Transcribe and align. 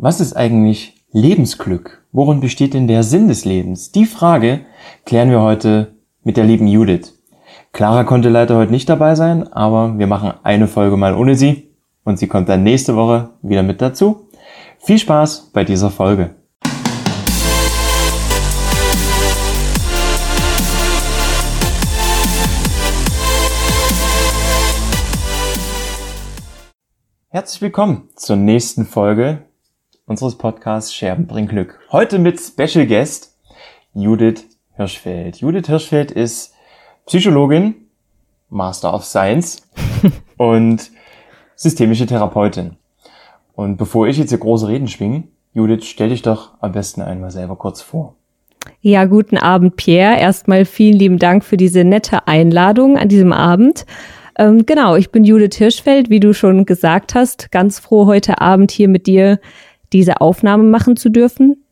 Was 0.00 0.20
ist 0.20 0.34
eigentlich 0.34 0.94
Lebensglück? 1.10 2.06
Worin 2.12 2.38
besteht 2.38 2.72
denn 2.72 2.86
der 2.86 3.02
Sinn 3.02 3.26
des 3.26 3.44
Lebens? 3.44 3.90
Die 3.90 4.06
Frage 4.06 4.60
klären 5.04 5.28
wir 5.28 5.40
heute 5.40 5.96
mit 6.22 6.36
der 6.36 6.44
lieben 6.44 6.68
Judith. 6.68 7.18
Clara 7.72 8.04
konnte 8.04 8.28
leider 8.28 8.54
heute 8.54 8.70
nicht 8.70 8.88
dabei 8.88 9.16
sein, 9.16 9.52
aber 9.52 9.98
wir 9.98 10.06
machen 10.06 10.34
eine 10.44 10.68
Folge 10.68 10.96
mal 10.96 11.16
ohne 11.16 11.34
sie 11.34 11.74
und 12.04 12.16
sie 12.16 12.28
kommt 12.28 12.48
dann 12.48 12.62
nächste 12.62 12.94
Woche 12.94 13.30
wieder 13.42 13.64
mit 13.64 13.82
dazu. 13.82 14.28
Viel 14.78 15.00
Spaß 15.00 15.50
bei 15.52 15.64
dieser 15.64 15.90
Folge. 15.90 16.36
Herzlich 27.30 27.62
willkommen 27.62 28.10
zur 28.14 28.36
nächsten 28.36 28.86
Folge 28.86 29.47
unseres 30.08 30.36
Podcasts 30.36 30.94
Scherben 30.94 31.26
bringen 31.26 31.48
Glück. 31.48 31.78
Heute 31.92 32.18
mit 32.18 32.40
Special 32.40 32.86
Guest 32.86 33.36
Judith 33.92 34.46
Hirschfeld. 34.74 35.36
Judith 35.36 35.66
Hirschfeld 35.66 36.10
ist 36.10 36.54
Psychologin, 37.06 37.74
Master 38.48 38.94
of 38.94 39.04
Science 39.04 39.68
und 40.38 40.90
systemische 41.56 42.06
Therapeutin. 42.06 42.76
Und 43.54 43.76
bevor 43.76 44.08
ich 44.08 44.16
jetzt 44.16 44.30
hier 44.30 44.38
große 44.38 44.66
Reden 44.68 44.88
schwinge, 44.88 45.24
Judith, 45.52 45.84
stell 45.84 46.08
dich 46.08 46.22
doch 46.22 46.52
am 46.60 46.72
besten 46.72 47.02
einmal 47.02 47.30
selber 47.30 47.56
kurz 47.56 47.82
vor. 47.82 48.14
Ja, 48.80 49.04
guten 49.04 49.36
Abend, 49.36 49.76
Pierre. 49.76 50.18
Erstmal 50.18 50.64
vielen 50.64 50.98
lieben 50.98 51.18
Dank 51.18 51.44
für 51.44 51.56
diese 51.56 51.84
nette 51.84 52.26
Einladung 52.26 52.96
an 52.96 53.08
diesem 53.08 53.32
Abend. 53.32 53.84
Ähm, 54.38 54.64
genau, 54.64 54.94
ich 54.94 55.10
bin 55.10 55.24
Judith 55.24 55.56
Hirschfeld, 55.56 56.08
wie 56.08 56.20
du 56.20 56.32
schon 56.32 56.64
gesagt 56.64 57.14
hast. 57.14 57.50
Ganz 57.50 57.78
froh, 57.78 58.06
heute 58.06 58.40
Abend 58.40 58.70
hier 58.70 58.88
mit 58.88 59.06
dir 59.06 59.40
diese 59.92 60.20
Aufnahme 60.20 60.64
machen 60.64 60.96
zu 60.96 61.08
dürfen. 61.10 61.64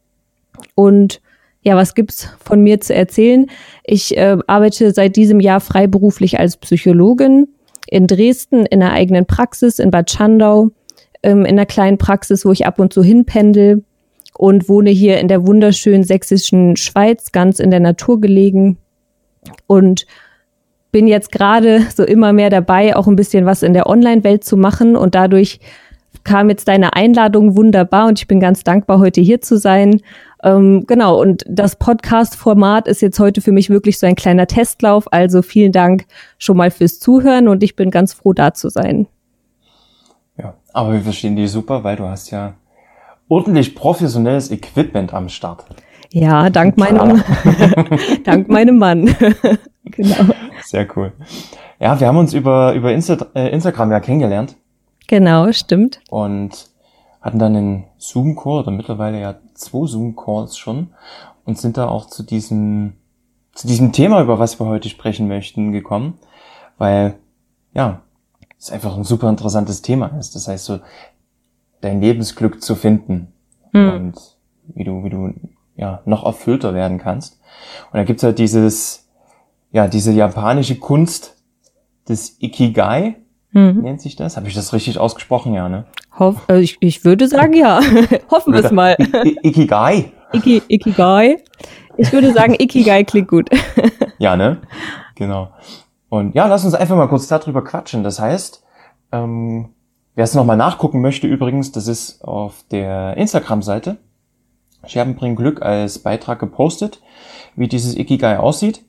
Und 0.74 1.20
ja, 1.62 1.77
was 1.77 1.95
gibt's 1.95 2.29
von 2.45 2.60
mir 2.60 2.80
zu 2.80 2.95
erzählen? 2.95 3.46
Ich 3.85 4.16
äh, 4.16 4.37
arbeite 4.46 4.93
seit 4.93 5.16
diesem 5.16 5.40
Jahr 5.40 5.60
freiberuflich 5.60 6.38
als 6.38 6.57
Psychologin 6.57 7.49
in 7.88 8.07
Dresden 8.07 8.66
in 8.66 8.82
einer 8.82 8.93
eigenen 8.93 9.27
Praxis 9.27 9.79
in 9.79 9.90
Bad 9.90 10.10
Schandau, 10.10 10.71
ähm, 11.23 11.40
in 11.40 11.59
einer 11.59 11.66
kleinen 11.66 11.99
Praxis, 11.99 12.45
wo 12.45 12.52
ich 12.52 12.66
ab 12.66 12.79
und 12.79 12.93
zu 12.93 13.02
hinpendel 13.02 13.85
und 14.38 14.68
wohne 14.68 14.90
hier 14.90 15.18
in 15.18 15.29
der 15.29 15.46
wunderschönen 15.46 16.05
sächsischen 16.05 16.77
Schweiz, 16.77 17.33
ganz 17.33 17.59
in 17.59 17.71
der 17.71 17.80
Natur 17.80 18.21
gelegen 18.21 18.79
und 19.66 20.07
bin 20.93 21.09
jetzt 21.09 21.33
gerade 21.33 21.83
so 21.95 22.05
immer 22.05 22.33
mehr 22.33 22.51
dabei, 22.51 22.96
auch 22.96 23.07
ein 23.07 23.16
bisschen 23.16 23.45
was 23.45 23.62
in 23.62 23.73
der 23.73 23.87
Online-Welt 23.87 24.45
zu 24.45 24.57
machen 24.57 24.96
und 24.96 25.15
dadurch 25.15 25.60
kam 26.27 26.51
jetzt 26.51 26.69
deine 26.69 26.95
Einladung 26.95 27.57
wunderbar 27.57 28.09
und 28.09 28.19
ich 28.19 28.27
bin 28.27 28.41
ganz 28.41 28.65
dankbar, 28.65 28.99
heute 28.99 29.21
hier 29.21 29.41
zu 29.41 29.57
sein. 29.57 30.02
Ähm, 30.43 30.85
genau, 30.87 31.18
und 31.21 31.45
das 31.49 31.77
Podcast-Format 31.77 32.88
ist 32.88 33.01
jetzt 33.01 33.18
heute 33.18 33.41
für 33.41 33.52
mich 33.52 33.71
wirklich 33.71 33.99
so 33.99 34.07
ein 34.07 34.16
kleiner 34.16 34.46
Testlauf. 34.46 35.10
Also 35.13 35.41
vielen 35.41 35.73
Dank 35.73 36.05
schon 36.37 36.57
mal 36.57 36.71
fürs 36.71 36.99
Zuhören 36.99 37.49
und 37.49 37.63
ich 37.63 37.77
bin 37.77 37.91
ganz 37.91 38.13
froh, 38.13 38.33
da 38.33 38.52
zu 38.52 38.68
sein. 38.68 39.07
Ja, 40.37 40.55
aber 40.73 40.93
wir 40.93 41.01
verstehen 41.01 41.37
dich 41.37 41.51
super, 41.51 41.85
weil 41.85 41.96
du 41.96 42.05
hast 42.05 42.30
ja 42.30 42.55
ordentlich 43.29 43.74
professionelles 43.74 44.51
Equipment 44.51 45.15
am 45.15 45.29
Start. 45.29 45.65
Ja, 46.11 46.51
dank 46.51 46.77
meinem, 46.77 47.23
dank 48.24 48.49
meinem 48.49 48.79
Mann. 48.79 49.15
genau. 49.85 50.35
Sehr 50.65 50.87
cool. 50.96 51.13
Ja, 51.79 51.99
wir 52.01 52.09
haben 52.09 52.16
uns 52.16 52.33
über, 52.35 52.74
über 52.74 52.93
Insta 52.93 53.27
äh, 53.35 53.49
Instagram 53.51 53.93
ja 53.93 54.01
kennengelernt. 54.01 54.57
Genau, 55.07 55.52
stimmt. 55.52 56.01
Und 56.10 56.68
hatten 57.21 57.38
dann 57.38 57.57
einen 57.57 57.85
Zoom-Call 57.99 58.60
oder 58.60 58.71
mittlerweile 58.71 59.21
ja 59.21 59.37
zwei 59.54 59.87
Zoom-Calls 59.87 60.57
schon 60.57 60.88
und 61.45 61.59
sind 61.59 61.76
da 61.76 61.88
auch 61.88 62.07
zu 62.07 62.23
diesem, 62.23 62.95
zu 63.52 63.66
diesem 63.66 63.93
Thema, 63.93 64.22
über 64.22 64.38
was 64.38 64.60
wir 64.60 64.66
heute 64.66 64.88
sprechen 64.88 65.28
möchten, 65.28 65.72
gekommen, 65.72 66.19
weil, 66.78 67.15
ja, 67.72 68.03
es 68.59 68.71
einfach 68.71 68.97
ein 68.97 69.05
super 69.05 69.28
interessantes 69.28 69.83
Thema 69.83 70.06
ist. 70.19 70.34
Das 70.34 70.49
heißt 70.49 70.65
so, 70.65 70.81
dein 71.81 72.00
Lebensglück 72.00 72.62
zu 72.62 72.75
finden 72.75 73.33
hm. 73.73 73.93
und 73.93 74.37
wie 74.75 74.84
du, 74.84 75.05
wie 75.05 75.11
du, 75.11 75.34
ja, 75.77 76.03
noch 76.05 76.25
erfüllter 76.25 76.75
werden 76.75 76.99
kannst. 76.99 77.41
Und 77.93 77.99
da 77.99 78.05
gibt's 78.05 78.23
halt 78.23 78.38
dieses, 78.38 79.09
ja, 79.73 79.88
diese 79.88 80.12
japanische 80.12 80.77
Kunst 80.77 81.37
des 82.09 82.41
Ikigai, 82.41 83.17
mhm. 83.56 83.83
nennt 83.83 84.00
sich 84.00 84.17
das. 84.17 84.37
Habe 84.37 84.49
ich 84.49 84.55
das 84.55 84.72
richtig 84.72 84.99
ausgesprochen, 84.99 85.55
ja, 85.55 85.69
ne? 85.69 85.87
Hoff, 86.19 86.37
äh, 86.49 86.61
ich, 86.61 86.77
ich 86.81 87.05
würde 87.05 87.27
sagen, 87.27 87.55
ja. 87.55 87.81
Hoffen 88.31 88.53
wir 88.53 88.65
es 88.65 88.71
mal. 88.71 88.97
I 89.25 89.39
Ikigai. 89.43 90.12
Iki, 90.33 90.62
Ikigai. 90.69 91.43
Ich 91.97 92.12
würde 92.12 92.33
sagen, 92.33 92.55
Ikigai 92.59 93.05
klingt 93.05 93.28
gut. 93.28 93.49
ja, 94.19 94.37
ne? 94.37 94.59
Genau. 95.15 95.50
Und 96.09 96.34
ja, 96.34 96.47
lass 96.47 96.65
uns 96.65 96.75
einfach 96.75 96.97
mal 96.97 97.09
kurz 97.09 97.27
darüber 97.27 97.65
quatschen. 97.65 98.05
Das 98.05 98.21
heißt, 98.21 98.62
ähm, 99.12 99.71
wer 100.15 100.25
es 100.25 100.34
nochmal 100.34 100.56
nachgucken 100.56 101.00
möchte 101.00 101.27
übrigens, 101.27 101.73
das 101.73 101.88
ist 101.88 102.23
auf 102.23 102.65
der 102.71 103.17
Instagram-Seite. 103.17 103.97
Scherben 104.87 105.17
bringen 105.17 105.37
Glück 105.37 105.62
als 105.62 105.99
Beitrag 105.99 106.38
gepostet, 106.38 107.00
wie 107.56 107.67
dieses 107.67 107.97
Ikigai 107.97 108.38
aussieht. 108.38 108.84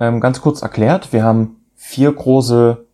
Ähm, 0.00 0.20
ganz 0.20 0.40
kurz 0.40 0.62
erklärt, 0.62 1.12
wir 1.12 1.22
haben 1.22 1.56
vier 1.74 2.12
große 2.12 2.85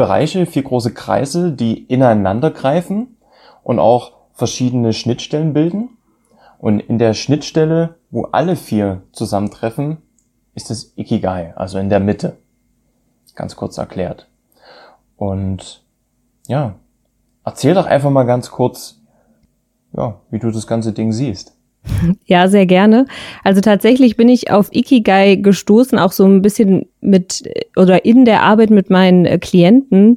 Bereiche, 0.00 0.46
vier 0.46 0.62
große 0.62 0.94
Kreise, 0.94 1.52
die 1.52 1.84
ineinander 1.84 2.50
greifen 2.50 3.18
und 3.62 3.78
auch 3.78 4.12
verschiedene 4.32 4.94
Schnittstellen 4.94 5.52
bilden. 5.52 5.90
Und 6.56 6.80
in 6.80 6.98
der 6.98 7.12
Schnittstelle, 7.12 7.96
wo 8.10 8.22
alle 8.32 8.56
vier 8.56 9.02
zusammentreffen, 9.12 9.98
ist 10.54 10.70
das 10.70 10.94
Ikigai, 10.96 11.52
also 11.54 11.78
in 11.78 11.90
der 11.90 12.00
Mitte. 12.00 12.38
Ganz 13.34 13.56
kurz 13.56 13.76
erklärt. 13.76 14.26
Und 15.18 15.84
ja, 16.46 16.76
erzähl 17.44 17.74
doch 17.74 17.84
einfach 17.84 18.08
mal 18.08 18.24
ganz 18.24 18.50
kurz, 18.50 19.02
ja, 19.92 20.18
wie 20.30 20.38
du 20.38 20.50
das 20.50 20.66
ganze 20.66 20.94
Ding 20.94 21.12
siehst. 21.12 21.58
Ja, 22.26 22.48
sehr 22.48 22.66
gerne. 22.66 23.06
Also 23.42 23.60
tatsächlich 23.60 24.16
bin 24.16 24.28
ich 24.28 24.50
auf 24.50 24.68
Ikigai 24.72 25.36
gestoßen, 25.36 25.98
auch 25.98 26.12
so 26.12 26.24
ein 26.26 26.42
bisschen 26.42 26.86
mit 27.00 27.42
oder 27.76 28.04
in 28.04 28.24
der 28.24 28.42
Arbeit 28.42 28.70
mit 28.70 28.90
meinen 28.90 29.24
äh, 29.24 29.38
Klienten, 29.38 30.14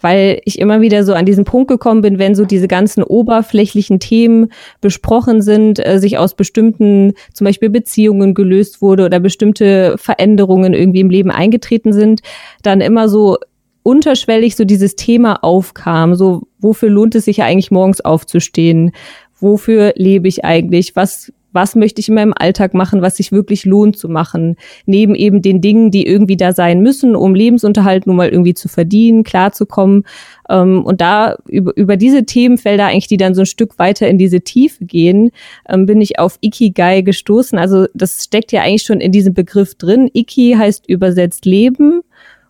weil 0.00 0.40
ich 0.44 0.58
immer 0.58 0.80
wieder 0.82 1.04
so 1.04 1.14
an 1.14 1.24
diesen 1.24 1.44
Punkt 1.44 1.68
gekommen 1.68 2.02
bin, 2.02 2.18
wenn 2.18 2.34
so 2.34 2.44
diese 2.44 2.68
ganzen 2.68 3.02
oberflächlichen 3.02 3.98
Themen 3.98 4.50
besprochen 4.80 5.40
sind, 5.40 5.84
äh, 5.84 5.98
sich 5.98 6.18
aus 6.18 6.34
bestimmten 6.34 7.14
zum 7.32 7.46
Beispiel 7.46 7.70
Beziehungen 7.70 8.34
gelöst 8.34 8.82
wurde 8.82 9.06
oder 9.06 9.18
bestimmte 9.18 9.96
Veränderungen 9.98 10.74
irgendwie 10.74 11.00
im 11.00 11.10
Leben 11.10 11.30
eingetreten 11.30 11.92
sind, 11.92 12.20
dann 12.62 12.82
immer 12.82 13.08
so 13.08 13.38
unterschwellig 13.82 14.56
so 14.56 14.64
dieses 14.64 14.96
Thema 14.96 15.44
aufkam, 15.44 16.16
so 16.16 16.42
wofür 16.58 16.90
lohnt 16.90 17.14
es 17.14 17.26
sich 17.26 17.36
ja 17.36 17.44
eigentlich 17.44 17.70
morgens 17.70 18.00
aufzustehen? 18.00 18.90
Wofür 19.38 19.92
lebe 19.96 20.28
ich 20.28 20.44
eigentlich, 20.44 20.96
was, 20.96 21.32
was 21.56 21.74
möchte 21.74 22.00
ich 22.00 22.08
in 22.08 22.14
meinem 22.14 22.34
Alltag 22.36 22.74
machen, 22.74 23.02
was 23.02 23.16
sich 23.16 23.32
wirklich 23.32 23.64
lohnt 23.64 23.96
zu 23.98 24.08
machen, 24.08 24.56
neben 24.84 25.14
eben 25.14 25.42
den 25.42 25.60
Dingen, 25.60 25.90
die 25.90 26.06
irgendwie 26.06 26.36
da 26.36 26.52
sein 26.52 26.80
müssen, 26.80 27.16
um 27.16 27.34
Lebensunterhalt 27.34 28.06
nun 28.06 28.16
mal 28.16 28.28
irgendwie 28.28 28.54
zu 28.54 28.68
verdienen, 28.68 29.24
klarzukommen. 29.24 30.04
Ähm, 30.48 30.84
und 30.84 31.00
da 31.00 31.36
über, 31.48 31.76
über 31.76 31.96
diese 31.96 32.24
Themenfelder 32.24 32.86
eigentlich, 32.86 33.08
die 33.08 33.16
dann 33.16 33.34
so 33.34 33.42
ein 33.42 33.46
Stück 33.46 33.78
weiter 33.78 34.06
in 34.06 34.18
diese 34.18 34.42
Tiefe 34.42 34.84
gehen, 34.84 35.30
ähm, 35.68 35.86
bin 35.86 36.00
ich 36.00 36.18
auf 36.18 36.38
Ikigai 36.40 37.00
gestoßen. 37.00 37.58
Also 37.58 37.86
das 37.94 38.22
steckt 38.24 38.52
ja 38.52 38.62
eigentlich 38.62 38.82
schon 38.82 39.00
in 39.00 39.10
diesem 39.10 39.34
Begriff 39.34 39.74
drin. 39.74 40.10
Iki 40.12 40.56
heißt 40.58 40.88
übersetzt 40.88 41.46
Leben 41.46 42.02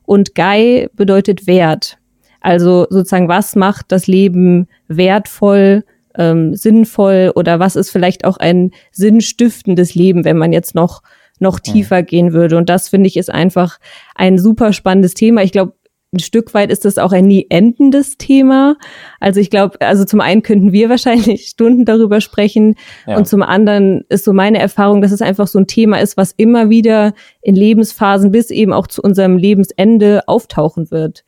und 0.05 0.35
Gai 0.35 0.89
bedeutet 0.95 1.47
Wert. 1.47 1.99
Also 2.41 2.87
sozusagen, 2.91 3.29
was 3.29 3.57
macht 3.57 3.87
das 3.93 4.07
Leben 4.07 4.69
wertvoll, 4.89 5.85
ähm, 6.19 6.55
sinnvoll 6.55 7.33
oder 7.35 7.59
was 7.59 7.77
ist 7.77 7.91
vielleicht 7.91 8.25
auch 8.25 8.37
ein 8.37 8.73
sinnstiftendes 8.93 9.95
Leben, 9.95 10.25
wenn 10.25 10.39
man 10.39 10.53
jetzt 10.53 10.75
noch 10.75 11.03
noch 11.39 11.61
tiefer 11.61 12.01
mhm. 12.01 12.07
gehen 12.07 12.33
würde. 12.33 12.57
Und 12.57 12.71
das 12.71 12.89
finde 12.89 13.09
ich 13.09 13.17
ist 13.17 13.31
einfach 13.31 13.79
ein 14.15 14.39
super 14.39 14.73
spannendes 14.73 15.13
Thema. 15.13 15.43
Ich 15.43 15.53
glaube, 15.53 15.75
ein 16.15 16.21
Stück 16.21 16.55
weit 16.55 16.71
ist 16.71 16.85
das 16.85 16.99
auch 16.99 17.13
ein 17.13 17.27
nie 17.27 17.47
endendes 17.51 18.17
Thema. 18.17 18.77
Also 19.21 19.41
ich 19.41 19.51
glaube, 19.51 19.81
also 19.81 20.05
zum 20.05 20.21
einen 20.21 20.43
könnten 20.43 20.73
wir 20.73 20.89
wahrscheinlich 20.91 21.49
Stunden 21.49 21.85
darüber 21.85 22.21
sprechen 22.21 22.77
ja. 23.07 23.17
und 23.17 23.27
zum 23.27 23.43
anderen 23.43 24.05
ist 24.09 24.25
so 24.25 24.33
meine 24.33 24.59
Erfahrung, 24.59 25.03
dass 25.03 25.13
es 25.13 25.21
einfach 25.21 25.47
so 25.47 25.59
ein 25.59 25.67
Thema 25.67 26.01
ist, 26.01 26.17
was 26.17 26.33
immer 26.33 26.71
wieder 26.71 27.13
in 27.43 27.55
Lebensphasen 27.55 28.31
bis 28.31 28.51
eben 28.51 28.73
auch 28.73 28.87
zu 28.87 29.03
unserem 29.03 29.37
Lebensende 29.37 30.23
auftauchen 30.27 30.91
wird 30.91 31.25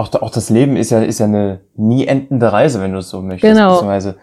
auch, 0.00 0.12
auch 0.22 0.30
das 0.30 0.50
Leben 0.50 0.76
ist 0.76 0.90
ja, 0.90 1.00
ist 1.00 1.20
ja 1.20 1.26
eine 1.26 1.60
nie 1.76 2.06
endende 2.06 2.52
Reise, 2.52 2.80
wenn 2.80 2.92
du 2.92 2.98
es 2.98 3.10
so 3.10 3.22
möchtest. 3.22 3.52
Genau. 3.52 3.74
Beziehungsweise 3.74 4.16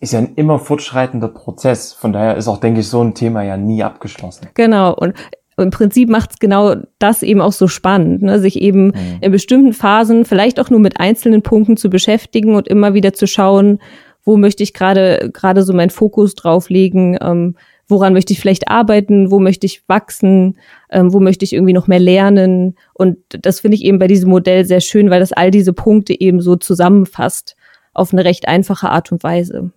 ist 0.00 0.12
ja 0.12 0.18
ein 0.18 0.34
immer 0.34 0.58
fortschreitender 0.58 1.28
Prozess. 1.28 1.92
Von 1.92 2.12
daher 2.12 2.36
ist 2.36 2.48
auch, 2.48 2.58
denke 2.58 2.80
ich, 2.80 2.88
so 2.88 3.02
ein 3.02 3.14
Thema 3.14 3.42
ja 3.42 3.56
nie 3.56 3.84
abgeschlossen. 3.84 4.48
Genau. 4.54 4.92
Und 4.94 5.14
im 5.56 5.70
Prinzip 5.70 6.08
macht 6.08 6.32
es 6.32 6.38
genau 6.38 6.74
das 6.98 7.22
eben 7.22 7.40
auch 7.40 7.52
so 7.52 7.68
spannend, 7.68 8.22
ne? 8.22 8.40
sich 8.40 8.60
eben 8.60 8.86
mhm. 8.86 9.18
in 9.20 9.30
bestimmten 9.30 9.72
Phasen 9.72 10.24
vielleicht 10.24 10.58
auch 10.58 10.70
nur 10.70 10.80
mit 10.80 10.98
einzelnen 10.98 11.42
Punkten 11.42 11.76
zu 11.76 11.88
beschäftigen 11.88 12.56
und 12.56 12.68
immer 12.68 12.94
wieder 12.94 13.12
zu 13.12 13.26
schauen, 13.26 13.78
wo 14.24 14.36
möchte 14.36 14.62
ich 14.62 14.74
gerade 14.74 15.30
gerade 15.32 15.62
so 15.62 15.72
meinen 15.72 15.90
Fokus 15.90 16.34
drauflegen, 16.34 17.18
ähm, 17.20 17.56
woran 17.92 18.12
möchte 18.12 18.32
ich 18.32 18.40
vielleicht 18.40 18.68
arbeiten, 18.68 19.30
wo 19.30 19.38
möchte 19.38 19.66
ich 19.66 19.88
wachsen, 19.88 20.58
ähm, 20.90 21.12
wo 21.12 21.20
möchte 21.20 21.44
ich 21.44 21.52
irgendwie 21.52 21.72
noch 21.72 21.86
mehr 21.86 22.00
lernen. 22.00 22.76
Und 22.94 23.18
das 23.28 23.60
finde 23.60 23.76
ich 23.76 23.84
eben 23.84 24.00
bei 24.00 24.08
diesem 24.08 24.30
Modell 24.30 24.64
sehr 24.64 24.80
schön, 24.80 25.10
weil 25.10 25.20
das 25.20 25.32
all 25.32 25.52
diese 25.52 25.72
Punkte 25.72 26.20
eben 26.20 26.40
so 26.40 26.56
zusammenfasst 26.56 27.54
auf 27.94 28.12
eine 28.12 28.24
recht 28.24 28.48
einfache 28.48 28.90
Art 28.90 29.12
und 29.12 29.22
Weise. 29.22 29.70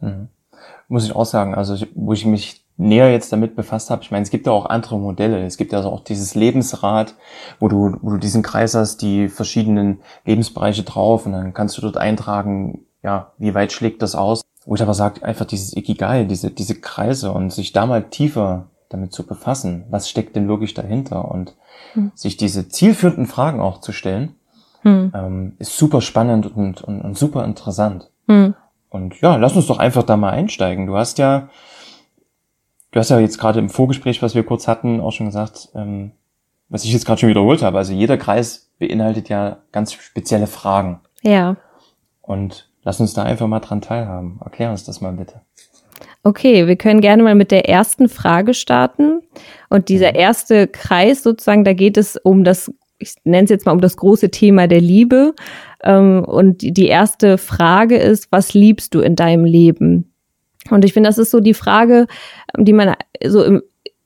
Mhm. 0.00 0.28
Muss 0.88 1.04
ich 1.04 1.14
auch 1.14 1.26
sagen, 1.26 1.54
also 1.54 1.76
wo 1.94 2.12
ich 2.12 2.24
mich 2.24 2.62
näher 2.76 3.10
jetzt 3.10 3.32
damit 3.32 3.54
befasst 3.54 3.90
habe, 3.90 4.02
ich 4.02 4.10
meine, 4.10 4.22
es 4.22 4.30
gibt 4.30 4.46
ja 4.46 4.52
auch 4.52 4.66
andere 4.66 4.98
Modelle. 4.98 5.44
Es 5.44 5.56
gibt 5.56 5.72
ja 5.72 5.78
also 5.78 5.90
auch 5.90 6.04
dieses 6.04 6.34
Lebensrad, 6.34 7.14
wo 7.60 7.68
du, 7.68 7.96
wo 8.00 8.10
du 8.10 8.18
diesen 8.18 8.42
Kreis 8.42 8.74
hast, 8.74 9.02
die 9.02 9.28
verschiedenen 9.28 10.00
Lebensbereiche 10.24 10.82
drauf 10.82 11.26
und 11.26 11.32
dann 11.32 11.54
kannst 11.54 11.76
du 11.76 11.82
dort 11.82 11.96
eintragen, 11.96 12.86
ja, 13.02 13.32
wie 13.38 13.54
weit 13.54 13.72
schlägt 13.72 14.02
das 14.02 14.14
aus? 14.14 14.42
Wo 14.64 14.74
ich 14.74 14.82
aber 14.82 14.94
sage, 14.94 15.24
einfach 15.24 15.44
dieses 15.44 15.76
Ikigai, 15.76 16.24
diese, 16.24 16.50
diese 16.50 16.80
Kreise 16.80 17.32
und 17.32 17.52
sich 17.52 17.72
da 17.72 17.86
mal 17.86 18.04
tiefer 18.04 18.66
damit 18.88 19.12
zu 19.12 19.26
befassen, 19.26 19.84
was 19.90 20.08
steckt 20.08 20.36
denn 20.36 20.48
wirklich 20.48 20.74
dahinter 20.74 21.30
und 21.30 21.54
hm. 21.94 22.12
sich 22.14 22.36
diese 22.36 22.68
zielführenden 22.68 23.26
Fragen 23.26 23.60
auch 23.60 23.80
zu 23.80 23.92
stellen, 23.92 24.36
hm. 24.82 25.12
ähm, 25.14 25.52
ist 25.58 25.76
super 25.76 26.00
spannend 26.00 26.54
und, 26.54 26.82
und, 26.82 27.02
und 27.02 27.18
super 27.18 27.44
interessant. 27.44 28.10
Hm. 28.28 28.54
Und 28.90 29.20
ja, 29.20 29.36
lass 29.36 29.56
uns 29.56 29.66
doch 29.66 29.78
einfach 29.78 30.02
da 30.02 30.16
mal 30.16 30.30
einsteigen. 30.30 30.86
Du 30.86 30.96
hast 30.96 31.18
ja, 31.18 31.48
du 32.90 33.00
hast 33.00 33.08
ja 33.08 33.18
jetzt 33.18 33.38
gerade 33.38 33.58
im 33.58 33.70
Vorgespräch, 33.70 34.20
was 34.22 34.34
wir 34.34 34.44
kurz 34.44 34.68
hatten, 34.68 35.00
auch 35.00 35.12
schon 35.12 35.26
gesagt, 35.26 35.70
ähm, 35.74 36.12
was 36.68 36.84
ich 36.84 36.92
jetzt 36.92 37.06
gerade 37.06 37.20
schon 37.20 37.30
wiederholt 37.30 37.62
habe. 37.62 37.78
Also 37.78 37.92
jeder 37.92 38.18
Kreis 38.18 38.70
beinhaltet 38.78 39.28
ja 39.28 39.58
ganz 39.72 39.92
spezielle 39.92 40.46
Fragen. 40.46 41.00
Ja. 41.22 41.56
Und 42.20 42.68
Lass 42.84 43.00
uns 43.00 43.14
da 43.14 43.22
einfach 43.22 43.46
mal 43.46 43.60
dran 43.60 43.80
teilhaben. 43.80 44.40
Erklär 44.44 44.70
uns 44.70 44.84
das 44.84 45.00
mal 45.00 45.12
bitte. 45.12 45.40
Okay, 46.24 46.66
wir 46.66 46.76
können 46.76 47.00
gerne 47.00 47.22
mal 47.22 47.34
mit 47.34 47.50
der 47.50 47.68
ersten 47.68 48.08
Frage 48.08 48.54
starten. 48.54 49.20
Und 49.68 49.88
dieser 49.88 50.10
mhm. 50.10 50.18
erste 50.18 50.68
Kreis 50.68 51.22
sozusagen, 51.22 51.64
da 51.64 51.72
geht 51.72 51.96
es 51.96 52.16
um 52.16 52.44
das, 52.44 52.72
ich 52.98 53.14
nenne 53.24 53.44
es 53.44 53.50
jetzt 53.50 53.66
mal 53.66 53.72
um 53.72 53.80
das 53.80 53.96
große 53.96 54.30
Thema 54.30 54.68
der 54.68 54.80
Liebe. 54.80 55.34
Ähm, 55.82 56.24
und 56.24 56.62
die 56.62 56.86
erste 56.86 57.38
Frage 57.38 57.96
ist, 57.96 58.28
was 58.30 58.54
liebst 58.54 58.94
du 58.94 59.00
in 59.00 59.16
deinem 59.16 59.44
Leben? 59.44 60.12
Und 60.70 60.84
ich 60.84 60.92
finde, 60.92 61.08
das 61.08 61.18
ist 61.18 61.32
so 61.32 61.40
die 61.40 61.54
Frage, 61.54 62.06
die 62.56 62.72
man 62.72 62.94
so 63.24 63.42
im, 63.42 63.62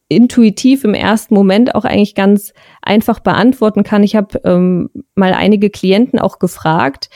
intuitiv 0.08 0.84
im 0.84 0.94
ersten 0.94 1.34
Moment 1.34 1.74
auch 1.74 1.84
eigentlich 1.84 2.14
ganz 2.14 2.54
einfach 2.80 3.20
beantworten 3.20 3.82
kann. 3.82 4.02
Ich 4.02 4.16
habe 4.16 4.40
ähm, 4.44 4.88
mal 5.14 5.32
einige 5.34 5.68
Klienten 5.68 6.18
auch 6.18 6.38
gefragt, 6.38 7.10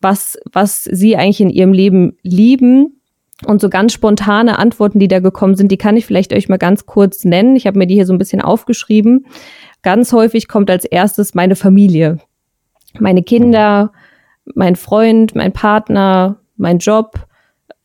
was, 0.00 0.38
was 0.52 0.84
sie 0.84 1.16
eigentlich 1.16 1.40
in 1.40 1.50
ihrem 1.50 1.72
Leben 1.72 2.16
lieben. 2.22 3.00
Und 3.46 3.60
so 3.60 3.70
ganz 3.70 3.94
spontane 3.94 4.58
Antworten, 4.58 4.98
die 4.98 5.08
da 5.08 5.18
gekommen 5.18 5.54
sind, 5.54 5.72
die 5.72 5.78
kann 5.78 5.96
ich 5.96 6.04
vielleicht 6.04 6.34
euch 6.34 6.50
mal 6.50 6.58
ganz 6.58 6.84
kurz 6.84 7.24
nennen. 7.24 7.56
Ich 7.56 7.66
habe 7.66 7.78
mir 7.78 7.86
die 7.86 7.94
hier 7.94 8.04
so 8.04 8.12
ein 8.12 8.18
bisschen 8.18 8.42
aufgeschrieben. 8.42 9.26
Ganz 9.82 10.12
häufig 10.12 10.46
kommt 10.46 10.70
als 10.70 10.84
erstes 10.84 11.34
meine 11.34 11.56
Familie. 11.56 12.18
Meine 12.98 13.22
Kinder, 13.22 13.92
mein 14.54 14.76
Freund, 14.76 15.34
mein 15.34 15.52
Partner, 15.52 16.40
mein 16.56 16.78
Job, 16.78 17.26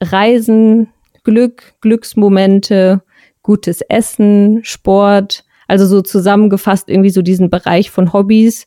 Reisen, 0.02 0.90
Glück, 1.24 1.74
Glücksmomente, 1.80 3.02
gutes 3.42 3.82
Essen, 3.82 4.60
Sport. 4.64 5.46
Also 5.68 5.86
so 5.86 6.02
zusammengefasst 6.02 6.90
irgendwie 6.90 7.10
so 7.10 7.22
diesen 7.22 7.50
Bereich 7.50 7.92
von 7.92 8.12
Hobbys, 8.14 8.66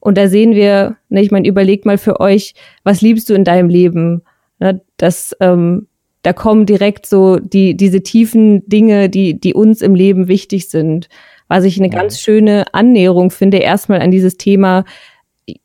und 0.00 0.18
da 0.18 0.28
sehen 0.28 0.54
wir, 0.54 0.96
ne, 1.08 1.22
ich 1.22 1.30
meine, 1.30 1.48
überlegt 1.48 1.86
mal 1.86 1.98
für 1.98 2.20
euch, 2.20 2.54
was 2.84 3.00
liebst 3.00 3.28
du 3.30 3.34
in 3.34 3.44
deinem 3.44 3.68
Leben? 3.68 4.22
Ne, 4.58 4.80
das, 4.96 5.36
ähm, 5.40 5.86
da 6.22 6.32
kommen 6.32 6.66
direkt 6.66 7.06
so 7.06 7.38
die, 7.38 7.76
diese 7.76 8.02
tiefen 8.02 8.68
Dinge, 8.68 9.08
die, 9.08 9.38
die 9.38 9.54
uns 9.54 9.82
im 9.82 9.94
Leben 9.94 10.28
wichtig 10.28 10.68
sind. 10.68 11.08
Was 11.48 11.64
ich 11.64 11.78
eine 11.78 11.88
ganz 11.88 12.20
schöne 12.20 12.64
Annäherung 12.74 13.30
finde, 13.30 13.58
erstmal 13.58 14.02
an 14.02 14.10
dieses 14.10 14.36
Thema, 14.36 14.84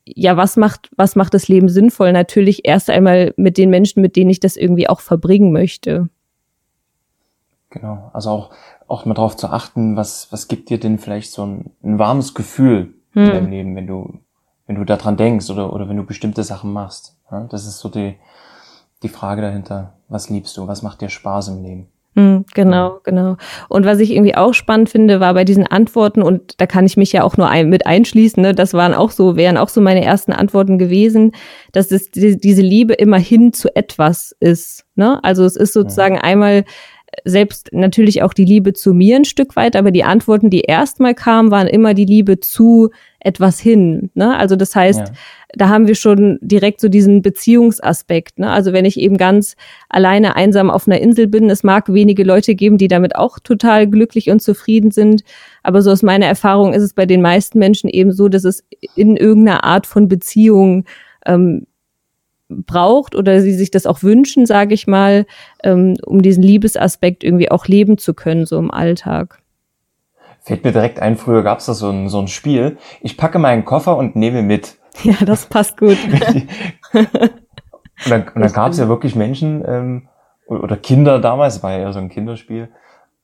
ja, 0.04 0.36
was 0.36 0.56
macht, 0.56 0.90
was 0.96 1.16
macht 1.16 1.34
das 1.34 1.48
Leben 1.48 1.68
sinnvoll? 1.68 2.12
Natürlich 2.12 2.66
erst 2.66 2.88
einmal 2.88 3.34
mit 3.36 3.58
den 3.58 3.68
Menschen, 3.68 4.00
mit 4.00 4.16
denen 4.16 4.30
ich 4.30 4.40
das 4.40 4.56
irgendwie 4.56 4.88
auch 4.88 5.00
verbringen 5.00 5.52
möchte. 5.52 6.08
Genau, 7.70 8.10
also 8.12 8.30
auch, 8.30 8.50
auch 8.86 9.04
mal 9.04 9.14
darauf 9.14 9.36
zu 9.36 9.48
achten, 9.48 9.96
was, 9.96 10.30
was 10.30 10.48
gibt 10.48 10.70
dir 10.70 10.78
denn 10.78 10.98
vielleicht 10.98 11.32
so 11.32 11.44
ein, 11.44 11.70
ein 11.82 11.98
warmes 11.98 12.34
Gefühl 12.34 12.94
hm. 13.12 13.24
in 13.24 13.30
deinem 13.30 13.50
Leben, 13.50 13.76
wenn 13.76 13.86
du, 13.86 14.20
wenn 14.66 14.76
du 14.76 14.84
daran 14.84 15.16
denkst 15.16 15.50
oder, 15.50 15.72
oder 15.72 15.88
wenn 15.88 15.96
du 15.96 16.04
bestimmte 16.04 16.42
Sachen 16.42 16.72
machst. 16.72 17.16
Ja, 17.30 17.46
das 17.50 17.66
ist 17.66 17.78
so 17.78 17.88
die, 17.88 18.16
die 19.02 19.08
Frage 19.08 19.42
dahinter. 19.42 19.94
Was 20.08 20.30
liebst 20.30 20.56
du? 20.56 20.66
Was 20.66 20.82
macht 20.82 21.00
dir 21.00 21.08
Spaß 21.08 21.48
im 21.48 21.62
Leben? 21.62 21.88
Mm, 22.14 22.42
genau, 22.54 23.00
genau. 23.02 23.36
Und 23.68 23.84
was 23.84 23.98
ich 23.98 24.12
irgendwie 24.12 24.36
auch 24.36 24.54
spannend 24.54 24.88
finde, 24.88 25.18
war 25.18 25.34
bei 25.34 25.44
diesen 25.44 25.66
Antworten, 25.66 26.22
und 26.22 26.60
da 26.60 26.66
kann 26.66 26.86
ich 26.86 26.96
mich 26.96 27.12
ja 27.12 27.24
auch 27.24 27.36
nur 27.36 27.48
ein, 27.48 27.68
mit 27.68 27.86
einschließen, 27.86 28.40
ne, 28.40 28.54
das 28.54 28.72
waren 28.72 28.94
auch 28.94 29.10
so, 29.10 29.36
wären 29.36 29.56
auch 29.56 29.68
so 29.68 29.80
meine 29.80 30.04
ersten 30.04 30.32
Antworten 30.32 30.78
gewesen, 30.78 31.32
dass 31.72 31.90
es 31.90 32.10
die, 32.12 32.38
diese 32.38 32.62
Liebe 32.62 32.94
immer 32.94 33.18
hin 33.18 33.52
zu 33.52 33.74
etwas 33.74 34.34
ist. 34.38 34.84
Ne? 34.94 35.22
Also 35.24 35.44
es 35.44 35.56
ist 35.56 35.72
sozusagen 35.72 36.14
ja. 36.14 36.20
einmal 36.20 36.64
selbst 37.24 37.70
natürlich 37.72 38.22
auch 38.22 38.34
die 38.34 38.44
Liebe 38.44 38.72
zu 38.72 38.94
mir 38.94 39.16
ein 39.16 39.24
Stück 39.24 39.56
weit, 39.56 39.76
aber 39.76 39.90
die 39.90 40.04
Antworten, 40.04 40.50
die 40.50 40.62
erstmal 40.62 41.14
kamen, 41.14 41.50
waren 41.50 41.66
immer 41.66 41.94
die 41.94 42.04
Liebe 42.04 42.40
zu 42.40 42.90
etwas 43.20 43.58
hin. 43.58 44.10
Ne? 44.14 44.36
Also 44.36 44.54
das 44.56 44.76
heißt, 44.76 45.00
ja. 45.00 45.14
da 45.54 45.68
haben 45.68 45.86
wir 45.86 45.94
schon 45.94 46.38
direkt 46.42 46.80
so 46.80 46.88
diesen 46.88 47.22
Beziehungsaspekt. 47.22 48.38
Ne? 48.38 48.50
Also 48.50 48.72
wenn 48.72 48.84
ich 48.84 49.00
eben 49.00 49.16
ganz 49.16 49.56
alleine 49.88 50.36
einsam 50.36 50.70
auf 50.70 50.86
einer 50.86 51.00
Insel 51.00 51.26
bin, 51.26 51.48
es 51.48 51.62
mag 51.62 51.92
wenige 51.92 52.22
Leute 52.22 52.54
geben, 52.54 52.76
die 52.78 52.88
damit 52.88 53.16
auch 53.16 53.38
total 53.38 53.88
glücklich 53.88 54.30
und 54.30 54.40
zufrieden 54.40 54.90
sind. 54.90 55.24
Aber 55.62 55.80
so 55.80 55.90
aus 55.90 56.02
meiner 56.02 56.26
Erfahrung 56.26 56.74
ist 56.74 56.82
es 56.82 56.92
bei 56.92 57.06
den 57.06 57.22
meisten 57.22 57.58
Menschen 57.58 57.88
eben 57.88 58.12
so, 58.12 58.28
dass 58.28 58.44
es 58.44 58.64
in 58.94 59.16
irgendeiner 59.16 59.64
Art 59.64 59.86
von 59.86 60.08
Beziehung 60.08 60.84
ähm, 61.26 61.66
braucht 62.66 63.14
oder 63.14 63.40
sie 63.40 63.52
sich 63.52 63.70
das 63.70 63.86
auch 63.86 64.02
wünschen, 64.02 64.46
sage 64.46 64.74
ich 64.74 64.86
mal, 64.86 65.26
ähm, 65.62 65.96
um 66.04 66.22
diesen 66.22 66.42
Liebesaspekt 66.42 67.24
irgendwie 67.24 67.50
auch 67.50 67.66
leben 67.66 67.98
zu 67.98 68.14
können, 68.14 68.46
so 68.46 68.58
im 68.58 68.70
Alltag. 68.70 69.40
Fällt 70.42 70.62
mir 70.62 70.72
direkt 70.72 71.00
ein, 71.00 71.16
früher 71.16 71.42
gab 71.42 71.60
es 71.60 71.66
da 71.66 71.74
so 71.74 71.88
ein, 71.88 72.08
so 72.08 72.20
ein 72.20 72.28
Spiel. 72.28 72.76
Ich 73.00 73.16
packe 73.16 73.38
meinen 73.38 73.64
Koffer 73.64 73.96
und 73.96 74.16
nehme 74.16 74.42
mit. 74.42 74.76
Ja, 75.02 75.16
das 75.26 75.46
passt 75.46 75.76
gut. 75.76 75.96
und 76.92 77.08
dann, 78.08 78.26
dann 78.32 78.52
gab 78.52 78.70
es 78.70 78.78
ja 78.78 78.86
wirklich 78.86 79.16
Menschen 79.16 79.64
ähm, 79.66 80.08
oder 80.46 80.76
Kinder 80.76 81.18
damals, 81.18 81.64
war 81.64 81.72
ja 81.72 81.78
eher 81.78 81.92
so 81.92 81.98
ein 81.98 82.10
Kinderspiel, 82.10 82.68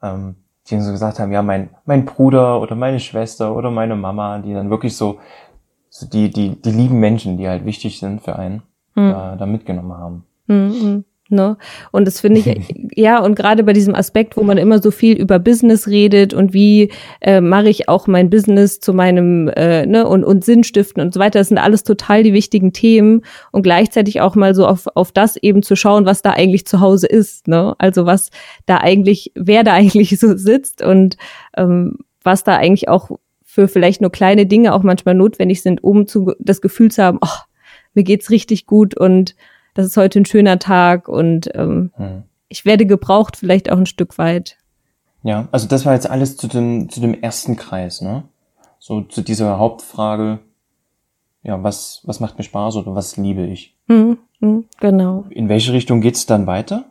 ähm, 0.03 0.35
die 0.67 0.75
dann 0.75 0.83
so 0.83 0.91
gesagt 0.91 1.21
haben, 1.21 1.31
ja, 1.31 1.43
mein, 1.43 1.71
mein 1.85 2.07
Bruder 2.07 2.61
oder 2.61 2.75
meine 2.75 2.99
Schwester 2.99 3.55
oder 3.55 3.71
meine 3.71 3.95
Mama, 3.95 4.41
die 4.41 4.53
dann 4.53 4.69
wirklich 4.69 4.97
so, 4.97 5.21
so 5.91 6.09
die, 6.09 6.29
die, 6.29 6.61
die 6.61 6.73
lieben 6.73 6.99
Menschen, 6.99 7.37
die 7.37 7.49
halt 7.49 7.65
wichtig 7.65 8.01
sind 8.01 8.21
für 8.21 8.35
einen 8.35 8.63
hm. 9.01 9.11
da, 9.11 9.37
da 9.37 9.47
mitgenommen 9.47 9.93
haben. 9.93 10.25
Hm, 10.49 11.05
Ne? 11.33 11.57
Und 11.93 12.09
das 12.09 12.21
finde 12.21 12.41
ich, 12.41 12.75
ja, 12.97 13.23
und 13.23 13.37
gerade 13.37 13.63
bei 13.63 13.73
diesem 13.73 13.95
Aspekt, 13.95 14.37
wo 14.37 14.43
man 14.43 14.59
immer 14.59 14.83
so 14.83 14.91
viel 14.91 15.17
über 15.17 15.39
Business 15.39 15.87
redet 15.87 16.35
und 16.35 16.53
wie 16.53 16.91
äh, 17.21 17.41
mache 17.41 17.69
ich 17.69 17.89
auch 17.89 18.09
mein 18.09 18.31
Business 18.31 18.81
zu 18.81 18.93
meinem, 18.93 19.47
äh, 19.55 19.87
ne, 19.87 20.09
und, 20.09 20.25
und 20.25 20.45
Sinnstiften 20.45 21.01
und 21.01 21.15
so 21.15 21.21
weiter, 21.21 21.39
das 21.39 21.47
sind 21.49 21.59
alles 21.59 21.85
total 21.85 22.25
die 22.25 22.33
wichtigen 22.33 22.73
Themen 22.73 23.23
und 23.53 23.63
gleichzeitig 23.63 24.21
auch 24.21 24.35
mal 24.35 24.57
so 24.57 24.67
auf, 24.67 24.89
auf 24.97 25.13
das 25.13 25.37
eben 25.37 25.63
zu 25.63 25.77
schauen, 25.77 26.05
was 26.05 26.21
da 26.21 26.31
eigentlich 26.31 26.67
zu 26.67 26.81
Hause 26.81 27.07
ist, 27.07 27.47
ne? 27.47 27.77
Also 27.79 28.07
was 28.07 28.31
da 28.67 28.79
eigentlich, 28.79 29.31
wer 29.37 29.63
da 29.63 29.73
eigentlich 29.75 30.19
so 30.19 30.37
sitzt 30.37 30.83
und 30.83 31.17
ähm, 31.57 31.99
was 32.25 32.43
da 32.43 32.57
eigentlich 32.57 32.89
auch 32.89 33.09
für 33.45 33.69
vielleicht 33.69 34.01
nur 34.01 34.11
kleine 34.11 34.47
Dinge 34.47 34.75
auch 34.75 34.83
manchmal 34.83 35.15
notwendig 35.15 35.63
sind, 35.63 35.85
um 35.85 36.09
zu, 36.09 36.33
das 36.41 36.61
Gefühl 36.61 36.91
zu 36.91 37.05
haben, 37.05 37.19
oh, 37.21 37.39
mir 37.95 38.05
geht's 38.05 38.31
richtig 38.31 38.67
gut 38.67 38.97
und 38.97 39.35
das 39.75 39.87
ist 39.87 39.97
heute 39.97 40.21
ein 40.21 40.27
schöner 40.27 40.59
Tag 40.59 41.09
und 41.09 41.51
ähm, 41.55 41.91
hm. 41.95 42.23
ich 42.49 42.65
werde 42.65 42.87
gebraucht 42.87 43.37
vielleicht 43.37 43.71
auch 43.71 43.79
ein 43.79 43.87
Stück 43.87 44.19
weit. 44.19 44.57
Ja, 45.23 45.49
also 45.53 45.69
das 45.69 45.85
war 45.85 45.95
jetzt 45.95 46.09
alles 46.09 46.37
zu 46.37 46.49
dem, 46.49 46.89
zu 46.89 47.01
dem 47.01 47.15
ersten 47.15 47.57
Kreis, 47.57 48.01
ne? 48.01 48.25
So 48.79 49.03
zu 49.03 49.21
dieser 49.21 49.59
Hauptfrage, 49.59 50.41
ja, 51.43 51.63
was, 51.63 52.01
was 52.05 52.21
macht 52.21 52.39
mir 52.39 52.45
Spaß 52.45 52.77
oder 52.77 52.95
was 52.95 53.17
liebe 53.17 53.47
ich? 53.47 53.77
Hm, 53.89 54.19
hm, 54.41 54.65
genau. 54.81 55.25
In 55.31 55.49
welche 55.49 55.73
Richtung 55.73 56.01
geht's 56.01 56.25
dann 56.27 56.47
weiter? 56.47 56.87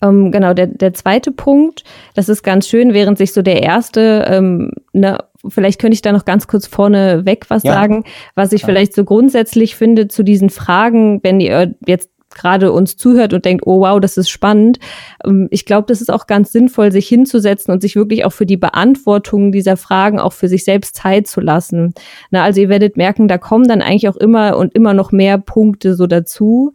Ähm, 0.00 0.32
genau, 0.32 0.54
der, 0.54 0.66
der 0.68 0.94
zweite 0.94 1.30
Punkt, 1.30 1.84
das 2.14 2.30
ist 2.30 2.42
ganz 2.42 2.66
schön, 2.66 2.94
während 2.94 3.18
sich 3.18 3.32
so 3.32 3.42
der 3.42 3.62
erste 3.62 4.24
ähm, 4.28 4.70
ne, 4.92 5.18
vielleicht 5.48 5.80
könnte 5.80 5.94
ich 5.94 6.02
da 6.02 6.12
noch 6.12 6.24
ganz 6.24 6.46
kurz 6.46 6.66
vorne 6.66 7.24
weg 7.24 7.46
was 7.48 7.62
ja. 7.62 7.72
sagen, 7.72 8.04
was 8.34 8.52
ich 8.52 8.62
ja. 8.62 8.66
vielleicht 8.66 8.94
so 8.94 9.04
grundsätzlich 9.04 9.76
finde 9.76 10.08
zu 10.08 10.22
diesen 10.22 10.50
Fragen, 10.50 11.20
wenn 11.22 11.40
ihr 11.40 11.74
jetzt 11.86 12.10
gerade 12.34 12.72
uns 12.72 12.96
zuhört 12.96 13.32
und 13.32 13.44
denkt, 13.44 13.66
oh 13.66 13.80
wow, 13.80 14.00
das 14.00 14.16
ist 14.16 14.28
spannend. 14.28 14.78
Ähm, 15.24 15.48
ich 15.50 15.64
glaube, 15.64 15.86
das 15.88 16.00
ist 16.00 16.12
auch 16.12 16.26
ganz 16.26 16.52
sinnvoll, 16.52 16.92
sich 16.92 17.08
hinzusetzen 17.08 17.72
und 17.72 17.80
sich 17.80 17.96
wirklich 17.96 18.24
auch 18.24 18.32
für 18.32 18.46
die 18.46 18.56
Beantwortung 18.56 19.52
dieser 19.52 19.76
Fragen 19.76 20.18
auch 20.18 20.32
für 20.32 20.48
sich 20.48 20.64
selbst 20.64 20.96
Zeit 20.96 21.26
zu 21.26 21.40
lassen. 21.40 21.94
Na, 22.30 22.42
also 22.42 22.60
ihr 22.60 22.68
werdet 22.68 22.96
merken, 22.96 23.28
da 23.28 23.38
kommen 23.38 23.68
dann 23.68 23.82
eigentlich 23.82 24.08
auch 24.08 24.16
immer 24.16 24.56
und 24.56 24.74
immer 24.74 24.92
noch 24.92 25.12
mehr 25.12 25.38
Punkte 25.38 25.94
so 25.94 26.06
dazu. 26.06 26.74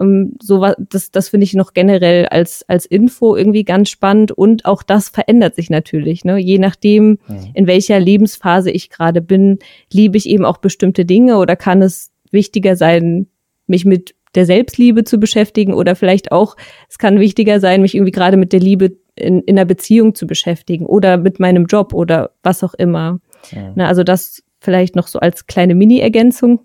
Ähm, 0.00 0.34
so 0.42 0.60
was, 0.60 0.74
das, 0.78 1.10
das 1.10 1.28
finde 1.28 1.44
ich 1.44 1.54
noch 1.54 1.72
generell 1.72 2.26
als, 2.26 2.64
als 2.68 2.86
Info 2.86 3.36
irgendwie 3.36 3.64
ganz 3.64 3.90
spannend 3.90 4.32
und 4.32 4.64
auch 4.64 4.82
das 4.82 5.08
verändert 5.08 5.54
sich 5.54 5.70
natürlich. 5.70 6.24
Ne? 6.24 6.38
Je 6.38 6.58
nachdem, 6.58 7.18
mhm. 7.28 7.50
in 7.54 7.66
welcher 7.66 8.00
Lebensphase 8.00 8.70
ich 8.70 8.90
gerade 8.90 9.20
bin, 9.20 9.58
liebe 9.92 10.16
ich 10.16 10.28
eben 10.28 10.44
auch 10.44 10.58
bestimmte 10.58 11.04
Dinge 11.04 11.38
oder 11.38 11.56
kann 11.56 11.82
es 11.82 12.10
wichtiger 12.30 12.76
sein, 12.76 13.26
mich 13.66 13.84
mit 13.84 14.14
der 14.34 14.46
Selbstliebe 14.46 15.04
zu 15.04 15.18
beschäftigen 15.18 15.74
oder 15.74 15.96
vielleicht 15.96 16.32
auch, 16.32 16.56
es 16.88 16.98
kann 16.98 17.18
wichtiger 17.18 17.60
sein, 17.60 17.82
mich 17.82 17.94
irgendwie 17.94 18.12
gerade 18.12 18.36
mit 18.36 18.52
der 18.52 18.60
Liebe 18.60 18.96
in, 19.16 19.42
in 19.42 19.58
einer 19.58 19.64
Beziehung 19.64 20.14
zu 20.14 20.26
beschäftigen 20.26 20.86
oder 20.86 21.16
mit 21.16 21.40
meinem 21.40 21.66
Job 21.66 21.92
oder 21.92 22.30
was 22.42 22.62
auch 22.62 22.74
immer. 22.74 23.20
Ja. 23.50 23.72
Na, 23.74 23.86
also 23.88 24.04
das 24.04 24.42
vielleicht 24.60 24.94
noch 24.94 25.08
so 25.08 25.18
als 25.18 25.46
kleine 25.46 25.74
Mini-Ergänzung. 25.74 26.60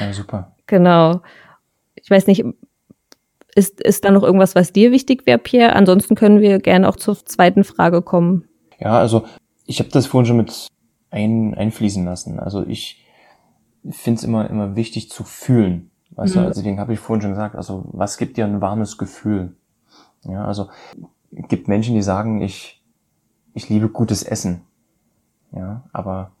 Ja, 0.00 0.12
super. 0.12 0.56
genau. 0.66 1.22
Ich 2.08 2.10
weiß 2.10 2.26
nicht, 2.26 2.42
ist, 3.54 3.82
ist 3.82 4.02
da 4.02 4.10
noch 4.10 4.22
irgendwas, 4.22 4.54
was 4.54 4.72
dir 4.72 4.92
wichtig 4.92 5.26
wäre, 5.26 5.36
Pierre? 5.36 5.74
Ansonsten 5.74 6.14
können 6.14 6.40
wir 6.40 6.58
gerne 6.58 6.88
auch 6.88 6.96
zur 6.96 7.22
zweiten 7.22 7.64
Frage 7.64 8.00
kommen. 8.00 8.48
Ja, 8.78 8.98
also 8.98 9.26
ich 9.66 9.78
habe 9.78 9.90
das 9.90 10.06
vorhin 10.06 10.24
schon 10.24 10.38
mit 10.38 10.68
ein, 11.10 11.52
einfließen 11.54 12.02
lassen. 12.06 12.40
Also 12.40 12.64
ich 12.66 13.04
finde 13.90 14.20
es 14.20 14.24
immer, 14.24 14.48
immer 14.48 14.74
wichtig 14.74 15.10
zu 15.10 15.22
fühlen. 15.22 15.90
Weißt 16.12 16.34
mhm. 16.34 16.38
du, 16.40 16.46
also 16.46 16.60
deswegen 16.60 16.80
habe 16.80 16.94
ich 16.94 16.98
vorhin 16.98 17.20
schon 17.20 17.32
gesagt, 17.32 17.56
also 17.56 17.84
was 17.92 18.16
gibt 18.16 18.38
dir 18.38 18.46
ein 18.46 18.62
warmes 18.62 18.96
Gefühl? 18.96 19.54
Ja, 20.24 20.46
also 20.46 20.70
gibt 21.30 21.68
Menschen, 21.68 21.94
die 21.94 22.00
sagen, 22.00 22.40
ich, 22.40 22.82
ich 23.52 23.68
liebe 23.68 23.90
gutes 23.90 24.22
Essen. 24.22 24.62
Ja, 25.52 25.84
aber 25.92 26.32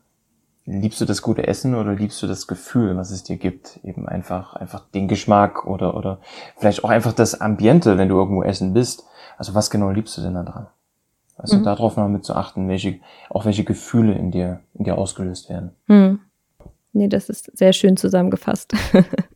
liebst 0.68 1.00
du 1.00 1.04
das 1.06 1.22
gute 1.22 1.46
Essen 1.46 1.74
oder 1.74 1.94
liebst 1.94 2.22
du 2.22 2.26
das 2.26 2.46
Gefühl, 2.46 2.96
was 2.96 3.10
es 3.10 3.24
dir 3.24 3.36
gibt? 3.36 3.80
Eben 3.82 4.06
einfach, 4.06 4.54
einfach 4.54 4.84
den 4.90 5.08
Geschmack 5.08 5.66
oder, 5.66 5.96
oder 5.96 6.18
vielleicht 6.56 6.84
auch 6.84 6.90
einfach 6.90 7.12
das 7.12 7.40
Ambiente, 7.40 7.96
wenn 7.96 8.08
du 8.08 8.16
irgendwo 8.16 8.42
essen 8.42 8.74
bist. 8.74 9.04
Also 9.38 9.54
was 9.54 9.70
genau 9.70 9.90
liebst 9.90 10.16
du 10.18 10.22
denn 10.22 10.34
da 10.34 10.42
dran? 10.42 10.66
Also 11.36 11.56
mhm. 11.56 11.64
darauf 11.64 11.96
mal 11.96 12.08
mit 12.08 12.24
zu 12.24 12.34
achten, 12.34 12.68
welche, 12.68 12.98
auch 13.30 13.44
welche 13.44 13.64
Gefühle 13.64 14.12
in 14.12 14.30
dir, 14.30 14.60
in 14.74 14.84
dir 14.84 14.98
ausgelöst 14.98 15.48
werden. 15.48 15.70
Mhm. 15.86 16.20
Nee, 16.92 17.08
das 17.08 17.28
ist 17.28 17.56
sehr 17.56 17.72
schön 17.72 17.96
zusammengefasst. 17.96 18.74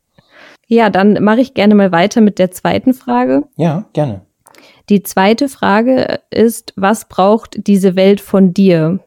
ja, 0.66 0.90
dann 0.90 1.22
mache 1.22 1.40
ich 1.40 1.54
gerne 1.54 1.74
mal 1.74 1.92
weiter 1.92 2.20
mit 2.20 2.38
der 2.38 2.50
zweiten 2.50 2.92
Frage. 2.92 3.44
Ja, 3.56 3.84
gerne. 3.92 4.22
Die 4.88 5.02
zweite 5.02 5.48
Frage 5.48 6.20
ist, 6.30 6.72
was 6.76 7.06
braucht 7.06 7.66
diese 7.66 7.94
Welt 7.96 8.20
von 8.20 8.52
dir? 8.52 9.00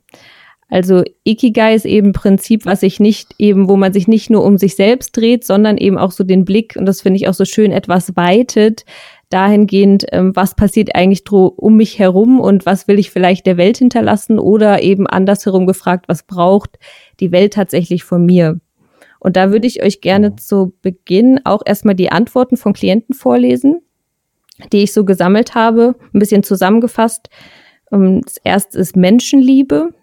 Also 0.67 1.03
Ikigai 1.23 1.75
ist 1.75 1.85
eben 1.85 2.07
ein 2.07 2.13
Prinzip, 2.13 2.65
was 2.65 2.79
sich 2.79 2.99
nicht 2.99 3.35
eben, 3.37 3.69
wo 3.69 3.77
man 3.77 3.93
sich 3.93 4.07
nicht 4.07 4.29
nur 4.29 4.43
um 4.43 4.57
sich 4.57 4.75
selbst 4.75 5.15
dreht, 5.15 5.45
sondern 5.45 5.77
eben 5.77 5.97
auch 5.97 6.11
so 6.11 6.23
den 6.23 6.43
Blick, 6.43 6.75
und 6.75 6.85
das 6.87 7.01
finde 7.01 7.17
ich 7.17 7.27
auch 7.27 7.35
so 7.35 7.45
schön, 7.45 7.71
etwas 7.71 8.15
weitet, 8.15 8.83
dahingehend, 9.29 10.05
ähm, 10.11 10.35
was 10.35 10.55
passiert 10.55 10.95
eigentlich 10.95 11.23
um 11.31 11.75
mich 11.77 11.99
herum 11.99 12.39
und 12.39 12.65
was 12.65 12.87
will 12.87 12.99
ich 12.99 13.11
vielleicht 13.11 13.45
der 13.45 13.57
Welt 13.57 13.77
hinterlassen 13.77 14.39
oder 14.39 14.81
eben 14.81 15.07
andersherum 15.07 15.67
gefragt, 15.67 16.05
was 16.07 16.23
braucht 16.23 16.79
die 17.19 17.31
Welt 17.31 17.53
tatsächlich 17.53 18.03
von 18.03 18.25
mir? 18.25 18.59
Und 19.19 19.35
da 19.37 19.51
würde 19.51 19.67
ich 19.67 19.83
euch 19.83 20.01
gerne 20.01 20.31
mhm. 20.31 20.37
zu 20.37 20.73
Beginn 20.81 21.41
auch 21.45 21.61
erstmal 21.65 21.95
die 21.95 22.11
Antworten 22.11 22.57
von 22.57 22.73
Klienten 22.73 23.15
vorlesen, 23.15 23.81
die 24.71 24.83
ich 24.83 24.93
so 24.93 25.05
gesammelt 25.05 25.55
habe, 25.55 25.95
ein 26.13 26.19
bisschen 26.19 26.43
zusammengefasst. 26.43 27.29
Ähm, 27.91 28.21
das 28.21 28.37
erste 28.37 28.77
ist 28.79 28.95
Menschenliebe 28.95 29.93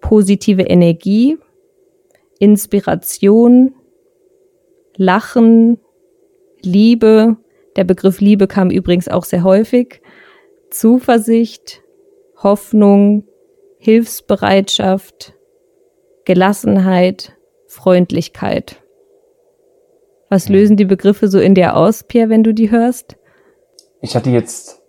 positive 0.00 0.62
Energie, 0.62 1.38
Inspiration, 2.38 3.74
Lachen, 4.96 5.78
Liebe. 6.62 7.36
Der 7.76 7.84
Begriff 7.84 8.20
Liebe 8.20 8.46
kam 8.46 8.70
übrigens 8.70 9.08
auch 9.08 9.24
sehr 9.24 9.44
häufig. 9.44 10.02
Zuversicht, 10.70 11.82
Hoffnung, 12.42 13.24
Hilfsbereitschaft, 13.78 15.34
Gelassenheit, 16.24 17.36
Freundlichkeit. 17.66 18.82
Was 20.28 20.48
lösen 20.48 20.76
die 20.76 20.84
Begriffe 20.84 21.28
so 21.28 21.40
in 21.40 21.54
dir 21.54 21.76
aus, 21.76 22.04
Pierre, 22.04 22.28
wenn 22.28 22.44
du 22.44 22.54
die 22.54 22.70
hörst? 22.70 23.16
Ich 24.00 24.14
hatte 24.14 24.30
jetzt, 24.30 24.80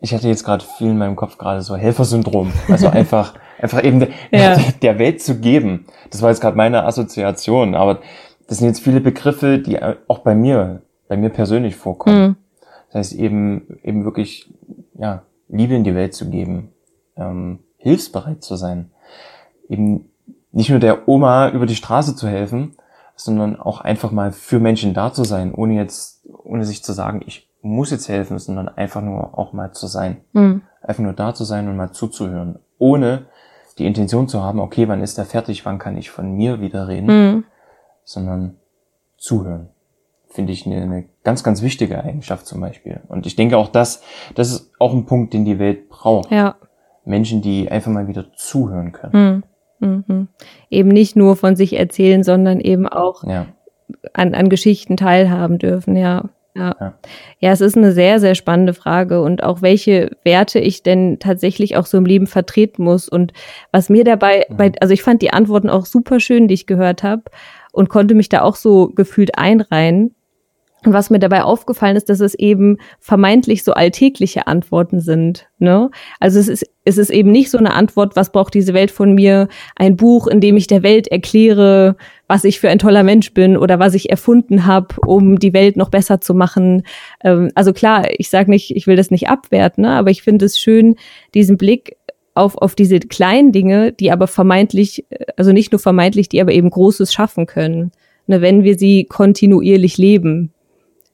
ich 0.00 0.12
hatte 0.12 0.28
jetzt 0.28 0.44
gerade 0.44 0.64
viel 0.78 0.88
in 0.88 0.98
meinem 0.98 1.16
Kopf 1.16 1.38
gerade 1.38 1.62
so 1.62 1.74
Helfersyndrom. 1.76 2.52
Also 2.68 2.88
einfach 2.90 3.34
einfach 3.62 3.82
eben 3.82 4.06
ja. 4.30 4.56
der 4.82 4.98
Welt 4.98 5.22
zu 5.22 5.38
geben. 5.38 5.86
Das 6.10 6.22
war 6.22 6.30
jetzt 6.30 6.40
gerade 6.40 6.56
meine 6.56 6.84
Assoziation, 6.84 7.74
aber 7.74 8.00
das 8.48 8.58
sind 8.58 8.68
jetzt 8.68 8.80
viele 8.80 9.00
Begriffe, 9.00 9.58
die 9.58 9.78
auch 10.08 10.18
bei 10.18 10.34
mir, 10.34 10.82
bei 11.08 11.16
mir 11.16 11.30
persönlich 11.30 11.76
vorkommen. 11.76 12.28
Mhm. 12.28 12.36
Das 12.88 12.94
heißt 12.94 13.12
eben, 13.14 13.78
eben 13.84 14.04
wirklich, 14.04 14.52
ja, 14.98 15.22
Liebe 15.48 15.74
in 15.74 15.84
die 15.84 15.94
Welt 15.94 16.14
zu 16.14 16.28
geben, 16.28 16.72
ähm, 17.16 17.60
hilfsbereit 17.76 18.42
zu 18.42 18.56
sein, 18.56 18.90
eben 19.68 20.10
nicht 20.52 20.70
nur 20.70 20.80
der 20.80 21.08
Oma 21.08 21.50
über 21.50 21.66
die 21.66 21.76
Straße 21.76 22.16
zu 22.16 22.28
helfen, 22.28 22.76
sondern 23.14 23.58
auch 23.58 23.80
einfach 23.80 24.10
mal 24.10 24.32
für 24.32 24.58
Menschen 24.58 24.94
da 24.94 25.12
zu 25.12 25.24
sein, 25.24 25.54
ohne 25.54 25.74
jetzt, 25.74 26.26
ohne 26.44 26.64
sich 26.64 26.82
zu 26.82 26.92
sagen, 26.92 27.22
ich 27.26 27.48
muss 27.62 27.90
jetzt 27.90 28.08
helfen, 28.08 28.38
sondern 28.38 28.68
einfach 28.68 29.02
nur 29.02 29.38
auch 29.38 29.52
mal 29.52 29.72
zu 29.72 29.86
sein. 29.86 30.18
Mhm. 30.32 30.62
Einfach 30.82 31.02
nur 31.02 31.12
da 31.12 31.34
zu 31.34 31.44
sein 31.44 31.68
und 31.68 31.76
mal 31.76 31.92
zuzuhören, 31.92 32.58
ohne 32.78 33.26
die 33.78 33.86
Intention 33.86 34.28
zu 34.28 34.42
haben, 34.42 34.60
okay, 34.60 34.88
wann 34.88 35.02
ist 35.02 35.18
er 35.18 35.24
fertig, 35.24 35.64
wann 35.64 35.78
kann 35.78 35.96
ich 35.96 36.10
von 36.10 36.32
mir 36.32 36.60
wieder 36.60 36.88
reden, 36.88 37.06
mhm. 37.06 37.44
sondern 38.04 38.56
zuhören. 39.16 39.68
Finde 40.28 40.52
ich 40.52 40.66
eine, 40.66 40.82
eine, 40.82 41.04
ganz, 41.24 41.42
ganz 41.42 41.60
wichtige 41.62 42.02
Eigenschaft 42.02 42.46
zum 42.46 42.60
Beispiel. 42.60 43.00
Und 43.08 43.26
ich 43.26 43.36
denke 43.36 43.56
auch, 43.56 43.68
das, 43.68 44.02
das 44.34 44.52
ist 44.52 44.70
auch 44.78 44.92
ein 44.92 45.06
Punkt, 45.06 45.32
den 45.32 45.44
die 45.44 45.58
Welt 45.58 45.88
braucht. 45.88 46.30
Ja. 46.30 46.56
Menschen, 47.04 47.42
die 47.42 47.70
einfach 47.70 47.90
mal 47.90 48.06
wieder 48.06 48.32
zuhören 48.34 48.92
können. 48.92 49.44
Mhm. 49.80 50.04
Mhm. 50.06 50.28
Eben 50.68 50.90
nicht 50.90 51.16
nur 51.16 51.36
von 51.36 51.56
sich 51.56 51.76
erzählen, 51.76 52.22
sondern 52.22 52.60
eben 52.60 52.86
auch 52.86 53.24
ja. 53.24 53.46
an, 54.12 54.34
an 54.34 54.48
Geschichten 54.48 54.96
teilhaben 54.96 55.58
dürfen, 55.58 55.96
ja. 55.96 56.28
Ja. 56.54 56.74
ja. 56.80 56.94
ja, 57.38 57.52
es 57.52 57.60
ist 57.60 57.76
eine 57.76 57.92
sehr, 57.92 58.18
sehr 58.18 58.34
spannende 58.34 58.74
Frage 58.74 59.22
und 59.22 59.42
auch 59.42 59.62
welche 59.62 60.16
Werte 60.24 60.58
ich 60.58 60.82
denn 60.82 61.18
tatsächlich 61.20 61.76
auch 61.76 61.86
so 61.86 61.96
im 61.98 62.06
Leben 62.06 62.26
vertreten 62.26 62.82
muss 62.82 63.08
und 63.08 63.32
was 63.72 63.88
mir 63.88 64.04
dabei, 64.04 64.46
mhm. 64.48 64.56
bei, 64.56 64.72
also 64.80 64.92
ich 64.92 65.02
fand 65.02 65.22
die 65.22 65.32
Antworten 65.32 65.70
auch 65.70 65.86
super 65.86 66.18
schön, 66.18 66.48
die 66.48 66.54
ich 66.54 66.66
gehört 66.66 67.02
habe 67.02 67.22
und 67.72 67.88
konnte 67.88 68.14
mich 68.14 68.28
da 68.28 68.42
auch 68.42 68.56
so 68.56 68.88
gefühlt 68.88 69.38
einreihen. 69.38 70.14
Und 70.84 70.94
was 70.94 71.10
mir 71.10 71.18
dabei 71.18 71.42
aufgefallen 71.42 71.96
ist, 71.96 72.08
dass 72.08 72.20
es 72.20 72.34
eben 72.34 72.78
vermeintlich 73.00 73.64
so 73.64 73.72
alltägliche 73.72 74.46
Antworten 74.46 75.00
sind. 75.00 75.46
Ne? 75.58 75.90
Also 76.20 76.38
es 76.38 76.48
ist, 76.48 76.64
es 76.86 76.96
ist 76.96 77.10
eben 77.10 77.30
nicht 77.30 77.50
so 77.50 77.58
eine 77.58 77.74
Antwort, 77.74 78.16
was 78.16 78.32
braucht 78.32 78.54
diese 78.54 78.72
Welt 78.72 78.90
von 78.90 79.14
mir? 79.14 79.48
Ein 79.76 79.96
Buch, 79.96 80.26
in 80.26 80.40
dem 80.40 80.56
ich 80.56 80.68
der 80.68 80.82
Welt 80.82 81.06
erkläre, 81.08 81.96
was 82.30 82.44
ich 82.44 82.60
für 82.60 82.68
ein 82.68 82.78
toller 82.78 83.02
Mensch 83.02 83.34
bin 83.34 83.56
oder 83.56 83.80
was 83.80 83.92
ich 83.92 84.08
erfunden 84.08 84.64
habe, 84.64 84.94
um 85.04 85.40
die 85.40 85.52
Welt 85.52 85.76
noch 85.76 85.88
besser 85.88 86.20
zu 86.20 86.32
machen. 86.32 86.84
Ähm, 87.24 87.50
also 87.56 87.72
klar, 87.72 88.06
ich 88.18 88.30
sage 88.30 88.48
nicht, 88.48 88.76
ich 88.76 88.86
will 88.86 88.94
das 88.94 89.10
nicht 89.10 89.28
abwerten, 89.28 89.82
ne? 89.82 89.90
aber 89.90 90.12
ich 90.12 90.22
finde 90.22 90.44
es 90.44 90.56
schön, 90.56 90.94
diesen 91.34 91.56
Blick 91.56 91.96
auf, 92.34 92.56
auf 92.56 92.76
diese 92.76 93.00
kleinen 93.00 93.50
Dinge, 93.50 93.90
die 93.90 94.12
aber 94.12 94.28
vermeintlich, 94.28 95.06
also 95.36 95.50
nicht 95.50 95.72
nur 95.72 95.80
vermeintlich, 95.80 96.28
die 96.28 96.40
aber 96.40 96.52
eben 96.52 96.70
Großes 96.70 97.12
schaffen 97.12 97.46
können, 97.46 97.90
ne, 98.28 98.40
wenn 98.40 98.62
wir 98.62 98.78
sie 98.78 99.06
kontinuierlich 99.06 99.98
leben. 99.98 100.52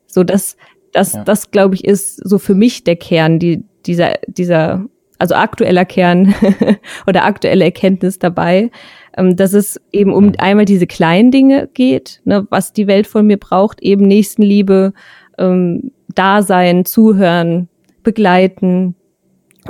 So, 0.06 0.22
das, 0.22 0.58
das, 0.92 1.14
ja. 1.14 1.24
das 1.24 1.50
glaube 1.50 1.76
ich, 1.76 1.84
ist 1.86 2.16
so 2.28 2.38
für 2.38 2.54
mich 2.54 2.84
der 2.84 2.96
Kern, 2.96 3.38
die, 3.38 3.64
dieser, 3.86 4.16
dieser, 4.26 4.84
also 5.18 5.34
aktueller 5.34 5.86
Kern 5.86 6.34
oder 7.06 7.24
aktuelle 7.24 7.64
Erkenntnis 7.64 8.18
dabei, 8.18 8.70
dass 9.16 9.54
es 9.54 9.80
eben 9.92 10.12
um 10.12 10.32
einmal 10.38 10.66
diese 10.66 10.86
kleinen 10.86 11.30
Dinge 11.30 11.68
geht, 11.72 12.20
ne, 12.24 12.46
was 12.50 12.72
die 12.72 12.86
Welt 12.86 13.06
von 13.06 13.26
mir 13.26 13.38
braucht, 13.38 13.82
eben 13.82 14.06
Nächstenliebe, 14.06 14.92
ähm, 15.38 15.90
Dasein, 16.14 16.84
Zuhören, 16.84 17.68
Begleiten 18.02 18.94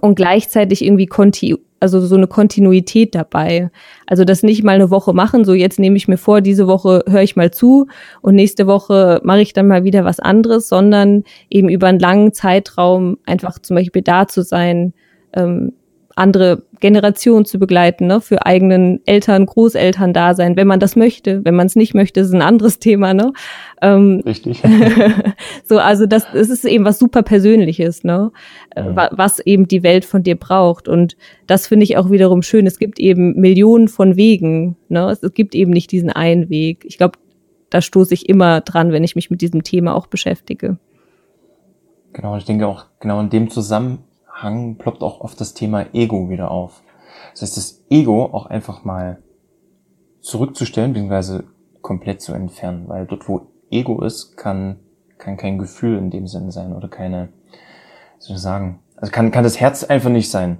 und 0.00 0.16
gleichzeitig 0.16 0.84
irgendwie 0.84 1.06
konti 1.06 1.56
also 1.78 2.00
so 2.00 2.16
eine 2.16 2.26
Kontinuität 2.26 3.14
dabei. 3.14 3.70
Also 4.06 4.24
das 4.24 4.42
nicht 4.42 4.64
mal 4.64 4.76
eine 4.76 4.90
Woche 4.90 5.12
machen, 5.12 5.44
so 5.44 5.52
jetzt 5.52 5.78
nehme 5.78 5.96
ich 5.96 6.08
mir 6.08 6.16
vor, 6.16 6.40
diese 6.40 6.66
Woche 6.66 7.04
höre 7.06 7.22
ich 7.22 7.36
mal 7.36 7.50
zu 7.50 7.86
und 8.22 8.34
nächste 8.34 8.66
Woche 8.66 9.20
mache 9.24 9.42
ich 9.42 9.52
dann 9.52 9.68
mal 9.68 9.84
wieder 9.84 10.04
was 10.04 10.18
anderes, 10.18 10.68
sondern 10.68 11.24
eben 11.50 11.68
über 11.68 11.86
einen 11.88 12.00
langen 12.00 12.32
Zeitraum 12.32 13.18
einfach 13.26 13.58
zum 13.58 13.76
Beispiel 13.76 14.02
da 14.02 14.26
zu 14.26 14.42
sein, 14.42 14.94
ähm, 15.34 15.74
andere 16.16 16.62
Generationen 16.80 17.44
zu 17.44 17.58
begleiten, 17.58 18.06
ne? 18.06 18.22
für 18.22 18.46
eigenen 18.46 19.00
Eltern, 19.06 19.44
Großeltern 19.44 20.14
da 20.14 20.34
sein, 20.34 20.56
wenn 20.56 20.66
man 20.66 20.80
das 20.80 20.96
möchte. 20.96 21.44
Wenn 21.44 21.54
man 21.54 21.66
es 21.66 21.76
nicht 21.76 21.94
möchte, 21.94 22.20
ist 22.20 22.32
ein 22.32 22.42
anderes 22.42 22.78
Thema. 22.80 23.12
Ne? 23.12 23.32
Ähm, 23.82 24.22
Richtig. 24.24 24.62
so, 25.64 25.78
also 25.78 26.06
das, 26.06 26.26
das 26.32 26.48
ist 26.48 26.64
eben 26.64 26.86
was 26.86 26.98
super 26.98 27.22
Persönliches, 27.22 28.02
ne? 28.02 28.32
Ja. 28.74 29.10
was 29.12 29.40
eben 29.40 29.68
die 29.68 29.82
Welt 29.82 30.06
von 30.06 30.22
dir 30.22 30.36
braucht. 30.36 30.88
Und 30.88 31.16
das 31.46 31.66
finde 31.66 31.84
ich 31.84 31.98
auch 31.98 32.10
wiederum 32.10 32.42
schön. 32.42 32.66
Es 32.66 32.78
gibt 32.78 32.98
eben 32.98 33.38
Millionen 33.38 33.88
von 33.88 34.16
Wegen. 34.16 34.76
Ne? 34.88 35.10
Es, 35.10 35.20
gibt 35.34 35.54
eben 35.54 35.70
nicht 35.70 35.92
diesen 35.92 36.10
einen 36.10 36.48
Weg. 36.48 36.86
Ich 36.86 36.96
glaube, 36.96 37.18
da 37.68 37.82
stoße 37.82 38.14
ich 38.14 38.26
immer 38.28 38.62
dran, 38.62 38.90
wenn 38.90 39.04
ich 39.04 39.16
mich 39.16 39.30
mit 39.30 39.42
diesem 39.42 39.64
Thema 39.64 39.94
auch 39.94 40.06
beschäftige. 40.06 40.78
Genau, 42.14 42.38
ich 42.38 42.44
denke 42.46 42.66
auch, 42.66 42.86
genau 43.00 43.20
in 43.20 43.28
dem 43.28 43.50
Zusammenhang 43.50 44.05
ploppt 44.78 45.02
auch 45.02 45.20
oft 45.20 45.40
das 45.40 45.54
Thema 45.54 45.86
Ego 45.94 46.28
wieder 46.28 46.50
auf. 46.50 46.82
Das 47.32 47.42
heißt, 47.42 47.56
das 47.56 47.84
Ego 47.90 48.24
auch 48.24 48.46
einfach 48.46 48.84
mal 48.84 49.22
zurückzustellen, 50.20 50.92
beziehungsweise 50.92 51.44
komplett 51.82 52.20
zu 52.20 52.32
entfernen, 52.32 52.88
weil 52.88 53.06
dort, 53.06 53.28
wo 53.28 53.48
Ego 53.70 54.02
ist, 54.02 54.36
kann, 54.36 54.80
kann 55.18 55.36
kein 55.36 55.58
Gefühl 55.58 55.96
in 55.98 56.10
dem 56.10 56.26
Sinne 56.26 56.50
sein 56.50 56.74
oder 56.74 56.88
keine, 56.88 57.28
wie 58.18 58.24
soll 58.24 58.36
ich 58.36 58.42
sagen, 58.42 58.80
also 58.96 59.12
kann, 59.12 59.30
kann 59.30 59.44
das 59.44 59.60
Herz 59.60 59.84
einfach 59.84 60.10
nicht 60.10 60.30
sein. 60.30 60.58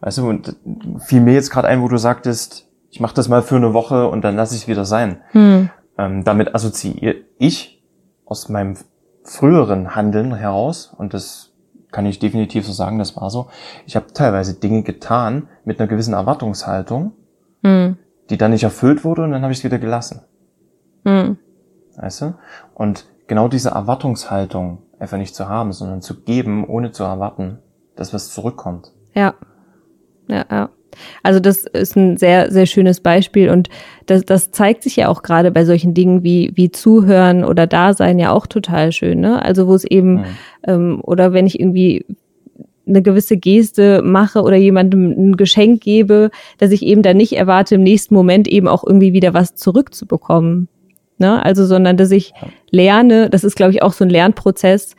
Weißt 0.00 0.18
du, 0.18 0.28
und 0.28 0.56
fiel 0.98 1.20
mir 1.20 1.34
jetzt 1.34 1.50
gerade 1.50 1.68
ein, 1.68 1.82
wo 1.82 1.88
du 1.88 1.96
sagtest, 1.96 2.68
ich 2.90 3.00
mache 3.00 3.14
das 3.14 3.28
mal 3.28 3.42
für 3.42 3.56
eine 3.56 3.74
Woche 3.74 4.08
und 4.08 4.22
dann 4.22 4.36
lasse 4.36 4.54
ich 4.54 4.62
es 4.62 4.68
wieder 4.68 4.84
sein. 4.84 5.20
Hm. 5.32 5.70
Ähm, 5.98 6.24
damit 6.24 6.54
assoziiere 6.54 7.16
ich 7.38 7.82
aus 8.24 8.48
meinem 8.48 8.76
früheren 9.22 9.94
Handeln 9.94 10.34
heraus, 10.34 10.94
und 10.96 11.14
das 11.14 11.45
kann 11.96 12.04
ich 12.04 12.18
definitiv 12.18 12.66
so 12.66 12.74
sagen, 12.74 12.98
das 12.98 13.16
war 13.16 13.30
so, 13.30 13.46
ich 13.86 13.96
habe 13.96 14.12
teilweise 14.12 14.52
Dinge 14.52 14.82
getan 14.82 15.48
mit 15.64 15.80
einer 15.80 15.88
gewissen 15.88 16.12
Erwartungshaltung, 16.12 17.12
hm. 17.64 17.96
die 18.28 18.36
dann 18.36 18.50
nicht 18.50 18.64
erfüllt 18.64 19.02
wurde 19.02 19.22
und 19.24 19.30
dann 19.30 19.40
habe 19.40 19.50
ich 19.50 19.60
es 19.60 19.64
wieder 19.64 19.78
gelassen. 19.78 20.20
Hm. 21.06 21.38
Weißt 21.96 22.20
du? 22.20 22.34
Und 22.74 23.06
genau 23.28 23.48
diese 23.48 23.70
Erwartungshaltung 23.70 24.82
einfach 24.98 25.16
nicht 25.16 25.34
zu 25.34 25.48
haben, 25.48 25.72
sondern 25.72 26.02
zu 26.02 26.20
geben, 26.20 26.66
ohne 26.66 26.92
zu 26.92 27.02
erwarten, 27.02 27.60
dass 27.94 28.12
was 28.12 28.28
zurückkommt. 28.28 28.92
Ja. 29.14 29.32
Ja, 30.28 30.44
ja. 30.50 30.68
Also 31.22 31.40
das 31.40 31.64
ist 31.64 31.96
ein 31.96 32.16
sehr, 32.16 32.50
sehr 32.50 32.66
schönes 32.66 33.00
Beispiel 33.00 33.50
und 33.50 33.68
das, 34.06 34.24
das 34.24 34.50
zeigt 34.50 34.82
sich 34.82 34.96
ja 34.96 35.08
auch 35.08 35.22
gerade 35.22 35.50
bei 35.50 35.64
solchen 35.64 35.94
Dingen 35.94 36.22
wie, 36.22 36.52
wie 36.54 36.70
Zuhören 36.70 37.44
oder 37.44 37.66
Dasein 37.66 38.18
ja 38.18 38.32
auch 38.32 38.46
total 38.46 38.92
schön. 38.92 39.20
Ne? 39.20 39.42
Also 39.42 39.66
wo 39.66 39.74
es 39.74 39.84
eben, 39.84 40.14
mhm. 40.14 40.24
ähm, 40.66 41.00
oder 41.02 41.32
wenn 41.32 41.46
ich 41.46 41.58
irgendwie 41.60 42.04
eine 42.88 43.02
gewisse 43.02 43.36
Geste 43.36 44.00
mache 44.02 44.42
oder 44.42 44.56
jemandem 44.56 45.10
ein 45.10 45.36
Geschenk 45.36 45.82
gebe, 45.82 46.30
dass 46.58 46.70
ich 46.70 46.82
eben 46.82 47.02
dann 47.02 47.16
nicht 47.16 47.36
erwarte, 47.36 47.74
im 47.74 47.82
nächsten 47.82 48.14
Moment 48.14 48.46
eben 48.46 48.68
auch 48.68 48.84
irgendwie 48.84 49.12
wieder 49.12 49.34
was 49.34 49.56
zurückzubekommen. 49.56 50.68
Ne? 51.18 51.42
Also, 51.44 51.66
sondern 51.66 51.96
dass 51.96 52.10
ich 52.10 52.32
lerne, 52.70 53.28
das 53.30 53.42
ist, 53.42 53.56
glaube 53.56 53.72
ich, 53.72 53.82
auch 53.82 53.92
so 53.92 54.04
ein 54.04 54.10
Lernprozess, 54.10 54.94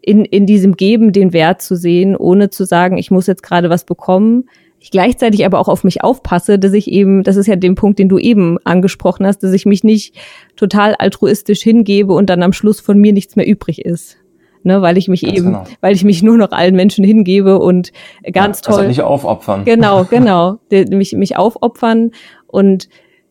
in, 0.00 0.24
in 0.24 0.46
diesem 0.46 0.76
Geben 0.76 1.12
den 1.12 1.32
Wert 1.32 1.60
zu 1.60 1.76
sehen, 1.76 2.16
ohne 2.16 2.50
zu 2.50 2.64
sagen, 2.64 2.96
ich 2.96 3.10
muss 3.10 3.26
jetzt 3.26 3.42
gerade 3.42 3.68
was 3.68 3.84
bekommen. 3.84 4.48
Ich 4.88 4.92
gleichzeitig 4.92 5.44
aber 5.44 5.58
auch 5.58 5.68
auf 5.68 5.84
mich 5.84 6.02
aufpasse, 6.02 6.58
dass 6.58 6.72
ich 6.72 6.90
eben, 6.90 7.22
das 7.22 7.36
ist 7.36 7.46
ja 7.46 7.56
den 7.56 7.74
Punkt, 7.74 7.98
den 7.98 8.08
du 8.08 8.16
eben 8.16 8.56
angesprochen 8.64 9.26
hast, 9.26 9.42
dass 9.42 9.52
ich 9.52 9.66
mich 9.66 9.84
nicht 9.84 10.14
total 10.56 10.94
altruistisch 10.94 11.60
hingebe 11.60 12.14
und 12.14 12.30
dann 12.30 12.42
am 12.42 12.54
Schluss 12.54 12.80
von 12.80 12.96
mir 12.96 13.12
nichts 13.12 13.36
mehr 13.36 13.46
übrig 13.46 13.84
ist. 13.84 14.16
Ne, 14.62 14.80
weil 14.80 14.96
ich 14.96 15.06
mich 15.08 15.20
ganz 15.20 15.36
eben, 15.36 15.46
genau. 15.48 15.64
weil 15.82 15.94
ich 15.94 16.04
mich 16.04 16.22
nur 16.22 16.38
noch 16.38 16.52
allen 16.52 16.74
Menschen 16.74 17.04
hingebe 17.04 17.58
und 17.58 17.92
ganz 18.32 18.62
ja, 18.64 18.70
toll. 18.70 18.78
Also 18.78 18.88
nicht 18.88 19.02
aufopfern. 19.02 19.66
Genau, 19.66 20.04
genau. 20.10 20.58
mich, 20.70 21.12
mich 21.12 21.36
aufopfern 21.36 22.12
und 22.46 22.88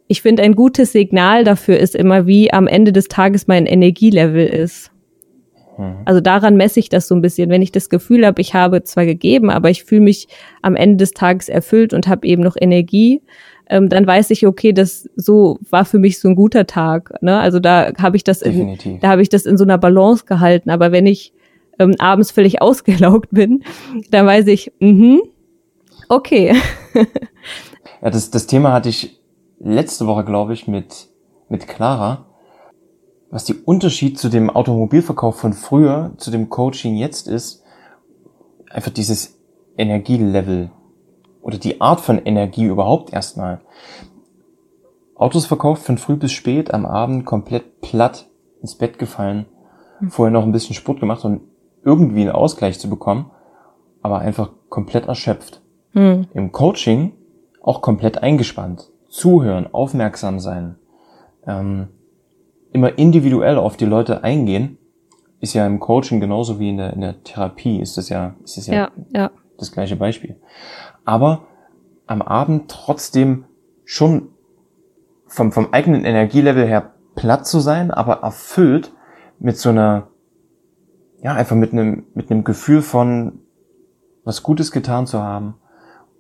ich 0.08 0.22
finde, 0.22 0.44
ein 0.44 0.54
gutes 0.54 0.92
Signal 0.92 1.44
dafür 1.44 1.80
ist 1.80 1.96
immer, 1.96 2.28
wie 2.28 2.54
am 2.54 2.68
Ende 2.68 2.94
des 2.94 3.08
Tages 3.08 3.48
mein 3.48 3.66
Energielevel 3.66 4.46
ist. 4.46 4.92
Mhm. 5.78 5.98
Also 6.06 6.22
daran 6.22 6.58
messe 6.58 6.80
ich 6.80 6.90
das 6.90 7.08
so 7.08 7.16
ein 7.16 7.22
bisschen. 7.22 7.50
Wenn 7.50 7.62
ich 7.62 7.72
das 7.72 7.90
Gefühl 7.90 8.26
habe, 8.26 8.42
ich 8.42 8.54
habe 8.54 8.84
zwar 8.84 9.06
gegeben, 9.06 9.50
aber 9.50 9.70
ich 9.70 9.84
fühle 9.84 10.02
mich 10.02 10.28
am 10.62 10.76
Ende 10.76 10.98
des 10.98 11.12
Tages 11.12 11.50
erfüllt 11.50 11.94
und 11.94 12.08
habe 12.08 12.28
eben 12.28 12.44
noch 12.44 12.56
Energie, 12.60 13.22
ähm, 13.70 13.90
dann 13.90 14.08
weiß 14.08 14.30
ich, 14.32 14.48
okay, 14.48 14.74
das 14.74 15.10
so 15.16 15.60
war 15.70 15.86
für 15.86 16.00
mich 16.00 16.20
so 16.20 16.30
ein 16.30 16.36
guter 16.36 16.68
Tag. 16.68 17.14
Ne? 17.22 17.38
Also 17.38 17.60
da 17.60 17.92
habe 17.98 18.16
ich 18.16 18.24
das, 18.24 18.42
in, 18.42 18.78
da 19.02 19.10
habe 19.10 19.22
ich 19.22 19.30
das 19.30 19.46
in 19.46 19.58
so 19.58 19.64
einer 19.64 19.78
Balance 19.78 20.26
gehalten. 20.26 20.70
Aber 20.70 20.92
wenn 20.92 21.06
ich 21.06 21.34
ähm, 21.80 21.96
abends 22.00 22.32
völlig 22.32 22.62
ausgelaugt 22.62 23.30
bin, 23.32 23.64
dann 24.10 24.26
weiß 24.26 24.48
ich, 24.48 24.72
mhm, 24.80 25.22
okay. 26.10 26.56
ja, 28.02 28.10
das, 28.10 28.32
das 28.32 28.48
Thema 28.48 28.74
hatte 28.74 28.90
ich 28.90 29.20
letzte 29.60 30.08
Woche, 30.08 30.24
glaube 30.24 30.54
ich, 30.54 30.68
mit, 30.68 31.08
mit 31.50 31.68
Clara, 31.68 32.27
was 33.30 33.44
die 33.44 33.56
Unterschied 33.56 34.18
zu 34.18 34.30
dem 34.30 34.50
Automobilverkauf 34.50 35.38
von 35.38 35.54
früher, 35.54 36.14
zu 36.18 36.32
dem 36.32 36.50
Coaching 36.50 36.96
jetzt 36.96 37.28
ist, 37.28 37.64
einfach 38.70 38.92
dieses 38.92 39.38
Energielevel 39.78 40.72
oder 41.42 41.58
die 41.58 41.82
Art 41.82 42.02
von 42.02 42.20
Energie 42.20 42.66
überhaupt 42.66 43.14
erstmal. 43.14 43.62
Autos 45.16 45.46
verkauft 45.46 45.84
von 45.84 45.98
früh 45.98 46.16
bis 46.16 46.32
spät, 46.32 46.74
am 46.74 46.86
Abend 46.86 47.26
komplett 47.26 47.82
platt 47.82 48.28
ins 48.62 48.76
Bett 48.76 49.00
gefallen, 49.00 49.46
mhm. 50.00 50.12
vorher 50.12 50.32
noch 50.32 50.44
ein 50.44 50.52
bisschen 50.52 50.76
Sport 50.76 51.00
gemacht 51.00 51.26
und 51.26 51.42
irgendwie 51.84 52.22
einen 52.22 52.32
Ausgleich 52.32 52.80
zu 52.80 52.90
bekommen, 52.90 53.32
aber 54.02 54.20
einfach 54.20 54.52
komplett 54.70 55.08
erschöpft. 55.08 55.62
Mhm. 55.94 56.28
Im 56.34 56.52
Coaching 56.52 57.14
auch 57.62 57.82
komplett 57.82 58.22
eingespannt 58.22 58.92
zuhören, 59.10 59.74
aufmerksam 59.74 60.40
sein, 60.40 60.76
ähm, 61.46 61.88
immer 62.72 62.98
individuell 62.98 63.58
auf 63.58 63.78
die 63.78 63.86
Leute 63.86 64.24
eingehen, 64.24 64.78
ist 65.40 65.54
ja 65.54 65.66
im 65.66 65.80
Coaching 65.80 66.20
genauso 66.20 66.60
wie 66.60 66.70
in 66.70 66.78
der, 66.78 66.94
in 66.94 67.02
der 67.02 67.24
Therapie, 67.24 67.80
ist 67.80 67.98
das 67.98 68.10
ja, 68.10 68.36
ist 68.44 68.58
das 68.58 68.68
ja, 68.68 68.74
ja, 68.74 68.92
ja. 69.14 69.32
das 69.58 69.72
gleiche 69.72 69.96
Beispiel. 69.96 70.36
Aber 71.06 71.48
am 72.08 72.22
Abend 72.22 72.72
trotzdem 72.72 73.46
schon 73.86 74.30
vom, 75.28 75.52
vom 75.52 75.74
eigenen 75.74 76.06
Energielevel 76.06 76.66
her 76.66 76.94
platt 77.16 77.46
zu 77.46 77.60
sein, 77.60 77.92
aber 77.92 78.22
erfüllt 78.24 78.94
mit 79.40 79.58
so 79.58 79.70
einer, 79.70 80.08
ja, 81.22 81.34
einfach 81.34 81.56
mit 81.56 81.74
einem, 81.74 82.06
mit 82.14 82.32
einem 82.32 82.44
Gefühl 82.44 82.82
von 82.82 83.40
was 84.24 84.44
Gutes 84.44 84.72
getan 84.72 85.08
zu 85.08 85.22
haben 85.22 85.56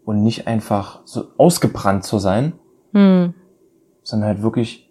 und 0.05 0.23
nicht 0.23 0.47
einfach 0.47 1.01
so 1.05 1.25
ausgebrannt 1.37 2.03
zu 2.03 2.19
sein, 2.19 2.53
hm. 2.93 3.33
sondern 4.03 4.29
halt 4.29 4.41
wirklich 4.41 4.89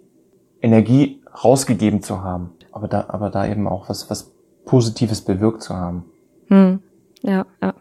Energie 0.60 1.22
rausgegeben 1.42 2.02
zu 2.02 2.22
haben, 2.22 2.50
aber 2.72 2.88
da, 2.88 3.06
aber 3.08 3.30
da 3.30 3.46
eben 3.46 3.68
auch 3.68 3.88
was, 3.88 4.10
was 4.10 4.32
Positives 4.64 5.22
bewirkt 5.22 5.62
zu 5.62 5.74
haben. 5.74 6.04
Hm. 6.48 6.80
Ja, 7.22 7.46
ja. 7.62 7.74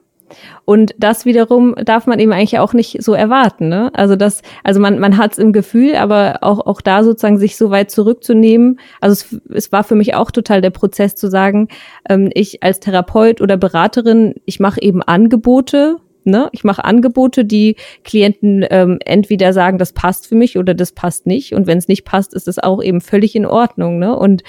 Und 0.65 0.95
das 0.97 1.25
wiederum 1.25 1.75
darf 1.75 2.07
man 2.07 2.19
eben 2.19 2.33
eigentlich 2.33 2.57
auch 2.59 2.73
nicht 2.73 3.03
so 3.03 3.13
erwarten. 3.13 3.69
Ne? 3.69 3.91
Also 3.93 4.15
das, 4.15 4.41
also 4.63 4.79
man, 4.79 4.99
man 4.99 5.17
hat 5.17 5.33
es 5.33 5.37
im 5.37 5.53
Gefühl, 5.53 5.95
aber 5.95 6.39
auch, 6.41 6.65
auch 6.65 6.81
da 6.81 7.03
sozusagen 7.03 7.37
sich 7.37 7.57
so 7.57 7.69
weit 7.69 7.91
zurückzunehmen. 7.91 8.79
Also 9.01 9.13
es, 9.13 9.41
es 9.53 9.71
war 9.71 9.83
für 9.83 9.95
mich 9.95 10.15
auch 10.15 10.31
total 10.31 10.61
der 10.61 10.71
Prozess 10.71 11.15
zu 11.15 11.29
sagen, 11.29 11.67
ähm, 12.09 12.29
ich 12.33 12.63
als 12.63 12.79
Therapeut 12.79 13.39
oder 13.41 13.57
Beraterin, 13.57 14.35
ich 14.45 14.59
mache 14.59 14.81
eben 14.81 15.03
Angebote 15.03 15.97
Ne? 16.25 16.49
Ich 16.51 16.63
mache 16.63 16.83
Angebote, 16.83 17.45
die 17.45 17.75
Klienten 18.03 18.65
ähm, 18.69 18.99
entweder 19.05 19.53
sagen, 19.53 19.77
das 19.77 19.93
passt 19.93 20.27
für 20.27 20.35
mich 20.35 20.57
oder 20.57 20.73
das 20.73 20.91
passt 20.91 21.25
nicht. 21.25 21.53
Und 21.53 21.67
wenn 21.67 21.77
es 21.77 21.87
nicht 21.87 22.05
passt, 22.05 22.33
ist 22.33 22.47
es 22.47 22.59
auch 22.59 22.81
eben 22.81 23.01
völlig 23.01 23.35
in 23.35 23.45
Ordnung. 23.45 23.99
Ne? 23.99 24.15
Und 24.15 24.43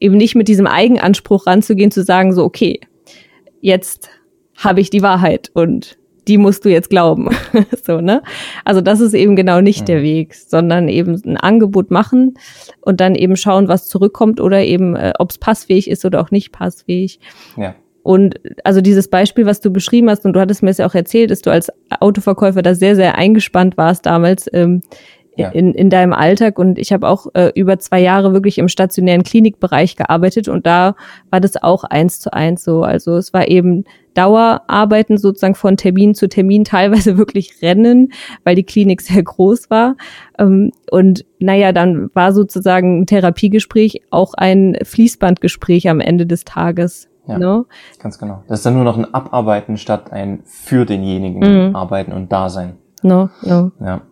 eben 0.00 0.16
nicht 0.16 0.34
mit 0.34 0.48
diesem 0.48 0.66
Eigenanspruch 0.66 1.46
ranzugehen, 1.46 1.90
zu 1.90 2.02
sagen, 2.02 2.32
so, 2.32 2.44
okay, 2.44 2.80
jetzt 3.60 4.10
habe 4.56 4.80
ich 4.80 4.90
die 4.90 5.02
Wahrheit 5.02 5.50
und 5.54 5.98
die 6.28 6.38
musst 6.38 6.64
du 6.64 6.68
jetzt 6.68 6.90
glauben. 6.90 7.30
so, 7.84 8.00
ne? 8.00 8.22
Also 8.64 8.80
das 8.80 9.00
ist 9.00 9.14
eben 9.14 9.34
genau 9.34 9.60
nicht 9.60 9.82
mhm. 9.82 9.86
der 9.86 10.02
Weg, 10.02 10.34
sondern 10.34 10.88
eben 10.88 11.20
ein 11.24 11.36
Angebot 11.38 11.90
machen 11.90 12.34
und 12.82 13.00
dann 13.00 13.14
eben 13.14 13.36
schauen, 13.36 13.68
was 13.68 13.88
zurückkommt 13.88 14.40
oder 14.40 14.62
eben, 14.62 14.94
äh, 14.94 15.14
ob 15.18 15.30
es 15.30 15.38
passfähig 15.38 15.88
ist 15.88 16.04
oder 16.04 16.20
auch 16.20 16.30
nicht 16.30 16.52
passfähig. 16.52 17.18
Ja. 17.56 17.74
Und 18.08 18.40
also 18.64 18.80
dieses 18.80 19.08
Beispiel, 19.08 19.44
was 19.44 19.60
du 19.60 19.70
beschrieben 19.70 20.08
hast, 20.08 20.24
und 20.24 20.32
du 20.32 20.40
hattest 20.40 20.62
mir 20.62 20.70
es 20.70 20.78
ja 20.78 20.86
auch 20.86 20.94
erzählt, 20.94 21.30
dass 21.30 21.42
du 21.42 21.50
als 21.50 21.70
Autoverkäufer 22.00 22.62
da 22.62 22.74
sehr, 22.74 22.96
sehr 22.96 23.18
eingespannt 23.18 23.76
warst 23.76 24.06
damals 24.06 24.48
ähm, 24.54 24.80
ja. 25.36 25.50
in, 25.50 25.74
in 25.74 25.90
deinem 25.90 26.14
Alltag. 26.14 26.58
Und 26.58 26.78
ich 26.78 26.90
habe 26.90 27.06
auch 27.06 27.26
äh, 27.34 27.52
über 27.54 27.78
zwei 27.78 28.00
Jahre 28.00 28.32
wirklich 28.32 28.56
im 28.56 28.68
stationären 28.68 29.24
Klinikbereich 29.24 29.94
gearbeitet 29.94 30.48
und 30.48 30.64
da 30.64 30.96
war 31.28 31.40
das 31.40 31.62
auch 31.62 31.84
eins 31.84 32.18
zu 32.18 32.32
eins 32.32 32.64
so. 32.64 32.82
Also 32.82 33.14
es 33.16 33.34
war 33.34 33.46
eben 33.46 33.84
Dauerarbeiten 34.14 35.18
sozusagen 35.18 35.54
von 35.54 35.76
Termin 35.76 36.14
zu 36.14 36.30
Termin, 36.30 36.64
teilweise 36.64 37.18
wirklich 37.18 37.60
Rennen, 37.60 38.14
weil 38.42 38.54
die 38.54 38.64
Klinik 38.64 39.02
sehr 39.02 39.22
groß 39.22 39.68
war. 39.68 39.96
Ähm, 40.38 40.72
und 40.90 41.26
naja, 41.40 41.72
dann 41.72 42.08
war 42.14 42.32
sozusagen 42.32 43.02
ein 43.02 43.06
Therapiegespräch 43.06 44.00
auch 44.08 44.32
ein 44.32 44.78
Fließbandgespräch 44.82 45.90
am 45.90 46.00
Ende 46.00 46.24
des 46.24 46.46
Tages. 46.46 47.07
Ja, 47.28 47.38
no? 47.38 47.66
ganz 47.98 48.18
genau. 48.18 48.42
Das 48.48 48.60
ist 48.60 48.66
dann 48.66 48.74
nur 48.74 48.84
noch 48.84 48.96
ein 48.96 49.12
Abarbeiten 49.12 49.76
statt 49.76 50.12
ein 50.12 50.40
für 50.44 50.86
denjenigen 50.86 51.68
mhm. 51.68 51.76
arbeiten 51.76 52.12
und 52.12 52.32
da 52.32 52.48
sein. 52.48 52.78
No, 53.02 53.28
no. 53.42 53.70
Ja. 53.80 54.02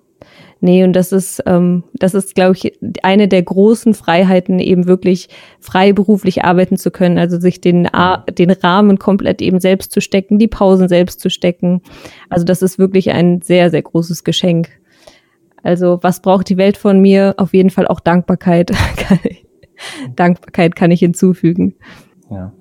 Nee, 0.60 0.84
und 0.84 0.94
das 0.94 1.12
ist, 1.12 1.42
ähm, 1.46 1.84
das 1.94 2.14
ist, 2.14 2.34
glaube 2.34 2.56
ich, 2.56 2.78
eine 3.02 3.28
der 3.28 3.42
großen 3.42 3.92
Freiheiten, 3.94 4.58
eben 4.58 4.86
wirklich 4.86 5.28
freiberuflich 5.60 6.44
arbeiten 6.44 6.76
zu 6.76 6.90
können, 6.90 7.18
also 7.18 7.38
sich 7.38 7.60
den, 7.60 7.92
A 7.92 8.24
den 8.30 8.50
Rahmen 8.50 8.98
komplett 8.98 9.42
eben 9.42 9.60
selbst 9.60 9.92
zu 9.92 10.00
stecken, 10.00 10.38
die 10.38 10.48
Pausen 10.48 10.88
selbst 10.88 11.20
zu 11.20 11.28
stecken. 11.28 11.82
Also 12.30 12.44
das 12.44 12.62
ist 12.62 12.78
wirklich 12.78 13.10
ein 13.10 13.42
sehr, 13.42 13.70
sehr 13.70 13.82
großes 13.82 14.24
Geschenk. 14.24 14.70
Also 15.62 15.98
was 16.02 16.20
braucht 16.20 16.48
die 16.48 16.56
Welt 16.56 16.78
von 16.78 17.00
mir? 17.00 17.34
Auf 17.36 17.52
jeden 17.52 17.70
Fall 17.70 17.86
auch 17.86 18.00
Dankbarkeit, 18.00 18.72
Dankbarkeit 20.16 20.74
kann 20.74 20.90
ich 20.90 21.00
hinzufügen. 21.00 21.74
Ja. 22.30 22.52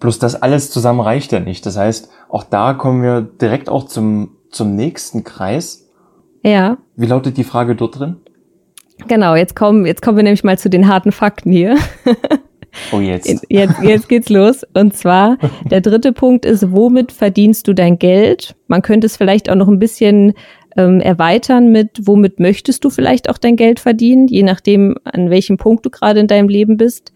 Plus 0.00 0.18
das 0.18 0.40
alles 0.40 0.70
zusammen 0.70 1.00
reicht 1.00 1.32
ja 1.32 1.40
nicht. 1.40 1.64
Das 1.66 1.76
heißt, 1.76 2.10
auch 2.28 2.44
da 2.44 2.74
kommen 2.74 3.02
wir 3.02 3.22
direkt 3.22 3.68
auch 3.68 3.86
zum, 3.86 4.30
zum 4.50 4.76
nächsten 4.76 5.24
Kreis. 5.24 5.88
Ja. 6.42 6.78
Wie 6.96 7.06
lautet 7.06 7.36
die 7.36 7.44
Frage 7.44 7.74
dort 7.74 7.98
drin? 7.98 8.16
Genau, 9.08 9.34
jetzt 9.34 9.56
kommen, 9.56 9.86
jetzt 9.86 10.02
kommen 10.02 10.16
wir 10.16 10.24
nämlich 10.24 10.44
mal 10.44 10.58
zu 10.58 10.70
den 10.70 10.88
harten 10.88 11.12
Fakten 11.12 11.52
hier. 11.52 11.76
Oh, 12.92 13.00
jetzt. 13.00 13.26
Jetzt, 13.48 13.80
jetzt 13.82 14.08
geht's 14.08 14.28
los. 14.28 14.62
Und 14.74 14.94
zwar, 14.94 15.38
der 15.70 15.80
dritte 15.80 16.12
Punkt 16.12 16.44
ist, 16.44 16.72
womit 16.72 17.12
verdienst 17.12 17.66
du 17.68 17.72
dein 17.72 17.98
Geld? 17.98 18.54
Man 18.68 18.82
könnte 18.82 19.06
es 19.06 19.16
vielleicht 19.16 19.50
auch 19.50 19.54
noch 19.54 19.68
ein 19.68 19.78
bisschen 19.78 20.34
ähm, 20.76 21.00
erweitern 21.00 21.72
mit, 21.72 22.00
womit 22.02 22.38
möchtest 22.38 22.84
du 22.84 22.90
vielleicht 22.90 23.30
auch 23.30 23.38
dein 23.38 23.56
Geld 23.56 23.80
verdienen, 23.80 24.28
je 24.28 24.42
nachdem, 24.42 24.96
an 25.04 25.30
welchem 25.30 25.56
Punkt 25.56 25.86
du 25.86 25.90
gerade 25.90 26.20
in 26.20 26.26
deinem 26.26 26.48
Leben 26.48 26.76
bist. 26.76 27.12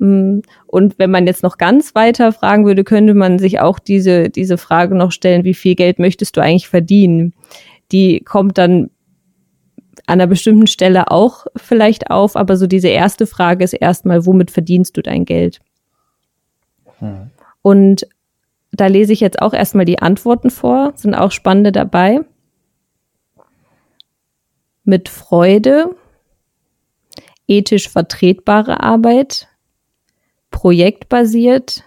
Mm, 0.00 0.40
und 0.66 0.98
wenn 0.98 1.10
man 1.10 1.26
jetzt 1.26 1.42
noch 1.42 1.58
ganz 1.58 1.94
weiter 1.94 2.32
fragen 2.32 2.64
würde, 2.64 2.84
könnte 2.84 3.14
man 3.14 3.38
sich 3.38 3.60
auch 3.60 3.78
diese, 3.78 4.30
diese 4.30 4.58
Frage 4.58 4.94
noch 4.96 5.12
stellen, 5.12 5.44
wie 5.44 5.54
viel 5.54 5.74
Geld 5.74 5.98
möchtest 5.98 6.36
du 6.36 6.40
eigentlich 6.40 6.68
verdienen? 6.68 7.34
Die 7.92 8.20
kommt 8.20 8.58
dann 8.58 8.90
an 10.06 10.14
einer 10.14 10.26
bestimmten 10.26 10.66
Stelle 10.66 11.10
auch 11.10 11.46
vielleicht 11.54 12.10
auf, 12.10 12.34
aber 12.34 12.56
so 12.56 12.66
diese 12.66 12.88
erste 12.88 13.26
Frage 13.26 13.62
ist 13.62 13.74
erstmal, 13.74 14.24
womit 14.26 14.50
verdienst 14.50 14.96
du 14.96 15.02
dein 15.02 15.26
Geld? 15.26 15.60
Hm. 16.98 17.30
Und 17.62 18.06
da 18.72 18.86
lese 18.86 19.12
ich 19.12 19.20
jetzt 19.20 19.42
auch 19.42 19.52
erstmal 19.52 19.84
die 19.84 20.00
Antworten 20.00 20.50
vor, 20.50 20.94
sind 20.96 21.14
auch 21.14 21.30
spannende 21.30 21.72
dabei. 21.72 22.20
Mit 24.84 25.10
Freude, 25.10 25.94
ethisch 27.46 27.90
vertretbare 27.90 28.82
Arbeit, 28.82 29.48
projektbasiert, 30.60 31.84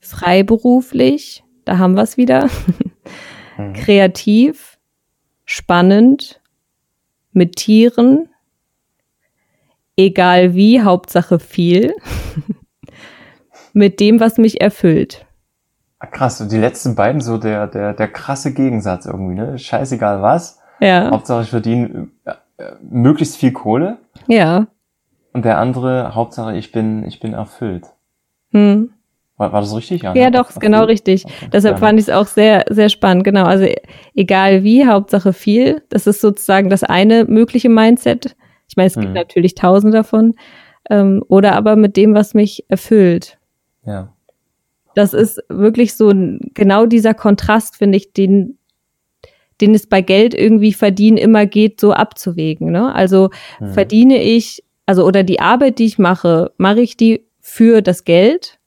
freiberuflich, 0.00 1.44
da 1.64 1.78
haben 1.78 1.94
wir 1.94 2.02
es 2.02 2.16
wieder, 2.16 2.48
mhm. 3.56 3.72
kreativ, 3.72 4.80
spannend, 5.44 6.40
mit 7.32 7.54
Tieren, 7.54 8.28
egal 9.96 10.56
wie, 10.56 10.82
Hauptsache 10.82 11.38
viel, 11.38 11.94
mit 13.72 14.00
dem, 14.00 14.18
was 14.18 14.38
mich 14.38 14.60
erfüllt. 14.60 15.24
Krass, 16.10 16.40
und 16.40 16.50
die 16.50 16.58
letzten 16.58 16.96
beiden 16.96 17.20
so 17.20 17.38
der, 17.38 17.68
der, 17.68 17.94
der 17.94 18.08
krasse 18.08 18.52
Gegensatz 18.54 19.06
irgendwie, 19.06 19.36
ne? 19.36 19.56
Scheißegal 19.56 20.20
was. 20.20 20.58
Ja. 20.80 21.12
Hauptsache 21.12 21.44
ich 21.44 21.50
verdiene 21.50 22.08
äh, 22.24 22.32
äh 22.58 22.72
möglichst 22.82 23.36
viel 23.36 23.52
Kohle. 23.52 23.98
Ja. 24.26 24.66
Und 25.34 25.44
der 25.44 25.58
andere, 25.58 26.14
Hauptsache 26.14 26.56
ich 26.56 26.72
bin, 26.72 27.04
ich 27.06 27.20
bin 27.20 27.34
erfüllt. 27.34 27.84
Hm. 28.52 28.90
War, 29.36 29.52
war 29.52 29.60
das 29.60 29.74
richtig? 29.74 30.04
Ja, 30.04 30.14
ja 30.14 30.26
ne? 30.26 30.30
doch, 30.30 30.46
erfüllt? 30.46 30.60
genau 30.60 30.84
richtig. 30.84 31.26
Okay. 31.26 31.48
Deshalb 31.52 31.74
ja. 31.74 31.80
fand 31.80 31.98
ich 31.98 32.06
es 32.06 32.14
auch 32.14 32.28
sehr, 32.28 32.64
sehr 32.70 32.88
spannend. 32.88 33.24
Genau, 33.24 33.44
also 33.44 33.66
egal 34.14 34.62
wie, 34.62 34.86
Hauptsache 34.86 35.32
viel. 35.32 35.82
Das 35.88 36.06
ist 36.06 36.20
sozusagen 36.20 36.70
das 36.70 36.84
eine 36.84 37.24
mögliche 37.24 37.68
Mindset. 37.68 38.36
Ich 38.68 38.76
meine, 38.76 38.86
es 38.86 38.94
gibt 38.94 39.08
hm. 39.08 39.14
natürlich 39.14 39.56
tausend 39.56 39.92
davon. 39.92 40.34
Ähm, 40.88 41.24
oder 41.28 41.56
aber 41.56 41.74
mit 41.74 41.96
dem, 41.96 42.14
was 42.14 42.34
mich 42.34 42.64
erfüllt. 42.68 43.38
Ja. 43.84 44.12
Das 44.94 45.14
ist 45.14 45.42
wirklich 45.48 45.94
so 45.94 46.12
genau 46.54 46.86
dieser 46.86 47.14
Kontrast, 47.14 47.76
finde 47.76 47.96
ich, 47.98 48.12
den 48.12 48.58
den 49.60 49.74
es 49.74 49.86
bei 49.86 50.00
Geld 50.00 50.34
irgendwie 50.34 50.72
verdienen 50.72 51.16
immer 51.16 51.46
geht, 51.46 51.80
so 51.80 51.92
abzuwägen. 51.92 52.72
Ne? 52.72 52.92
Also 52.92 53.30
hm. 53.58 53.72
verdiene 53.72 54.20
ich 54.20 54.63
also 54.86 55.04
oder 55.04 55.22
die 55.22 55.40
Arbeit, 55.40 55.78
die 55.78 55.86
ich 55.86 55.98
mache, 55.98 56.52
mache 56.56 56.80
ich 56.80 56.96
die 56.96 57.26
für 57.40 57.82
das 57.82 58.04
Geld? 58.04 58.58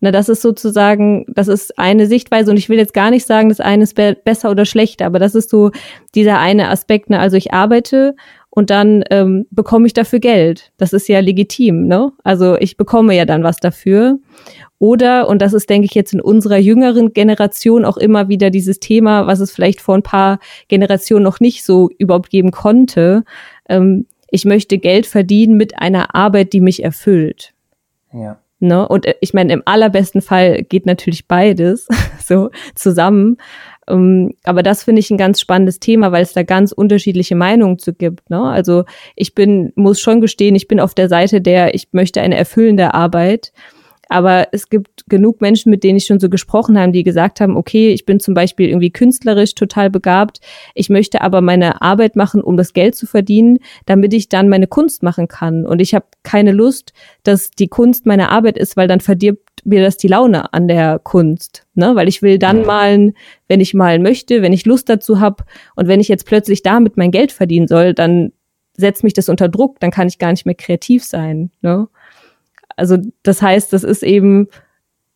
Na, 0.00 0.12
das 0.12 0.28
ist 0.28 0.42
sozusagen, 0.42 1.24
das 1.28 1.48
ist 1.48 1.76
eine 1.76 2.06
Sichtweise 2.06 2.52
und 2.52 2.56
ich 2.56 2.68
will 2.68 2.78
jetzt 2.78 2.94
gar 2.94 3.10
nicht 3.10 3.26
sagen, 3.26 3.48
das 3.48 3.58
eine 3.58 3.82
ist 3.82 3.94
be 3.94 4.16
besser 4.24 4.50
oder 4.50 4.64
schlechter, 4.64 5.06
aber 5.06 5.18
das 5.18 5.34
ist 5.34 5.50
so 5.50 5.72
dieser 6.14 6.38
eine 6.38 6.68
Aspekt. 6.68 7.10
Ne? 7.10 7.18
Also 7.18 7.36
ich 7.36 7.52
arbeite 7.52 8.14
und 8.50 8.70
dann 8.70 9.02
ähm, 9.10 9.46
bekomme 9.50 9.86
ich 9.86 9.94
dafür 9.94 10.20
Geld. 10.20 10.72
Das 10.76 10.92
ist 10.92 11.08
ja 11.08 11.18
legitim, 11.18 11.86
ne? 11.86 12.12
Also 12.24 12.56
ich 12.56 12.76
bekomme 12.76 13.14
ja 13.14 13.24
dann 13.24 13.42
was 13.42 13.56
dafür. 13.56 14.18
Oder, 14.78 15.28
und 15.28 15.42
das 15.42 15.52
ist, 15.52 15.68
denke 15.68 15.86
ich, 15.86 15.94
jetzt 15.94 16.12
in 16.12 16.20
unserer 16.20 16.58
jüngeren 16.58 17.12
Generation 17.12 17.84
auch 17.84 17.96
immer 17.96 18.28
wieder 18.28 18.50
dieses 18.50 18.78
Thema, 18.78 19.26
was 19.26 19.40
es 19.40 19.50
vielleicht 19.50 19.80
vor 19.80 19.96
ein 19.96 20.02
paar 20.02 20.38
Generationen 20.68 21.24
noch 21.24 21.40
nicht 21.40 21.64
so 21.64 21.90
überhaupt 21.98 22.30
geben 22.30 22.52
konnte, 22.52 23.24
ähm, 23.68 24.06
ich 24.30 24.44
möchte 24.44 24.78
Geld 24.78 25.06
verdienen 25.06 25.56
mit 25.56 25.78
einer 25.78 26.14
Arbeit, 26.14 26.52
die 26.52 26.60
mich 26.60 26.84
erfüllt. 26.84 27.52
Ja. 28.12 28.38
Ne? 28.60 28.86
Und 28.88 29.06
äh, 29.06 29.14
ich 29.20 29.34
meine, 29.34 29.52
im 29.52 29.62
allerbesten 29.64 30.20
Fall 30.20 30.62
geht 30.62 30.86
natürlich 30.86 31.26
beides 31.26 31.86
so 32.24 32.50
zusammen. 32.74 33.36
Um, 33.86 33.96
ähm, 33.96 34.34
aber 34.44 34.62
das 34.62 34.82
finde 34.82 35.00
ich 35.00 35.10
ein 35.10 35.16
ganz 35.16 35.40
spannendes 35.40 35.80
Thema, 35.80 36.12
weil 36.12 36.22
es 36.22 36.34
da 36.34 36.42
ganz 36.42 36.72
unterschiedliche 36.72 37.34
Meinungen 37.34 37.78
zu 37.78 37.94
gibt. 37.94 38.28
Ne? 38.28 38.42
Also 38.42 38.84
ich 39.16 39.34
bin, 39.34 39.72
muss 39.76 40.00
schon 40.00 40.20
gestehen, 40.20 40.54
ich 40.54 40.68
bin 40.68 40.78
auf 40.78 40.94
der 40.94 41.08
Seite 41.08 41.40
der, 41.40 41.74
ich 41.74 41.88
möchte 41.92 42.20
eine 42.20 42.36
erfüllende 42.36 42.92
Arbeit. 42.92 43.52
Aber 44.08 44.48
es 44.52 44.68
gibt 44.68 45.04
genug 45.08 45.40
Menschen, 45.40 45.70
mit 45.70 45.84
denen 45.84 45.98
ich 45.98 46.06
schon 46.06 46.20
so 46.20 46.28
gesprochen 46.28 46.78
habe, 46.78 46.92
die 46.92 47.02
gesagt 47.02 47.40
haben, 47.40 47.56
okay, 47.56 47.90
ich 47.90 48.06
bin 48.06 48.20
zum 48.20 48.34
Beispiel 48.34 48.68
irgendwie 48.68 48.90
künstlerisch 48.90 49.54
total 49.54 49.90
begabt. 49.90 50.40
Ich 50.74 50.88
möchte 50.88 51.20
aber 51.20 51.40
meine 51.40 51.82
Arbeit 51.82 52.16
machen, 52.16 52.40
um 52.40 52.56
das 52.56 52.72
Geld 52.72 52.94
zu 52.94 53.06
verdienen, 53.06 53.58
damit 53.86 54.14
ich 54.14 54.28
dann 54.28 54.48
meine 54.48 54.66
Kunst 54.66 55.02
machen 55.02 55.28
kann. 55.28 55.66
Und 55.66 55.80
ich 55.80 55.94
habe 55.94 56.06
keine 56.22 56.52
Lust, 56.52 56.92
dass 57.22 57.50
die 57.50 57.68
Kunst 57.68 58.06
meine 58.06 58.30
Arbeit 58.30 58.56
ist, 58.56 58.76
weil 58.76 58.88
dann 58.88 59.00
verdirbt 59.00 59.48
mir 59.64 59.82
das 59.82 59.96
die 59.96 60.08
Laune 60.08 60.52
an 60.52 60.68
der 60.68 60.98
Kunst. 60.98 61.66
Ne? 61.74 61.94
Weil 61.94 62.08
ich 62.08 62.22
will 62.22 62.38
dann 62.38 62.64
malen, 62.64 63.14
wenn 63.48 63.60
ich 63.60 63.74
malen 63.74 64.02
möchte, 64.02 64.40
wenn 64.40 64.52
ich 64.52 64.64
Lust 64.64 64.88
dazu 64.88 65.20
habe. 65.20 65.44
Und 65.76 65.88
wenn 65.88 66.00
ich 66.00 66.08
jetzt 66.08 66.26
plötzlich 66.26 66.62
damit 66.62 66.96
mein 66.96 67.10
Geld 67.10 67.32
verdienen 67.32 67.68
soll, 67.68 67.92
dann 67.92 68.32
setzt 68.78 69.04
mich 69.04 69.12
das 69.12 69.28
unter 69.28 69.48
Druck, 69.48 69.80
dann 69.80 69.90
kann 69.90 70.08
ich 70.08 70.18
gar 70.18 70.30
nicht 70.30 70.46
mehr 70.46 70.54
kreativ 70.54 71.04
sein. 71.04 71.50
Ne? 71.60 71.88
Also 72.78 72.96
das 73.22 73.42
heißt, 73.42 73.72
das 73.72 73.84
ist 73.84 74.02
eben 74.02 74.48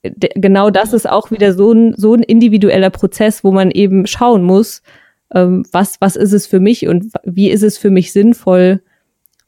genau 0.03 0.71
das 0.71 0.93
ist 0.93 1.09
auch 1.09 1.31
wieder 1.31 1.53
so 1.53 1.73
ein, 1.73 1.95
so 1.97 2.15
ein 2.15 2.23
individueller 2.23 2.91
Prozess, 2.91 3.45
wo 3.45 3.53
man 3.53 3.71
eben 3.71 4.07
schauen 4.07 4.43
muss, 4.43 4.83
ähm, 5.33 5.65
was, 5.73 6.01
was 6.01 6.17
ist 6.17 6.33
es 6.33 6.47
für 6.47 6.61
mich 6.61 6.89
und 6.89 7.13
wie 7.25 7.51
ist 7.51 7.63
es 7.63 7.79
für 7.79 7.91
mich 7.91 8.13
sinnvoll, 8.13 8.83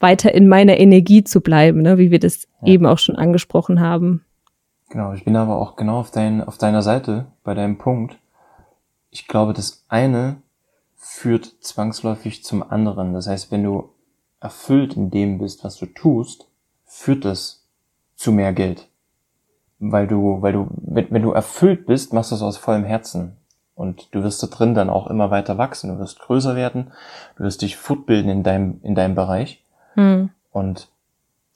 weiter 0.00 0.34
in 0.34 0.48
meiner 0.48 0.78
Energie 0.78 1.24
zu 1.24 1.40
bleiben, 1.40 1.82
ne? 1.82 1.98
wie 1.98 2.10
wir 2.10 2.18
das 2.18 2.46
ja. 2.62 2.74
eben 2.74 2.86
auch 2.86 2.98
schon 2.98 3.16
angesprochen 3.16 3.80
haben. 3.80 4.24
Genau, 4.90 5.12
ich 5.12 5.24
bin 5.24 5.34
aber 5.34 5.56
auch 5.56 5.76
genau 5.76 5.98
auf, 5.98 6.10
dein, 6.10 6.42
auf 6.42 6.58
deiner 6.58 6.82
Seite 6.82 7.26
bei 7.42 7.54
deinem 7.54 7.78
Punkt. 7.78 8.18
Ich 9.10 9.26
glaube, 9.26 9.54
das 9.54 9.84
eine 9.88 10.36
führt 10.96 11.54
zwangsläufig 11.60 12.44
zum 12.44 12.62
anderen. 12.62 13.12
Das 13.12 13.26
heißt, 13.26 13.50
wenn 13.50 13.64
du 13.64 13.90
erfüllt 14.40 14.94
in 14.96 15.10
dem 15.10 15.38
bist, 15.38 15.64
was 15.64 15.78
du 15.78 15.86
tust, 15.86 16.48
führt 16.84 17.24
das 17.24 17.63
zu 18.16 18.32
mehr 18.32 18.52
Geld. 18.52 18.88
Weil 19.78 20.06
du, 20.06 20.40
weil 20.40 20.52
du, 20.52 20.68
wenn, 20.76 21.10
wenn 21.10 21.22
du 21.22 21.32
erfüllt 21.32 21.86
bist, 21.86 22.12
machst 22.12 22.30
du 22.30 22.36
es 22.36 22.42
aus 22.42 22.56
vollem 22.56 22.84
Herzen. 22.84 23.36
Und 23.74 24.14
du 24.14 24.22
wirst 24.22 24.42
da 24.42 24.46
drin 24.46 24.74
dann 24.74 24.88
auch 24.88 25.08
immer 25.08 25.30
weiter 25.30 25.58
wachsen. 25.58 25.90
Du 25.90 25.98
wirst 25.98 26.20
größer 26.20 26.54
werden. 26.54 26.92
Du 27.36 27.44
wirst 27.44 27.62
dich 27.62 27.76
fortbilden 27.76 28.30
in 28.30 28.42
deinem, 28.42 28.80
in 28.82 28.94
deinem 28.94 29.14
Bereich. 29.14 29.62
Hm. 29.94 30.30
Und 30.52 30.88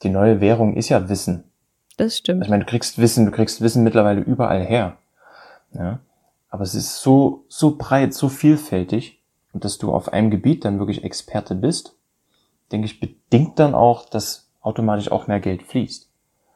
die 0.02 0.10
neue 0.10 0.40
Währung 0.40 0.74
ist 0.74 0.88
ja 0.88 1.08
Wissen. 1.08 1.44
Das 1.96 2.16
stimmt. 2.16 2.44
Ich 2.44 2.50
meine, 2.50 2.64
du 2.64 2.70
kriegst 2.70 2.98
Wissen, 2.98 3.26
du 3.26 3.32
kriegst 3.32 3.60
Wissen 3.60 3.84
mittlerweile 3.84 4.20
überall 4.20 4.64
her. 4.64 4.96
Ja. 5.72 6.00
Aber 6.50 6.62
es 6.62 6.74
ist 6.74 7.02
so, 7.02 7.44
so 7.48 7.76
breit, 7.76 8.14
so 8.14 8.28
vielfältig. 8.28 9.20
Und 9.52 9.64
dass 9.64 9.78
du 9.78 9.92
auf 9.92 10.12
einem 10.12 10.30
Gebiet 10.30 10.64
dann 10.64 10.78
wirklich 10.78 11.04
Experte 11.04 11.54
bist, 11.54 11.96
denke 12.70 12.86
ich, 12.86 13.00
bedingt 13.00 13.58
dann 13.58 13.74
auch, 13.74 14.08
dass 14.08 14.48
automatisch 14.60 15.10
auch 15.10 15.26
mehr 15.26 15.40
Geld 15.40 15.62
fließt. 15.62 16.07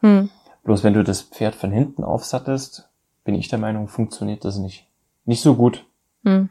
Hm. 0.02 0.28
Bloß 0.64 0.84
wenn 0.84 0.94
du 0.94 1.02
das 1.02 1.22
Pferd 1.22 1.54
von 1.54 1.72
hinten 1.72 2.04
aufsattelst, 2.04 2.88
bin 3.24 3.34
ich 3.34 3.48
der 3.48 3.58
Meinung, 3.58 3.88
funktioniert 3.88 4.44
das 4.44 4.58
nicht. 4.58 4.86
Nicht 5.24 5.42
so 5.42 5.54
gut. 5.54 5.84
Hm. 6.24 6.50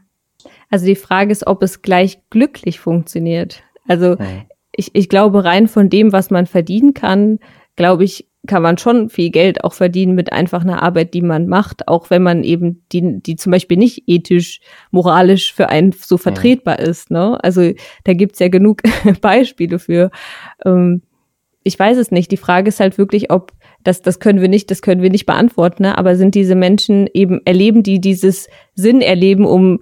Also 0.70 0.86
die 0.86 0.96
Frage 0.96 1.32
ist, 1.32 1.46
ob 1.46 1.62
es 1.62 1.82
gleich 1.82 2.20
glücklich 2.30 2.80
funktioniert. 2.80 3.62
Also 3.88 4.18
hm. 4.18 4.46
ich, 4.72 4.92
ich 4.94 5.10
glaube, 5.10 5.44
rein 5.44 5.68
von 5.68 5.90
dem, 5.90 6.12
was 6.12 6.30
man 6.30 6.46
verdienen 6.46 6.94
kann, 6.94 7.40
glaube 7.76 8.04
ich, 8.04 8.28
kann 8.48 8.64
man 8.64 8.78
schon 8.78 9.10
viel 9.10 9.30
Geld 9.30 9.64
auch 9.64 9.74
verdienen 9.74 10.16
mit 10.16 10.34
einfach 10.34 10.62
einer 10.62 10.82
Arbeit, 10.82 11.14
die 11.14 11.22
man 11.22 11.48
macht, 11.48 11.88
auch 11.88 12.10
wenn 12.10 12.24
man 12.24 12.44
eben 12.44 12.84
die, 12.92 13.22
die 13.22 13.36
zum 13.36 13.52
Beispiel 13.52 13.78
nicht 13.78 14.04
ethisch, 14.08 14.62
moralisch 14.90 15.54
für 15.54 15.70
einen 15.70 15.92
so 15.92 16.18
vertretbar 16.18 16.80
ja. 16.80 16.86
ist. 16.86 17.12
Ne? 17.12 17.38
Also 17.44 17.72
da 18.04 18.14
gibt's 18.14 18.40
ja 18.40 18.48
genug 18.48 18.82
Beispiele 19.22 19.78
für. 19.78 20.10
Ähm, 20.66 21.04
ich 21.64 21.78
weiß 21.78 21.98
es 21.98 22.12
nicht. 22.12 22.32
Die 22.32 22.38
Frage 22.38 22.70
ist 22.70 22.80
halt 22.80 22.98
wirklich, 22.98 23.32
ob 23.32 23.52
das, 23.84 24.02
das 24.02 24.20
können 24.20 24.42
wir 24.42 24.48
nicht, 24.48 24.72
das 24.72 24.82
können 24.82 25.02
wir 25.02 25.10
nicht 25.10 25.26
beantworten, 25.26 25.84
ne? 25.84 25.98
aber 25.98 26.16
sind 26.16 26.36
diese 26.36 26.56
Menschen 26.56 27.08
eben, 27.14 27.42
erleben 27.46 27.84
die 27.84 28.00
dieses 28.00 28.48
Sinn 28.76 29.02
erleben, 29.02 29.46
um 29.46 29.80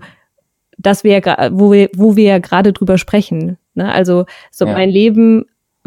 das 0.77 1.03
wir 1.03 1.19
ja, 1.19 1.49
wo 1.51 1.71
wir, 1.71 1.89
wo 1.95 2.15
wir 2.15 2.23
ja 2.23 2.37
gerade 2.39 2.71
drüber 2.71 2.97
sprechen. 2.97 3.57
Ne? 3.73 3.91
Also 3.91 4.25
so 4.51 4.65
ja. 4.65 4.73
mein 4.73 4.89
Leben 4.89 5.45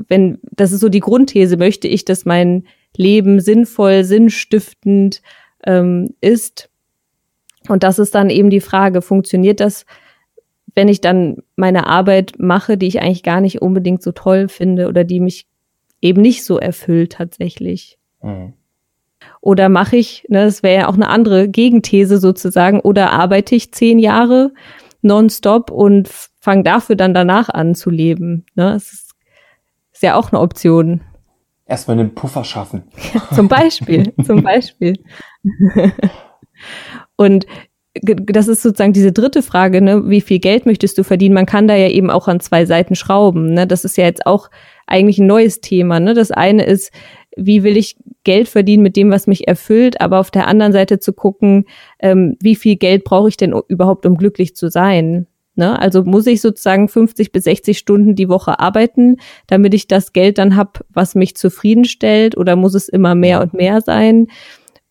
wenn, 0.09 0.38
das 0.42 0.72
ist 0.72 0.81
so 0.81 0.88
die 0.88 1.00
Grundthese, 1.00 1.57
möchte 1.57 1.88
ich, 1.88 2.05
dass 2.05 2.24
mein 2.24 2.64
Leben 2.96 3.40
sinnvoll, 3.40 4.05
sinnstiftend 4.05 5.22
ähm, 5.64 6.14
ist. 6.20 6.70
Und 7.68 7.83
das 7.83 7.98
ist 7.98 8.14
dann 8.14 8.31
eben 8.31 8.50
die 8.50 8.61
Frage, 8.61 9.02
funktioniert 9.02 9.61
das, 9.61 9.87
wenn 10.74 10.88
ich 10.88 11.00
dann 11.00 11.38
meine 11.57 11.87
Arbeit 11.87 12.35
mache, 12.38 12.76
die 12.76 12.87
ich 12.87 13.00
eigentlich 13.00 13.22
gar 13.22 13.40
nicht 13.40 13.61
unbedingt 13.61 14.02
so 14.02 14.12
toll 14.12 14.48
finde 14.48 14.88
oder 14.88 15.05
die 15.05 15.20
mich 15.20 15.46
eben 16.02 16.20
nicht 16.20 16.44
so 16.44 16.58
erfüllt 16.58 17.12
tatsächlich? 17.12 17.98
Mhm. 18.20 18.52
Oder 19.40 19.68
mache 19.68 19.96
ich, 19.96 20.26
ne, 20.28 20.44
das 20.44 20.62
wäre 20.62 20.82
ja 20.82 20.88
auch 20.88 20.94
eine 20.94 21.08
andere 21.08 21.48
Gegenthese 21.48 22.18
sozusagen, 22.18 22.80
oder 22.80 23.12
arbeite 23.12 23.54
ich 23.54 23.72
zehn 23.72 23.98
Jahre 23.98 24.52
nonstop 25.00 25.70
und 25.70 26.08
fange 26.40 26.64
dafür 26.64 26.96
dann 26.96 27.14
danach 27.14 27.48
an 27.48 27.74
zu 27.74 27.90
leben? 27.90 28.44
Ne? 28.54 28.72
Das 28.72 28.92
ist, 28.92 29.14
ist 29.92 30.02
ja 30.02 30.16
auch 30.16 30.32
eine 30.32 30.40
Option. 30.40 31.00
Erstmal 31.66 31.98
einen 31.98 32.14
Puffer 32.14 32.44
schaffen. 32.44 32.84
zum 33.34 33.48
Beispiel, 33.48 34.12
zum 34.24 34.42
Beispiel. 34.42 34.98
und 37.16 37.46
das 38.00 38.48
ist 38.48 38.62
sozusagen 38.62 38.92
diese 38.92 39.12
dritte 39.12 39.42
Frage, 39.42 39.82
ne? 39.82 40.08
wie 40.08 40.20
viel 40.20 40.38
Geld 40.38 40.66
möchtest 40.66 40.98
du 40.98 41.04
verdienen? 41.04 41.34
Man 41.34 41.46
kann 41.46 41.68
da 41.68 41.74
ja 41.74 41.88
eben 41.88 42.10
auch 42.10 42.26
an 42.26 42.40
zwei 42.40 42.64
Seiten 42.64 42.94
schrauben. 42.94 43.52
Ne? 43.52 43.66
Das 43.66 43.84
ist 43.84 43.96
ja 43.96 44.04
jetzt 44.04 44.26
auch 44.26 44.50
eigentlich 44.86 45.18
ein 45.18 45.26
neues 45.26 45.60
Thema. 45.60 46.00
Ne? 46.00 46.14
Das 46.14 46.30
eine 46.30 46.64
ist, 46.64 46.92
wie 47.36 47.62
will 47.62 47.76
ich 47.76 47.96
Geld 48.24 48.48
verdienen 48.48 48.82
mit 48.82 48.96
dem, 48.96 49.10
was 49.10 49.26
mich 49.26 49.48
erfüllt, 49.48 50.00
aber 50.00 50.20
auf 50.20 50.30
der 50.30 50.46
anderen 50.46 50.72
Seite 50.72 51.00
zu 51.00 51.12
gucken, 51.12 51.66
ähm, 51.98 52.36
wie 52.40 52.56
viel 52.56 52.76
Geld 52.76 53.04
brauche 53.04 53.28
ich 53.28 53.36
denn 53.36 53.54
überhaupt, 53.68 54.06
um 54.06 54.16
glücklich 54.16 54.54
zu 54.54 54.68
sein? 54.68 55.26
Ne? 55.54 55.78
Also 55.78 56.02
muss 56.04 56.26
ich 56.26 56.40
sozusagen 56.40 56.88
50 56.88 57.32
bis 57.32 57.44
60 57.44 57.76
Stunden 57.76 58.14
die 58.14 58.28
Woche 58.28 58.58
arbeiten, 58.58 59.16
damit 59.46 59.74
ich 59.74 59.86
das 59.86 60.12
Geld 60.12 60.38
dann 60.38 60.56
hab, 60.56 60.84
was 60.90 61.14
mich 61.14 61.36
zufriedenstellt, 61.36 62.36
oder 62.36 62.56
muss 62.56 62.74
es 62.74 62.88
immer 62.88 63.14
mehr 63.14 63.42
und 63.42 63.54
mehr 63.54 63.80
sein? 63.80 64.28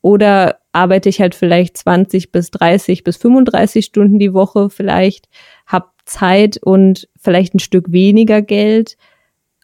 Oder 0.01 0.57
arbeite 0.71 1.09
ich 1.09 1.19
halt 1.19 1.35
vielleicht 1.35 1.77
20 1.77 2.31
bis 2.31 2.51
30 2.51 3.03
bis 3.03 3.17
35 3.17 3.85
Stunden 3.85 4.19
die 4.19 4.33
Woche 4.33 4.69
vielleicht, 4.69 5.27
hab 5.65 5.93
Zeit 6.05 6.59
und 6.61 7.07
vielleicht 7.19 7.53
ein 7.53 7.59
Stück 7.59 7.91
weniger 7.91 8.41
Geld, 8.41 8.97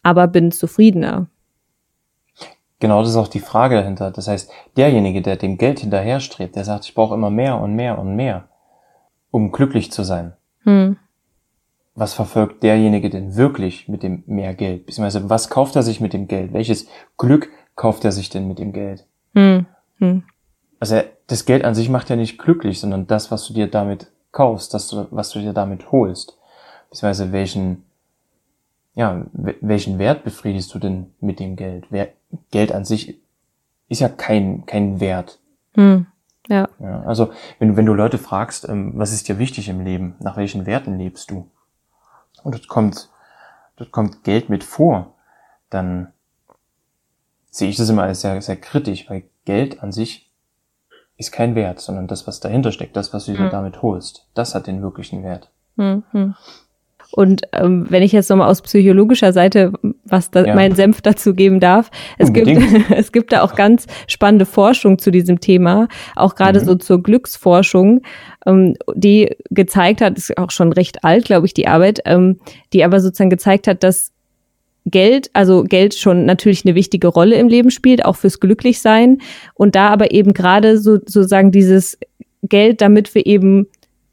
aber 0.08 0.26
bin 0.26 0.50
zufriedener. 0.50 1.26
Genau, 2.80 3.02
das 3.02 3.10
ist 3.10 3.16
auch 3.16 3.28
die 3.28 3.40
Frage 3.40 3.74
dahinter. 3.74 4.10
Das 4.10 4.26
heißt, 4.26 4.50
derjenige, 4.76 5.20
der 5.20 5.36
dem 5.36 5.58
Geld 5.58 5.80
hinterherstrebt, 5.80 6.56
der 6.56 6.64
sagt, 6.64 6.86
ich 6.86 6.94
brauche 6.94 7.14
immer 7.14 7.28
mehr 7.28 7.60
und 7.60 7.74
mehr 7.74 7.98
und 7.98 8.16
mehr, 8.16 8.48
um 9.30 9.52
glücklich 9.52 9.92
zu 9.92 10.02
sein. 10.04 10.32
Hm. 10.62 10.96
Was 11.94 12.14
verfolgt 12.14 12.62
derjenige 12.62 13.10
denn 13.10 13.36
wirklich 13.36 13.86
mit 13.88 14.02
dem 14.02 14.22
mehr 14.26 14.54
Geld? 14.54 14.86
Beziehungsweise 14.86 15.28
was 15.28 15.50
kauft 15.50 15.76
er 15.76 15.82
sich 15.82 16.00
mit 16.00 16.14
dem 16.14 16.26
Geld? 16.26 16.54
Welches 16.54 16.86
Glück 17.18 17.50
kauft 17.76 18.04
er 18.04 18.12
sich 18.12 18.30
denn 18.30 18.48
mit 18.48 18.58
dem 18.58 18.72
Geld? 18.72 19.04
Hm. 19.34 19.66
Hm. 19.98 20.22
Also 20.80 21.02
das 21.26 21.44
Geld 21.44 21.64
an 21.64 21.74
sich 21.74 21.90
macht 21.90 22.08
ja 22.08 22.16
nicht 22.16 22.38
glücklich, 22.38 22.80
sondern 22.80 23.06
das, 23.06 23.30
was 23.30 23.46
du 23.46 23.52
dir 23.52 23.68
damit 23.68 24.10
kaufst, 24.32 24.72
das, 24.72 24.96
was 25.10 25.30
du 25.30 25.40
dir 25.40 25.52
damit 25.52 25.92
holst. 25.92 26.38
Beziehungsweise 26.88 27.32
welchen, 27.32 27.84
ja, 28.98 29.24
welchen 29.32 30.00
Wert 30.00 30.24
befriedigst 30.24 30.74
du 30.74 30.80
denn 30.80 31.14
mit 31.20 31.38
dem 31.38 31.54
Geld? 31.54 31.86
Wer, 31.90 32.08
Geld 32.50 32.72
an 32.72 32.84
sich 32.84 33.20
ist 33.88 34.00
ja 34.00 34.08
kein, 34.08 34.66
kein 34.66 34.98
Wert. 34.98 35.38
Hm. 35.74 36.06
Ja. 36.48 36.68
ja. 36.80 37.02
Also, 37.02 37.30
wenn, 37.60 37.76
wenn 37.76 37.86
du 37.86 37.94
Leute 37.94 38.18
fragst, 38.18 38.68
ähm, 38.68 38.94
was 38.96 39.12
ist 39.12 39.28
dir 39.28 39.38
wichtig 39.38 39.68
im 39.68 39.84
Leben, 39.84 40.16
nach 40.18 40.36
welchen 40.36 40.66
Werten 40.66 40.98
lebst 40.98 41.30
du? 41.30 41.48
Und 42.42 42.56
dort 42.56 42.66
kommt, 42.66 43.08
dort 43.76 43.92
kommt 43.92 44.24
Geld 44.24 44.48
mit 44.48 44.64
vor, 44.64 45.14
dann 45.70 46.12
sehe 47.52 47.68
ich 47.68 47.76
das 47.76 47.88
immer 47.88 48.02
als 48.02 48.22
sehr, 48.22 48.42
sehr 48.42 48.56
kritisch, 48.56 49.08
weil 49.08 49.22
Geld 49.44 49.80
an 49.80 49.92
sich 49.92 50.28
ist 51.18 51.30
kein 51.30 51.54
Wert, 51.54 51.78
sondern 51.78 52.08
das, 52.08 52.26
was 52.26 52.40
dahinter 52.40 52.72
steckt, 52.72 52.96
das, 52.96 53.12
was 53.12 53.26
du 53.26 53.32
dir 53.32 53.44
hm. 53.44 53.50
damit 53.50 53.80
holst, 53.80 54.26
das 54.34 54.56
hat 54.56 54.66
den 54.66 54.82
wirklichen 54.82 55.22
Wert. 55.22 55.52
Hm, 55.76 56.02
hm. 56.10 56.34
Und 57.12 57.42
ähm, 57.52 57.86
wenn 57.88 58.02
ich 58.02 58.12
jetzt 58.12 58.28
nochmal 58.28 58.50
aus 58.50 58.60
psychologischer 58.62 59.32
Seite 59.32 59.72
was 60.04 60.30
da, 60.30 60.44
ja. 60.44 60.54
mein 60.54 60.74
Senf 60.74 61.00
dazu 61.00 61.34
geben 61.34 61.58
darf, 61.58 61.90
es 62.18 62.32
gibt, 62.32 62.48
es 62.90 63.12
gibt 63.12 63.32
da 63.32 63.42
auch 63.42 63.54
ganz 63.54 63.86
spannende 64.06 64.46
Forschung 64.46 64.98
zu 64.98 65.10
diesem 65.10 65.40
Thema, 65.40 65.88
auch 66.16 66.34
gerade 66.34 66.60
mhm. 66.60 66.64
so 66.64 66.74
zur 66.74 67.02
Glücksforschung, 67.02 68.02
ähm, 68.46 68.76
die 68.94 69.34
gezeigt 69.50 70.00
hat, 70.00 70.18
ist 70.18 70.36
auch 70.36 70.50
schon 70.50 70.72
recht 70.72 71.04
alt, 71.04 71.24
glaube 71.24 71.46
ich, 71.46 71.54
die 71.54 71.66
Arbeit, 71.66 72.00
ähm, 72.04 72.38
die 72.72 72.84
aber 72.84 73.00
sozusagen 73.00 73.30
gezeigt 73.30 73.66
hat, 73.66 73.82
dass 73.82 74.12
Geld, 74.90 75.30
also 75.34 75.64
Geld 75.64 75.94
schon 75.94 76.24
natürlich 76.24 76.64
eine 76.64 76.74
wichtige 76.74 77.08
Rolle 77.08 77.36
im 77.36 77.48
Leben 77.48 77.70
spielt, 77.70 78.04
auch 78.04 78.16
fürs 78.16 78.40
Glücklichsein. 78.40 79.18
Und 79.54 79.74
da 79.74 79.88
aber 79.88 80.12
eben 80.12 80.32
gerade 80.32 80.78
so, 80.78 80.94
sozusagen 80.94 81.52
dieses 81.52 81.98
Geld, 82.42 82.80
damit 82.80 83.14
wir 83.14 83.26
eben 83.26 83.66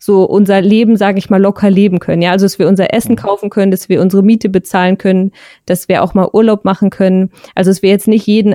so 0.06 0.24
unser 0.24 0.62
Leben, 0.62 0.98
sage 0.98 1.18
ich 1.18 1.32
mal, 1.32 1.42
locker 1.42 1.72
leben 1.72 2.00
können. 2.00 2.22
Ja, 2.22 2.32
also 2.32 2.46
dass 2.46 2.60
wir 2.60 2.68
unser 2.68 2.94
Essen 2.94 3.14
mhm. 3.14 3.18
kaufen 3.18 3.50
können, 3.50 3.72
dass 3.72 3.90
wir 3.90 4.02
unsere 4.02 4.22
Miete 4.22 4.50
bezahlen 4.50 5.00
können, 5.00 5.32
dass 5.66 5.90
wir 5.90 6.04
auch 6.04 6.14
mal 6.14 6.30
Urlaub 6.32 6.64
machen 6.64 6.92
können. 6.92 7.32
Also 7.56 7.72
dass 7.72 7.82
wir 7.82 7.90
jetzt 7.90 8.08
nicht 8.08 8.28
jeden 8.28 8.54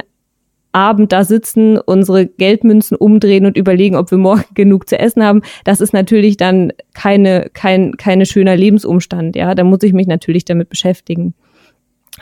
Abend 0.70 1.10
da 1.10 1.24
sitzen, 1.24 1.76
unsere 1.76 2.26
Geldmünzen 2.26 2.96
umdrehen 2.96 3.46
und 3.46 3.56
überlegen, 3.56 3.96
ob 3.96 4.12
wir 4.12 4.18
morgen 4.18 4.44
genug 4.54 4.88
zu 4.88 4.96
essen 4.96 5.24
haben. 5.24 5.42
Das 5.64 5.80
ist 5.80 5.92
natürlich 5.92 6.36
dann 6.36 6.72
keine 6.94 7.50
kein 7.52 7.96
keine 7.96 8.26
schöner 8.26 8.56
Lebensumstand. 8.56 9.34
Ja, 9.34 9.56
da 9.56 9.64
muss 9.64 9.82
ich 9.82 9.92
mich 9.92 10.06
natürlich 10.06 10.44
damit 10.44 10.68
beschäftigen. 10.68 11.34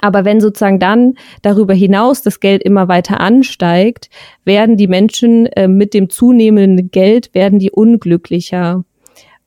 Aber 0.00 0.24
wenn 0.24 0.40
sozusagen 0.40 0.78
dann 0.78 1.14
darüber 1.42 1.74
hinaus 1.74 2.22
das 2.22 2.40
Geld 2.40 2.62
immer 2.62 2.88
weiter 2.88 3.20
ansteigt, 3.20 4.08
werden 4.44 4.76
die 4.76 4.86
Menschen 4.86 5.46
äh, 5.46 5.68
mit 5.68 5.92
dem 5.92 6.08
zunehmenden 6.08 6.90
Geld 6.90 7.34
werden 7.34 7.58
die 7.58 7.70
unglücklicher 7.70 8.84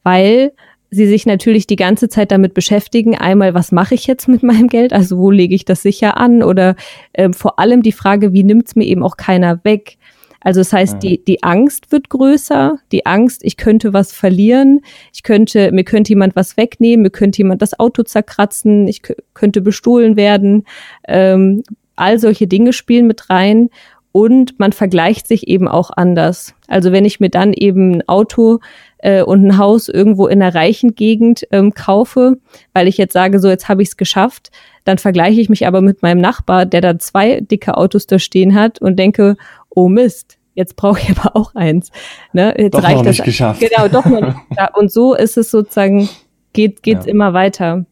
weil 0.03 0.51
sie 0.89 1.07
sich 1.07 1.25
natürlich 1.25 1.67
die 1.67 1.77
ganze 1.77 2.09
Zeit 2.09 2.31
damit 2.31 2.53
beschäftigen, 2.53 3.17
einmal, 3.17 3.53
was 3.53 3.71
mache 3.71 3.95
ich 3.95 4.07
jetzt 4.07 4.27
mit 4.27 4.43
meinem 4.43 4.67
Geld, 4.67 4.91
also 4.91 5.17
wo 5.17 5.31
lege 5.31 5.55
ich 5.55 5.65
das 5.65 5.81
sicher 5.81 6.17
an 6.17 6.43
oder 6.43 6.75
äh, 7.13 7.31
vor 7.31 7.59
allem 7.59 7.81
die 7.81 7.93
Frage, 7.93 8.33
wie 8.33 8.43
nimmt 8.43 8.67
es 8.67 8.75
mir 8.75 8.85
eben 8.85 9.03
auch 9.03 9.17
keiner 9.17 9.63
weg. 9.63 9.97
Also 10.41 10.59
das 10.59 10.73
heißt, 10.73 10.95
mhm. 10.95 10.99
die, 10.99 11.23
die 11.23 11.43
Angst 11.43 11.91
wird 11.91 12.09
größer, 12.09 12.79
die 12.91 13.05
Angst, 13.05 13.41
ich 13.43 13.57
könnte 13.57 13.93
was 13.93 14.11
verlieren, 14.11 14.81
ich 15.13 15.23
könnte, 15.23 15.71
mir 15.71 15.83
könnte 15.83 16.09
jemand 16.09 16.35
was 16.35 16.57
wegnehmen, 16.57 17.03
mir 17.03 17.11
könnte 17.11 17.37
jemand 17.37 17.61
das 17.61 17.79
Auto 17.79 18.03
zerkratzen, 18.03 18.87
ich 18.87 19.01
könnte 19.33 19.61
bestohlen 19.61 20.17
werden. 20.17 20.65
Ähm, 21.07 21.63
all 21.95 22.19
solche 22.19 22.47
Dinge 22.47 22.73
spielen 22.73 23.05
mit 23.05 23.29
rein 23.29 23.69
und 24.11 24.59
man 24.59 24.73
vergleicht 24.73 25.27
sich 25.27 25.47
eben 25.47 25.67
auch 25.67 25.91
anders. 25.95 26.55
Also 26.67 26.91
wenn 26.91 27.05
ich 27.05 27.19
mir 27.19 27.29
dann 27.29 27.53
eben 27.53 27.95
ein 27.95 28.09
Auto 28.09 28.59
äh, 29.01 29.23
und 29.23 29.45
ein 29.45 29.57
Haus 29.57 29.89
irgendwo 29.89 30.27
in 30.27 30.41
einer 30.41 30.55
reichen 30.55 30.95
Gegend 30.95 31.45
ähm, 31.51 31.73
kaufe, 31.73 32.37
weil 32.73 32.87
ich 32.87 32.97
jetzt 32.97 33.13
sage, 33.13 33.39
so 33.39 33.49
jetzt 33.49 33.67
habe 33.67 33.81
ich 33.81 33.89
es 33.89 33.97
geschafft, 33.97 34.51
dann 34.83 34.97
vergleiche 34.97 35.41
ich 35.41 35.49
mich 35.49 35.67
aber 35.67 35.81
mit 35.81 36.01
meinem 36.01 36.21
Nachbar, 36.21 36.65
der 36.65 36.81
da 36.81 36.97
zwei 36.97 37.41
dicke 37.41 37.77
Autos 37.77 38.07
da 38.07 38.19
stehen 38.19 38.55
hat 38.55 38.81
und 38.81 38.97
denke, 38.97 39.37
oh 39.69 39.89
Mist, 39.89 40.37
jetzt 40.53 40.75
brauche 40.75 40.99
ich 40.99 41.09
aber 41.17 41.35
auch 41.35 41.55
eins. 41.55 41.91
Ne? 42.33 42.53
Jetzt 42.57 42.75
doch 42.75 42.83
reicht 42.83 42.97
noch 42.97 43.05
nicht 43.05 43.19
das. 43.19 43.25
geschafft. 43.25 43.61
Genau, 43.61 43.87
doch 43.87 44.05
noch 44.05 44.21
nicht. 44.21 44.37
Und 44.75 44.91
so 44.91 45.13
ist 45.13 45.37
es 45.37 45.51
sozusagen, 45.51 46.09
geht 46.53 46.83
geht's 46.83 47.05
ja. 47.05 47.11
immer 47.11 47.33
weiter. 47.33 47.85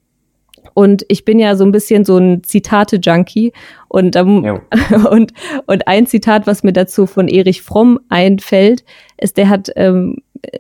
Und 0.74 1.06
ich 1.08 1.26
bin 1.26 1.40
ja 1.40 1.56
so 1.56 1.66
ein 1.66 1.72
bisschen 1.72 2.06
so 2.06 2.18
ein 2.18 2.44
Zitate-Junkie. 2.44 3.54
Und, 3.88 4.16
ähm, 4.16 4.62
und, 5.10 5.34
und 5.66 5.88
ein 5.88 6.06
Zitat, 6.06 6.48
was 6.48 6.64
mir 6.64 6.74
dazu 6.74 7.06
von 7.06 7.28
Erich 7.28 7.62
Fromm 7.62 8.00
einfällt, 8.10 8.84
ist, 9.18 9.38
der 9.38 9.50
hat 9.50 9.70
ähm, 9.76 10.18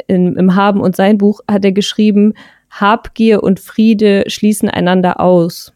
in, 0.08 0.36
im 0.36 0.56
Haben 0.56 0.82
und 0.82 0.96
sein 0.96 1.18
Buch 1.18 1.42
hat 1.50 1.65
er 1.65 1.72
geschrieben, 1.72 2.34
Habgier 2.70 3.44
und 3.44 3.60
Friede 3.60 4.24
schließen 4.28 4.70
einander 4.70 5.20
aus. 5.20 5.74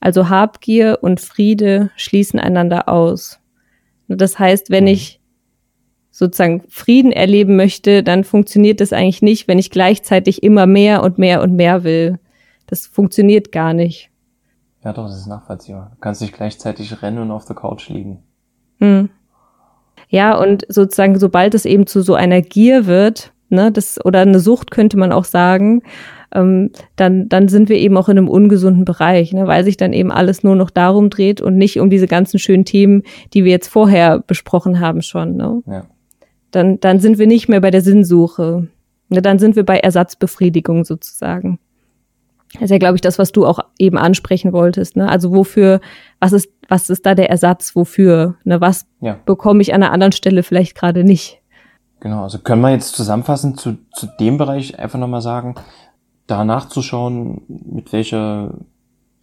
Also 0.00 0.30
Habgier 0.30 0.98
und 1.02 1.20
Friede 1.20 1.90
schließen 1.96 2.40
einander 2.40 2.88
aus. 2.88 3.38
Das 4.08 4.38
heißt, 4.38 4.70
wenn 4.70 4.84
mhm. 4.84 4.90
ich 4.90 5.20
sozusagen 6.10 6.62
Frieden 6.68 7.12
erleben 7.12 7.56
möchte, 7.56 8.02
dann 8.02 8.24
funktioniert 8.24 8.80
das 8.80 8.92
eigentlich 8.92 9.22
nicht, 9.22 9.46
wenn 9.46 9.58
ich 9.58 9.70
gleichzeitig 9.70 10.42
immer 10.42 10.66
mehr 10.66 11.02
und 11.02 11.18
mehr 11.18 11.42
und 11.42 11.54
mehr 11.54 11.84
will. 11.84 12.18
Das 12.66 12.86
funktioniert 12.86 13.52
gar 13.52 13.74
nicht. 13.74 14.10
Ja, 14.82 14.92
doch, 14.92 15.06
das 15.06 15.18
ist 15.18 15.26
nachvollziehbar. 15.26 15.90
Du 15.94 16.00
kannst 16.00 16.22
nicht 16.22 16.34
gleichzeitig 16.34 17.02
rennen 17.02 17.18
und 17.18 17.30
auf 17.30 17.44
der 17.44 17.56
Couch 17.56 17.88
liegen. 17.88 18.22
Hm. 18.78 19.10
Ja, 20.10 20.36
und 20.36 20.66
sozusagen, 20.68 21.18
sobald 21.18 21.54
es 21.54 21.64
eben 21.64 21.86
zu 21.86 22.02
so 22.02 22.14
einer 22.14 22.42
Gier 22.42 22.86
wird, 22.86 23.32
ne, 23.48 23.70
das, 23.70 24.04
oder 24.04 24.20
eine 24.20 24.40
Sucht 24.40 24.72
könnte 24.72 24.98
man 24.98 25.12
auch 25.12 25.24
sagen, 25.24 25.82
ähm, 26.34 26.70
dann, 26.96 27.28
dann 27.28 27.48
sind 27.48 27.68
wir 27.68 27.76
eben 27.76 27.96
auch 27.96 28.08
in 28.08 28.18
einem 28.18 28.28
ungesunden 28.28 28.84
Bereich, 28.84 29.32
ne, 29.32 29.46
weil 29.46 29.64
sich 29.64 29.76
dann 29.76 29.92
eben 29.92 30.10
alles 30.10 30.42
nur 30.42 30.56
noch 30.56 30.70
darum 30.70 31.10
dreht 31.10 31.40
und 31.40 31.56
nicht 31.56 31.78
um 31.78 31.90
diese 31.90 32.08
ganzen 32.08 32.38
schönen 32.38 32.64
Themen, 32.64 33.04
die 33.34 33.44
wir 33.44 33.52
jetzt 33.52 33.68
vorher 33.68 34.18
besprochen 34.18 34.80
haben 34.80 35.00
schon. 35.00 35.36
Ne? 35.36 35.62
Ja. 35.66 35.86
Dann, 36.50 36.80
dann 36.80 36.98
sind 36.98 37.18
wir 37.18 37.28
nicht 37.28 37.48
mehr 37.48 37.60
bei 37.60 37.70
der 37.70 37.80
Sinnsuche. 37.80 38.66
Ne, 39.10 39.22
dann 39.22 39.38
sind 39.38 39.54
wir 39.54 39.64
bei 39.64 39.78
Ersatzbefriedigung 39.78 40.84
sozusagen. 40.84 41.60
Das 42.54 42.62
ist 42.62 42.70
ja, 42.70 42.78
glaube 42.78 42.96
ich, 42.96 43.00
das, 43.00 43.18
was 43.18 43.30
du 43.30 43.46
auch 43.46 43.60
eben 43.78 43.96
ansprechen 43.96 44.52
wolltest. 44.52 44.96
Ne? 44.96 45.08
Also 45.08 45.32
wofür, 45.32 45.80
was 46.18 46.32
ist, 46.32 46.48
was 46.70 46.88
ist 46.88 47.04
da 47.04 47.14
der 47.14 47.28
Ersatz, 47.28 47.74
wofür? 47.74 48.36
Ne? 48.44 48.60
Was 48.60 48.86
ja. 49.00 49.18
bekomme 49.26 49.60
ich 49.60 49.74
an 49.74 49.82
einer 49.82 49.92
anderen 49.92 50.12
Stelle 50.12 50.42
vielleicht 50.42 50.76
gerade 50.76 51.04
nicht? 51.04 51.42
Genau, 51.98 52.22
also 52.22 52.38
können 52.38 52.62
wir 52.62 52.70
jetzt 52.70 52.94
zusammenfassend 52.94 53.60
zu, 53.60 53.76
zu 53.92 54.06
dem 54.18 54.38
Bereich 54.38 54.78
einfach 54.78 54.98
nochmal 54.98 55.20
sagen, 55.20 55.56
da 56.26 56.44
nachzuschauen, 56.44 57.42
mit 57.48 57.92
welcher, 57.92 58.54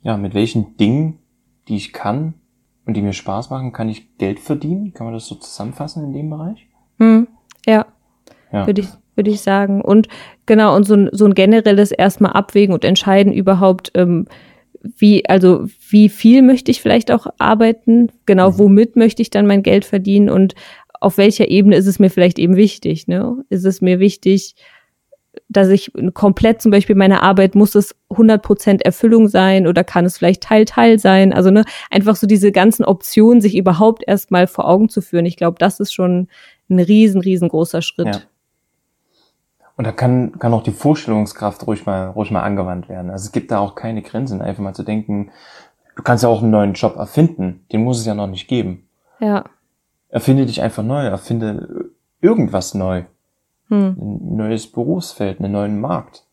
ja, 0.03 0.17
mit 0.17 0.33
welchen 0.33 0.75
Dingen, 0.77 1.19
die 1.69 1.77
ich 1.77 1.93
kann 1.93 2.35
und 2.85 2.95
die 2.95 3.01
mir 3.01 3.13
Spaß 3.13 3.49
machen, 3.49 3.71
kann 3.71 3.89
ich 3.89 4.17
Geld 4.17 4.39
verdienen? 4.39 4.93
Kann 4.93 5.05
man 5.05 5.13
das 5.13 5.25
so 5.25 5.35
zusammenfassen 5.35 6.03
in 6.03 6.13
dem 6.13 6.29
Bereich? 6.29 6.67
Hm, 6.99 7.27
ja. 7.65 7.85
ja. 8.51 8.67
Würde 8.67 8.81
ich, 8.81 8.89
würde 9.15 9.31
ich 9.31 9.41
sagen. 9.41 9.81
Und 9.81 10.09
genau, 10.45 10.75
und 10.75 10.83
so 10.83 10.95
ein, 10.95 11.09
so 11.13 11.25
ein 11.25 11.33
generelles 11.33 11.91
erstmal 11.91 12.33
abwägen 12.33 12.73
und 12.73 12.83
entscheiden 12.83 13.31
überhaupt, 13.31 13.91
ähm, 13.95 14.27
wie, 14.97 15.27
also 15.27 15.65
wie 15.89 16.09
viel 16.09 16.41
möchte 16.41 16.71
ich 16.71 16.81
vielleicht 16.81 17.11
auch 17.11 17.27
arbeiten, 17.37 18.09
genau, 18.25 18.51
mhm. 18.51 18.59
womit 18.59 18.95
möchte 18.95 19.21
ich 19.21 19.29
dann 19.29 19.47
mein 19.47 19.63
Geld 19.63 19.85
verdienen 19.85 20.29
und 20.29 20.55
auf 20.99 21.17
welcher 21.17 21.49
Ebene 21.49 21.75
ist 21.75 21.87
es 21.87 21.99
mir 21.99 22.09
vielleicht 22.09 22.39
eben 22.39 22.55
wichtig, 22.55 23.07
ne? 23.07 23.43
Ist 23.49 23.65
es 23.65 23.81
mir 23.81 23.99
wichtig, 23.99 24.55
dass 25.49 25.69
ich 25.69 25.91
komplett 26.13 26.61
zum 26.61 26.71
Beispiel 26.71 26.95
meine 26.95 27.21
Arbeit, 27.21 27.55
muss 27.55 27.75
es 27.75 27.95
100% 28.09 28.81
Erfüllung 28.81 29.27
sein 29.27 29.67
oder 29.67 29.83
kann 29.83 30.05
es 30.05 30.17
vielleicht 30.17 30.43
Teil, 30.43 30.65
Teil 30.65 30.99
sein? 30.99 31.33
Also 31.33 31.51
ne, 31.51 31.63
einfach 31.91 32.15
so 32.15 32.27
diese 32.27 32.51
ganzen 32.51 32.83
Optionen 32.83 33.41
sich 33.41 33.55
überhaupt 33.55 34.03
erstmal 34.07 34.47
vor 34.47 34.67
Augen 34.67 34.89
zu 34.89 35.01
führen. 35.01 35.25
Ich 35.25 35.37
glaube, 35.37 35.57
das 35.59 35.79
ist 35.79 35.93
schon 35.93 36.27
ein 36.69 36.79
riesen, 36.79 37.21
riesengroßer 37.21 37.81
Schritt. 37.81 38.07
Ja. 38.07 38.21
Und 39.77 39.85
da 39.85 39.91
kann, 39.91 40.39
kann 40.39 40.53
auch 40.53 40.63
die 40.63 40.71
Vorstellungskraft 40.71 41.65
ruhig 41.67 41.85
mal, 41.85 42.09
ruhig 42.09 42.31
mal 42.31 42.41
angewandt 42.41 42.89
werden. 42.89 43.11
Also 43.11 43.25
es 43.25 43.31
gibt 43.31 43.51
da 43.51 43.59
auch 43.59 43.75
keine 43.75 44.01
Grenzen, 44.01 44.41
einfach 44.41 44.63
mal 44.63 44.73
zu 44.73 44.83
denken, 44.83 45.29
du 45.95 46.01
kannst 46.01 46.23
ja 46.23 46.29
auch 46.29 46.41
einen 46.41 46.51
neuen 46.51 46.73
Job 46.73 46.95
erfinden. 46.95 47.63
Den 47.71 47.83
muss 47.83 47.99
es 47.99 48.05
ja 48.05 48.15
noch 48.15 48.27
nicht 48.27 48.47
geben. 48.47 48.87
Ja. 49.19 49.45
Erfinde 50.09 50.47
dich 50.47 50.61
einfach 50.63 50.83
neu, 50.83 51.05
erfinde 51.05 51.91
irgendwas 52.21 52.73
neu. 52.73 53.03
Hm. 53.67 53.97
Ein 53.99 54.35
neues 54.37 54.71
Berufsfeld, 54.71 55.39
einen 55.39 55.51
neuen 55.51 55.79
Markt. 55.79 56.23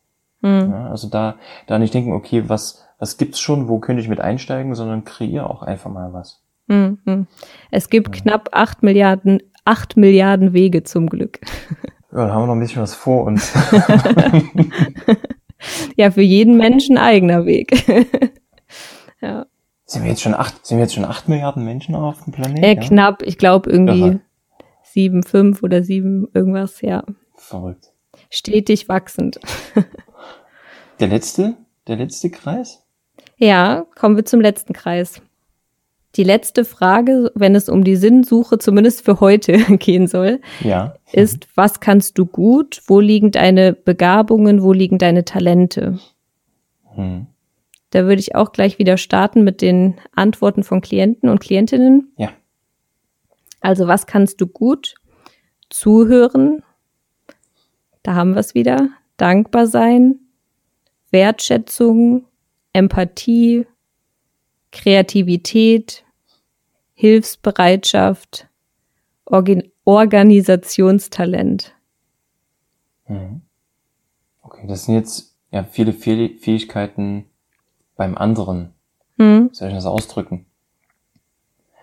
Hm. 0.43 0.71
Ja, 0.71 0.91
also 0.91 1.09
da, 1.09 1.35
da 1.67 1.79
nicht 1.79 1.93
denken, 1.93 2.13
okay, 2.13 2.45
was, 2.49 2.83
was 2.99 3.19
gibt's 3.19 3.41
schon, 3.41 3.69
wo 3.69 3.79
könnte 3.79 4.01
ich 4.01 4.09
mit 4.09 4.21
einsteigen, 4.21 4.75
sondern 4.75 5.05
kreiere 5.05 5.51
auch 5.51 5.63
einfach 5.63 5.91
mal 5.91 6.15
was. 6.15 6.41
Hm, 6.69 6.99
hm. 7.05 7.27
Es 7.71 7.91
gibt 7.91 8.17
ja. 8.17 8.23
knapp 8.23 8.49
acht 8.53 8.83
Milliarden, 8.83 9.43
acht 9.67 9.99
Milliarden 9.99 10.55
Wege 10.55 10.83
zum 10.83 11.11
Glück. 11.11 11.41
Ja, 12.15 12.21
dann 12.21 12.33
haben 12.33 12.43
wir 12.43 12.47
noch 12.47 12.55
ein 12.55 12.61
bisschen 12.61 12.81
was 12.81 12.95
vor 12.95 13.25
uns. 13.25 13.53
ja, 15.97 16.13
für 16.13 16.23
jeden 16.23 16.57
Menschen 16.57 16.97
eigener 16.97 17.45
Weg. 17.45 17.89
ja. 19.21 19.47
Sind 19.85 20.05
wir 20.05 20.11
jetzt 20.11 20.23
schon 20.23 20.35
acht, 20.35 20.65
sind 20.65 20.79
wir 20.79 20.85
jetzt 20.85 20.95
schon 20.95 21.05
acht 21.05 21.29
Milliarden 21.29 21.65
Menschen 21.65 21.97
auf 21.97 22.23
dem 22.23 22.33
Planeten? 22.33 22.63
Äh, 22.63 22.77
ja? 22.77 22.81
knapp, 22.81 23.23
ich 23.23 23.37
glaube 23.37 23.69
irgendwie 23.69 24.05
Aha. 24.05 24.21
sieben, 24.85 25.25
fünf 25.25 25.65
oder 25.65 25.83
sieben, 25.83 26.29
irgendwas, 26.33 26.83
ja. 26.83 27.03
Verrückt. 27.35 27.93
Stetig 28.31 28.89
wachsend. 28.89 29.41
der 31.01 31.09
letzte, 31.09 31.57
der 31.89 31.97
letzte 31.97 32.31
Kreis? 32.31 32.85
Ja, 33.39 33.87
kommen 33.97 34.15
wir 34.15 34.25
zum 34.25 34.41
letzten 34.41 34.73
Kreis. 34.73 35.21
Die 36.17 36.25
letzte 36.25 36.65
Frage, 36.65 37.33
wenn 37.35 37.55
es 37.55 37.69
um 37.69 37.83
die 37.83 37.97
Sinnsuche 37.97 38.59
zumindest 38.59 39.05
für 39.05 39.21
heute 39.21 39.53
gehen 39.79 40.07
soll, 40.07 40.41
ja. 40.61 40.95
ist, 41.13 41.49
was 41.55 41.81
kannst 41.81 42.19
du 42.19 42.27
gut? 42.27 42.83
Wo 42.87 43.01
liegen 43.01 43.31
deine 43.31 43.73
Begabungen? 43.73 44.63
Wo 44.63 44.73
liegen 44.73 44.99
deine 44.99 45.25
Talente? 45.25 45.99
Hm. 46.95 47.27
Da 47.91 48.05
würde 48.05 48.21
ich 48.21 48.35
auch 48.35 48.53
gleich 48.53 48.79
wieder 48.79 48.97
starten 48.97 49.45
mit 49.45 49.61
den 49.61 49.95
Antworten 50.15 50.63
von 50.63 50.81
Klienten 50.81 51.29
und 51.29 51.41
Klientinnen. 51.41 52.13
Ja. 52.17 52.31
Also, 53.61 53.87
was 53.87 54.07
kannst 54.07 54.41
du 54.41 54.47
gut? 54.47 54.97
Zuhören. 55.71 56.63
Da 58.03 58.15
haben 58.15 58.35
wir 58.35 58.41
es 58.41 58.55
wieder. 58.55 58.91
Dankbar 59.17 59.67
sein. 59.67 60.17
Wertschätzung. 61.11 62.25
Empathie. 62.73 63.67
Kreativität, 64.75 66.04
Hilfsbereitschaft, 66.95 68.49
Organ 69.25 69.65
Organisationstalent. 69.85 71.75
Mhm. 73.07 73.43
Okay, 74.43 74.67
das 74.67 74.87
sind 74.87 74.95
jetzt 74.95 75.37
ja 75.51 75.63
viele 75.65 75.93
Fähigkeiten 75.93 77.27
beim 77.97 78.17
anderen. 78.17 78.73
Mhm. 79.17 79.51
Wie 79.51 79.55
soll 79.55 79.69
ich 79.69 79.75
das 79.75 79.87
ausdrücken? 79.87 80.47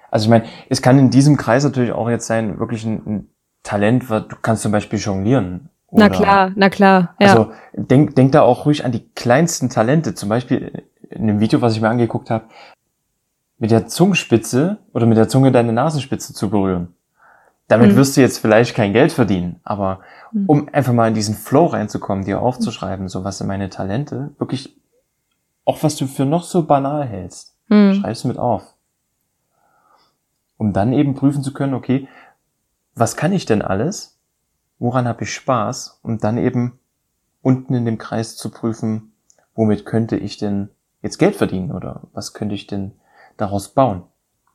Also 0.09 0.25
ich 0.25 0.29
meine, 0.29 0.45
es 0.69 0.81
kann 0.81 0.99
in 0.99 1.09
diesem 1.09 1.37
Kreis 1.37 1.63
natürlich 1.63 1.93
auch 1.93 2.09
jetzt 2.09 2.27
sein, 2.27 2.59
wirklich 2.59 2.83
ein, 2.83 3.01
ein 3.05 3.29
Talent, 3.63 4.09
du 4.09 4.35
kannst 4.41 4.63
zum 4.63 4.71
Beispiel 4.71 4.99
jonglieren. 4.99 5.69
Oder, 5.87 6.09
na 6.09 6.15
klar, 6.15 6.51
na 6.55 6.69
klar. 6.69 7.15
Ja. 7.19 7.27
Also 7.27 7.51
denk, 7.73 8.15
denk 8.15 8.31
da 8.31 8.41
auch 8.41 8.65
ruhig 8.65 8.83
an 8.83 8.91
die 8.91 9.07
kleinsten 9.13 9.69
Talente. 9.69 10.15
Zum 10.15 10.29
Beispiel 10.29 10.83
in 11.09 11.27
dem 11.27 11.39
Video, 11.39 11.61
was 11.61 11.75
ich 11.75 11.81
mir 11.81 11.89
angeguckt 11.89 12.29
habe, 12.29 12.45
mit 13.61 13.69
der 13.69 13.85
Zungenspitze 13.85 14.79
oder 14.91 15.05
mit 15.05 15.19
der 15.19 15.29
Zunge 15.29 15.51
deine 15.51 15.71
Nasenspitze 15.71 16.33
zu 16.33 16.49
berühren. 16.49 16.95
Damit 17.67 17.91
mhm. 17.91 17.95
wirst 17.95 18.17
du 18.17 18.21
jetzt 18.21 18.39
vielleicht 18.39 18.75
kein 18.75 18.91
Geld 18.91 19.11
verdienen, 19.11 19.59
aber 19.63 19.99
mhm. 20.31 20.45
um 20.47 20.69
einfach 20.73 20.93
mal 20.93 21.07
in 21.07 21.13
diesen 21.13 21.35
Flow 21.35 21.67
reinzukommen, 21.67 22.25
dir 22.25 22.41
aufzuschreiben, 22.41 23.07
so 23.07 23.23
was 23.23 23.37
sind 23.37 23.45
meine 23.45 23.69
Talente, 23.69 24.31
wirklich 24.39 24.75
auch 25.63 25.83
was 25.83 25.95
du 25.95 26.07
für 26.07 26.25
noch 26.25 26.43
so 26.43 26.65
banal 26.65 27.05
hältst, 27.05 27.55
mhm. 27.67 27.93
schreibst 27.93 28.25
mit 28.25 28.39
auf. 28.39 28.73
Um 30.57 30.73
dann 30.73 30.91
eben 30.91 31.13
prüfen 31.13 31.43
zu 31.43 31.53
können, 31.53 31.75
okay, 31.75 32.07
was 32.95 33.15
kann 33.15 33.31
ich 33.31 33.45
denn 33.45 33.61
alles? 33.61 34.17
Woran 34.79 35.07
habe 35.07 35.23
ich 35.23 35.33
Spaß? 35.35 35.99
Und 36.01 36.23
dann 36.23 36.39
eben 36.39 36.79
unten 37.43 37.75
in 37.75 37.85
dem 37.85 37.99
Kreis 37.99 38.35
zu 38.37 38.49
prüfen, 38.49 39.13
womit 39.53 39.85
könnte 39.85 40.17
ich 40.17 40.37
denn 40.37 40.69
jetzt 41.03 41.19
Geld 41.19 41.35
verdienen 41.35 41.71
oder 41.71 42.01
was 42.11 42.33
könnte 42.33 42.55
ich 42.55 42.65
denn 42.65 42.93
daraus 43.37 43.73
bauen. 43.73 44.03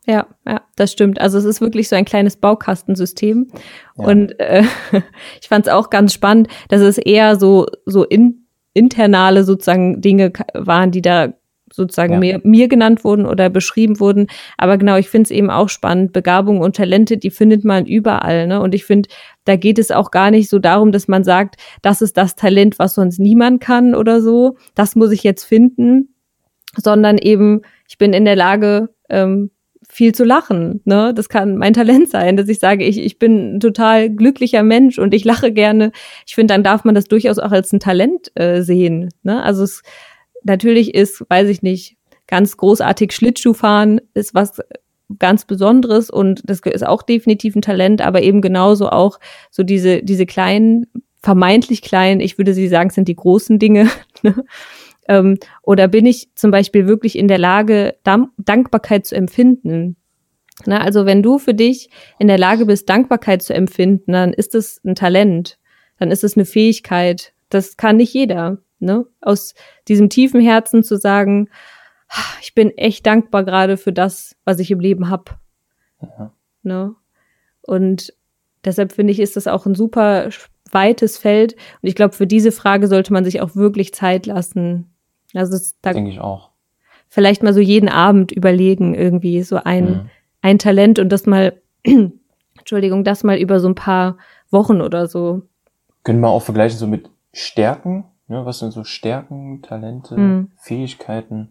Ja, 0.07 0.27
ja, 0.47 0.62
das 0.77 0.93
stimmt. 0.93 1.21
Also 1.21 1.37
es 1.37 1.45
ist 1.45 1.61
wirklich 1.61 1.89
so 1.89 1.97
ein 1.97 2.05
kleines 2.05 2.37
Baukastensystem. 2.37 3.49
Ja. 3.97 4.05
Und 4.05 4.39
äh, 4.39 4.62
ich 5.41 5.49
fand 5.49 5.67
es 5.67 5.73
auch 5.73 5.91
ganz 5.91 6.12
spannend, 6.12 6.49
dass 6.69 6.81
es 6.81 6.97
eher 6.97 7.37
so, 7.37 7.67
so 7.87 8.05
in, 8.05 8.47
internale 8.73 9.43
sozusagen 9.43 10.01
Dinge 10.01 10.33
waren, 10.55 10.93
die 10.93 11.03
da 11.03 11.33
sozusagen 11.73 12.15
ja. 12.15 12.19
mir, 12.21 12.41
mir 12.45 12.69
genannt 12.69 13.03
wurden 13.03 13.27
oder 13.27 13.51
beschrieben 13.51 13.99
wurden. 13.99 14.29
Aber 14.57 14.79
genau, 14.79 14.97
ich 14.97 15.09
finde 15.09 15.25
es 15.25 15.31
eben 15.33 15.51
auch 15.51 15.69
spannend. 15.69 16.12
Begabung 16.12 16.61
und 16.61 16.77
Talente, 16.77 17.17
die 17.17 17.31
findet 17.31 17.65
man 17.65 17.87
überall. 17.87 18.47
Ne? 18.47 18.61
Und 18.61 18.75
ich 18.75 18.85
finde, 18.85 19.09
da 19.45 19.57
geht 19.57 19.79
es 19.79 19.91
auch 19.91 20.12
gar 20.12 20.31
nicht 20.31 20.49
so 20.49 20.61
darum, 20.61 20.93
dass 20.93 21.09
man 21.09 21.25
sagt, 21.25 21.57
das 21.83 22.01
ist 22.01 22.17
das 22.17 22.37
Talent, 22.37 22.79
was 22.79 22.95
sonst 22.95 23.19
niemand 23.19 23.61
kann 23.61 23.95
oder 23.95 24.23
so. 24.23 24.57
Das 24.75 24.95
muss 24.95 25.11
ich 25.11 25.25
jetzt 25.25 25.45
finden. 25.45 26.15
Sondern 26.77 27.17
eben, 27.17 27.62
ich 27.88 27.99
bin 27.99 28.12
in 28.12 28.25
der 28.25 28.37
Lage, 28.37 28.90
ähm, 29.09 29.51
viel 29.88 30.14
zu 30.14 30.25
lachen. 30.25 30.81
Ne? 30.85 31.12
Das 31.14 31.29
kann 31.29 31.57
mein 31.57 31.75
Talent 31.75 32.11
sein, 32.11 32.37
dass 32.37 32.49
ich 32.49 32.59
sage, 32.59 32.85
ich, 32.85 32.99
ich 32.99 33.18
bin 33.18 33.57
ein 33.57 33.61
total 33.61 34.11
glücklicher 34.11 34.62
Mensch 34.62 34.99
und 34.99 35.14
ich 35.14 35.25
lache 35.25 35.53
gerne. 35.53 35.92
Ich 36.27 36.35
finde, 36.35 36.55
dann 36.55 36.64
darf 36.64 36.85
man 36.85 36.94
das 36.94 37.07
durchaus 37.07 37.38
auch 37.38 37.53
als 37.53 37.72
ein 37.72 37.81
Talent 37.81 38.33
äh, 38.35 38.62
sehen. 38.62 39.11
Ne? 39.22 39.42
Also 39.42 39.62
es 39.62 39.83
natürlich 40.42 40.94
ist, 40.94 41.25
weiß 41.29 41.49
ich 41.49 41.62
nicht, 41.62 41.96
ganz 42.27 42.57
großartig 42.57 43.12
Schlittschuh 43.12 43.55
fahren 43.55 44.01
ist 44.14 44.35
was 44.35 44.61
ganz 45.20 45.44
Besonderes 45.44 46.11
und 46.11 46.42
das 46.46 46.61
ist 46.61 46.85
auch 46.85 47.03
definitiv 47.03 47.55
ein 47.55 47.62
Talent, 47.62 48.03
aber 48.03 48.22
eben 48.22 48.40
genauso 48.40 48.88
auch 48.88 49.20
so 49.53 49.62
diese, 49.62 50.03
diese 50.03 50.27
kleinen, 50.27 50.87
vermeintlich 51.22 51.83
kleinen, 51.83 52.20
ich 52.20 52.38
würde 52.38 52.55
sie 52.55 52.66
sagen, 52.66 52.90
sind 52.90 53.07
die 53.07 53.14
großen 53.14 53.59
Dinge, 53.61 53.88
ne? 54.22 54.44
Ähm, 55.09 55.38
oder 55.62 55.89
bin 55.89 56.07
ich 56.07 56.28
zum 56.35 56.51
Beispiel 56.51 56.87
wirklich 56.87 57.16
in 57.16 57.28
der 57.28 57.39
Lage, 57.39 57.97
Dankbarkeit 58.05 59.07
zu 59.07 59.14
empfinden? 59.14 59.97
Na, 60.64 60.80
also 60.80 61.05
wenn 61.05 61.22
du 61.22 61.39
für 61.39 61.55
dich 61.55 61.91
in 62.18 62.28
der 62.28 62.39
Lage 62.39 62.66
bist, 62.66 62.89
Dankbarkeit 62.89 63.43
zu 63.43 63.53
empfinden, 63.53 64.12
dann 64.12 64.33
ist 64.33 64.55
es 64.55 64.80
ein 64.85 64.95
Talent, 64.95 65.59
dann 65.99 66.11
ist 66.11 66.24
es 66.24 66.37
eine 66.37 66.47
Fähigkeit. 66.47 67.35
Das 67.51 67.76
kann 67.76 67.99
nicht 67.99 68.14
jeder. 68.14 68.59
Ne? 68.78 69.07
Aus 69.20 69.55
diesem 69.89 70.09
tiefen 70.09 70.41
Herzen 70.41 70.83
zu 70.83 70.97
sagen, 70.97 71.49
ich 72.41 72.55
bin 72.55 72.70
echt 72.76 73.07
dankbar 73.07 73.45
gerade 73.45 73.76
für 73.76 73.93
das, 73.93 74.37
was 74.45 74.59
ich 74.59 74.70
im 74.70 74.80
Leben 74.80 75.11
hab. 75.11 75.39
Ja. 76.01 76.33
Ne? 76.62 76.95
Und 77.62 78.14
deshalb 78.64 78.93
finde 78.93 79.12
ich, 79.12 79.20
ist 79.20 79.37
das 79.37 79.47
auch 79.47 79.66
ein 79.66 79.74
super 79.74 80.30
weites 80.70 81.18
Feld. 81.18 81.55
Und 81.83 81.89
ich 81.89 81.95
glaube, 81.95 82.14
für 82.14 82.26
diese 82.26 82.53
Frage 82.53 82.89
sollte 82.89 83.12
man 83.12 83.24
sich 83.24 83.41
auch 83.41 83.57
wirklich 83.57 83.95
Zeit 83.95 84.26
lassen, 84.26 84.91
also 85.35 85.59
da 85.83 85.93
denke 85.93 86.11
ich 86.11 86.20
auch. 86.20 86.51
Vielleicht 87.09 87.43
mal 87.43 87.55
so 87.55 87.61
jeden 87.61 87.89
Abend 87.89 88.33
überlegen, 88.33 88.95
irgendwie 88.95 89.43
so 89.43 89.57
ein, 89.57 89.85
mhm. 89.85 90.11
ein 90.43 90.59
Talent 90.59 90.99
und 90.99 91.11
das 91.11 91.27
mal, 91.27 91.61
Entschuldigung, 92.59 93.05
das 93.05 93.24
mal 93.24 93.39
über 93.39 93.61
so 93.61 93.68
ein 93.68 93.74
paar 93.74 94.18
Wochen 94.51 94.81
oder 94.81 95.07
so. 95.07 95.43
Können 96.03 96.20
wir 96.20 96.29
auch 96.29 96.43
vergleichen 96.43 96.79
so 96.79 96.87
mit 96.87 97.11
Stärken 97.33 98.05
Ja, 98.29 98.45
was 98.47 98.59
sind 98.59 98.72
so 98.72 98.85
Stärken, 98.85 99.62
Talente, 99.62 100.16
mhm. 100.16 100.51
Fähigkeiten? 100.57 101.51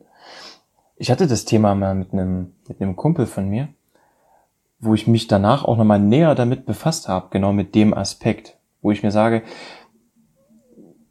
Ich 0.97 1.11
hatte 1.11 1.27
das 1.27 1.45
Thema 1.45 1.75
mal 1.75 1.95
mit 1.95 2.13
einem, 2.13 2.53
mit 2.67 2.81
einem 2.81 2.95
Kumpel 2.95 3.25
von 3.25 3.49
mir, 3.49 3.69
wo 4.79 4.93
ich 4.93 5.07
mich 5.07 5.27
danach 5.27 5.65
auch 5.65 5.77
nochmal 5.77 5.99
näher 5.99 6.35
damit 6.35 6.65
befasst 6.65 7.07
habe, 7.07 7.27
genau 7.31 7.53
mit 7.53 7.75
dem 7.75 7.93
Aspekt, 7.93 8.57
wo 8.81 8.91
ich 8.91 9.03
mir 9.03 9.11
sage, 9.11 9.43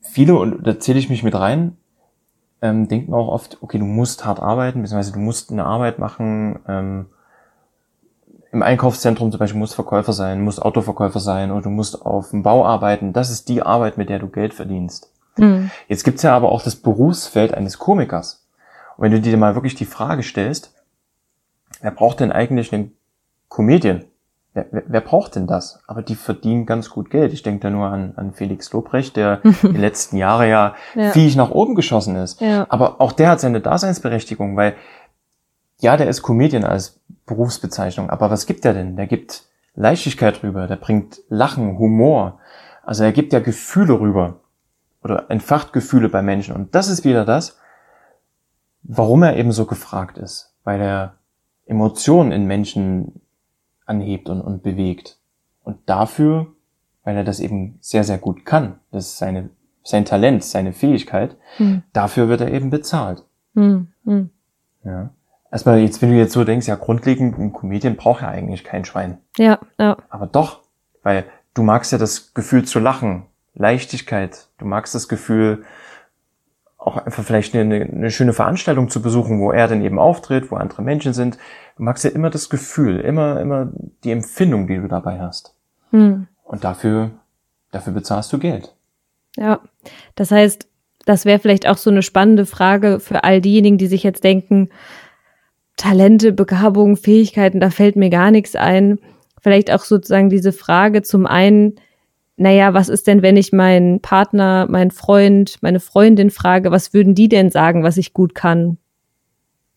viele, 0.00 0.36
und 0.36 0.66
da 0.66 0.78
zähle 0.78 0.98
ich 0.98 1.10
mich 1.10 1.22
mit 1.22 1.34
rein, 1.34 1.76
ähm, 2.64 2.88
denken 2.88 3.12
auch 3.12 3.28
oft, 3.28 3.58
okay, 3.60 3.78
du 3.78 3.84
musst 3.84 4.24
hart 4.24 4.40
arbeiten, 4.40 4.80
beziehungsweise 4.80 5.12
du 5.12 5.18
musst 5.18 5.52
eine 5.52 5.66
Arbeit 5.66 5.98
machen, 5.98 6.60
ähm, 6.66 7.06
im 8.52 8.62
Einkaufszentrum 8.62 9.30
zum 9.30 9.38
Beispiel 9.38 9.58
musst 9.58 9.74
Verkäufer 9.74 10.14
sein, 10.14 10.40
musst 10.40 10.62
Autoverkäufer 10.62 11.20
sein 11.20 11.50
oder 11.50 11.62
du 11.62 11.70
musst 11.70 12.06
auf 12.06 12.30
dem 12.30 12.42
Bau 12.42 12.64
arbeiten. 12.64 13.12
Das 13.12 13.28
ist 13.28 13.48
die 13.48 13.62
Arbeit, 13.62 13.98
mit 13.98 14.08
der 14.08 14.18
du 14.18 14.28
Geld 14.28 14.54
verdienst. 14.54 15.12
Mhm. 15.36 15.70
Jetzt 15.88 16.04
gibt's 16.04 16.22
ja 16.22 16.34
aber 16.34 16.52
auch 16.52 16.62
das 16.62 16.76
Berufsfeld 16.76 17.52
eines 17.52 17.78
Komikers. 17.78 18.46
Und 18.96 19.04
wenn 19.04 19.12
du 19.12 19.20
dir 19.20 19.36
mal 19.36 19.56
wirklich 19.56 19.74
die 19.74 19.84
Frage 19.84 20.22
stellst, 20.22 20.72
wer 21.82 21.90
braucht 21.90 22.20
denn 22.20 22.32
eigentlich 22.32 22.72
einen 22.72 22.92
Comedian? 23.50 24.04
Wer, 24.54 24.66
wer, 24.70 24.82
wer 24.86 25.00
braucht 25.00 25.34
denn 25.34 25.48
das? 25.48 25.82
Aber 25.88 26.02
die 26.02 26.14
verdienen 26.14 26.64
ganz 26.64 26.88
gut 26.88 27.10
Geld. 27.10 27.32
Ich 27.32 27.42
denke 27.42 27.60
da 27.60 27.70
nur 27.70 27.88
an, 27.88 28.14
an 28.16 28.32
Felix 28.32 28.72
Lobrecht, 28.72 29.16
der 29.16 29.38
die 29.62 29.68
letzten 29.76 30.16
Jahre 30.16 30.48
ja, 30.48 30.74
ja. 30.94 31.10
fiech 31.10 31.34
nach 31.34 31.50
oben 31.50 31.74
geschossen 31.74 32.16
ist. 32.16 32.40
Ja. 32.40 32.66
Aber 32.68 33.00
auch 33.00 33.12
der 33.12 33.30
hat 33.30 33.40
seine 33.40 33.60
Daseinsberechtigung, 33.60 34.56
weil 34.56 34.74
ja, 35.80 35.96
der 35.96 36.08
ist 36.08 36.22
Comedian 36.22 36.64
als 36.64 37.00
Berufsbezeichnung, 37.26 38.10
aber 38.10 38.30
was 38.30 38.46
gibt 38.46 38.64
er 38.64 38.74
denn? 38.74 38.96
Der 38.96 39.06
gibt 39.06 39.44
Leichtigkeit 39.74 40.42
rüber, 40.42 40.66
der 40.66 40.76
bringt 40.76 41.20
Lachen, 41.28 41.78
Humor. 41.78 42.38
Also 42.84 43.02
er 43.02 43.12
gibt 43.12 43.32
ja 43.32 43.40
Gefühle 43.40 43.98
rüber 43.98 44.40
oder 45.02 45.30
entfacht 45.30 45.72
Gefühle 45.72 46.08
bei 46.08 46.22
Menschen. 46.22 46.54
Und 46.54 46.74
das 46.74 46.88
ist 46.88 47.04
wieder 47.04 47.24
das, 47.24 47.58
warum 48.82 49.22
er 49.24 49.36
eben 49.36 49.52
so 49.52 49.66
gefragt 49.66 50.16
ist, 50.16 50.54
weil 50.62 50.80
er 50.80 51.14
Emotionen 51.66 52.30
in 52.30 52.46
Menschen 52.46 53.20
anhebt 53.86 54.28
und, 54.28 54.40
und 54.40 54.62
bewegt. 54.62 55.18
Und 55.62 55.78
dafür, 55.86 56.46
weil 57.04 57.16
er 57.16 57.24
das 57.24 57.40
eben 57.40 57.78
sehr, 57.80 58.04
sehr 58.04 58.18
gut 58.18 58.44
kann, 58.44 58.78
das 58.90 59.06
ist 59.06 59.18
seine, 59.18 59.50
sein 59.82 60.04
Talent, 60.04 60.44
seine 60.44 60.72
Fähigkeit, 60.72 61.36
hm. 61.56 61.82
dafür 61.92 62.28
wird 62.28 62.40
er 62.40 62.52
eben 62.52 62.70
bezahlt. 62.70 63.24
Hm. 63.54 63.88
Hm. 64.04 64.30
Ja. 64.84 65.10
Erstmal 65.50 65.78
jetzt, 65.78 66.02
wenn 66.02 66.10
du 66.10 66.16
jetzt 66.16 66.32
so 66.32 66.44
denkst, 66.44 66.66
ja, 66.66 66.74
grundlegend, 66.74 67.38
ein 67.38 67.52
Comedian 67.52 67.96
braucht 67.96 68.22
ja 68.22 68.28
eigentlich 68.28 68.64
kein 68.64 68.84
Schwein. 68.84 69.18
Ja, 69.38 69.60
ja. 69.78 69.96
Aber 70.08 70.26
doch, 70.26 70.62
weil 71.02 71.24
du 71.54 71.62
magst 71.62 71.92
ja 71.92 71.98
das 71.98 72.34
Gefühl 72.34 72.64
zu 72.64 72.80
lachen, 72.80 73.26
Leichtigkeit, 73.54 74.48
du 74.58 74.64
magst 74.64 74.94
das 74.94 75.08
Gefühl, 75.08 75.64
auch 76.84 76.98
einfach 76.98 77.24
vielleicht 77.24 77.54
eine, 77.54 77.82
eine 77.82 78.10
schöne 78.10 78.34
Veranstaltung 78.34 78.90
zu 78.90 79.00
besuchen, 79.00 79.40
wo 79.40 79.50
er 79.50 79.68
dann 79.68 79.82
eben 79.82 79.98
auftritt, 79.98 80.50
wo 80.50 80.56
andere 80.56 80.82
Menschen 80.82 81.14
sind. 81.14 81.38
Du 81.76 81.82
magst 81.82 82.04
ja 82.04 82.10
immer 82.10 82.28
das 82.28 82.50
Gefühl, 82.50 83.00
immer, 83.00 83.40
immer 83.40 83.72
die 84.04 84.10
Empfindung, 84.10 84.66
die 84.66 84.76
du 84.76 84.86
dabei 84.86 85.18
hast. 85.18 85.54
Hm. 85.90 86.26
Und 86.44 86.64
dafür, 86.64 87.10
dafür 87.72 87.94
bezahlst 87.94 88.32
du 88.34 88.38
Geld. 88.38 88.74
Ja, 89.36 89.60
das 90.14 90.30
heißt, 90.30 90.68
das 91.06 91.24
wäre 91.24 91.38
vielleicht 91.38 91.66
auch 91.66 91.78
so 91.78 91.90
eine 91.90 92.02
spannende 92.02 92.44
Frage 92.44 93.00
für 93.00 93.24
all 93.24 93.40
diejenigen, 93.40 93.78
die 93.78 93.86
sich 93.86 94.02
jetzt 94.02 94.22
denken, 94.22 94.68
Talente, 95.76 96.32
Begabungen, 96.32 96.96
Fähigkeiten, 96.96 97.60
da 97.60 97.70
fällt 97.70 97.96
mir 97.96 98.10
gar 98.10 98.30
nichts 98.30 98.56
ein. 98.56 98.98
Vielleicht 99.40 99.72
auch 99.72 99.82
sozusagen 99.82 100.28
diese 100.28 100.52
Frage 100.52 101.02
zum 101.02 101.26
einen, 101.26 101.76
naja, 102.36 102.74
was 102.74 102.88
ist 102.88 103.06
denn, 103.06 103.22
wenn 103.22 103.36
ich 103.36 103.52
meinen 103.52 104.00
Partner, 104.00 104.66
meinen 104.68 104.90
Freund, 104.90 105.58
meine 105.60 105.80
Freundin 105.80 106.30
frage, 106.30 106.70
was 106.70 106.92
würden 106.92 107.14
die 107.14 107.28
denn 107.28 107.50
sagen, 107.50 107.84
was 107.84 107.96
ich 107.96 108.12
gut 108.12 108.34
kann? 108.34 108.78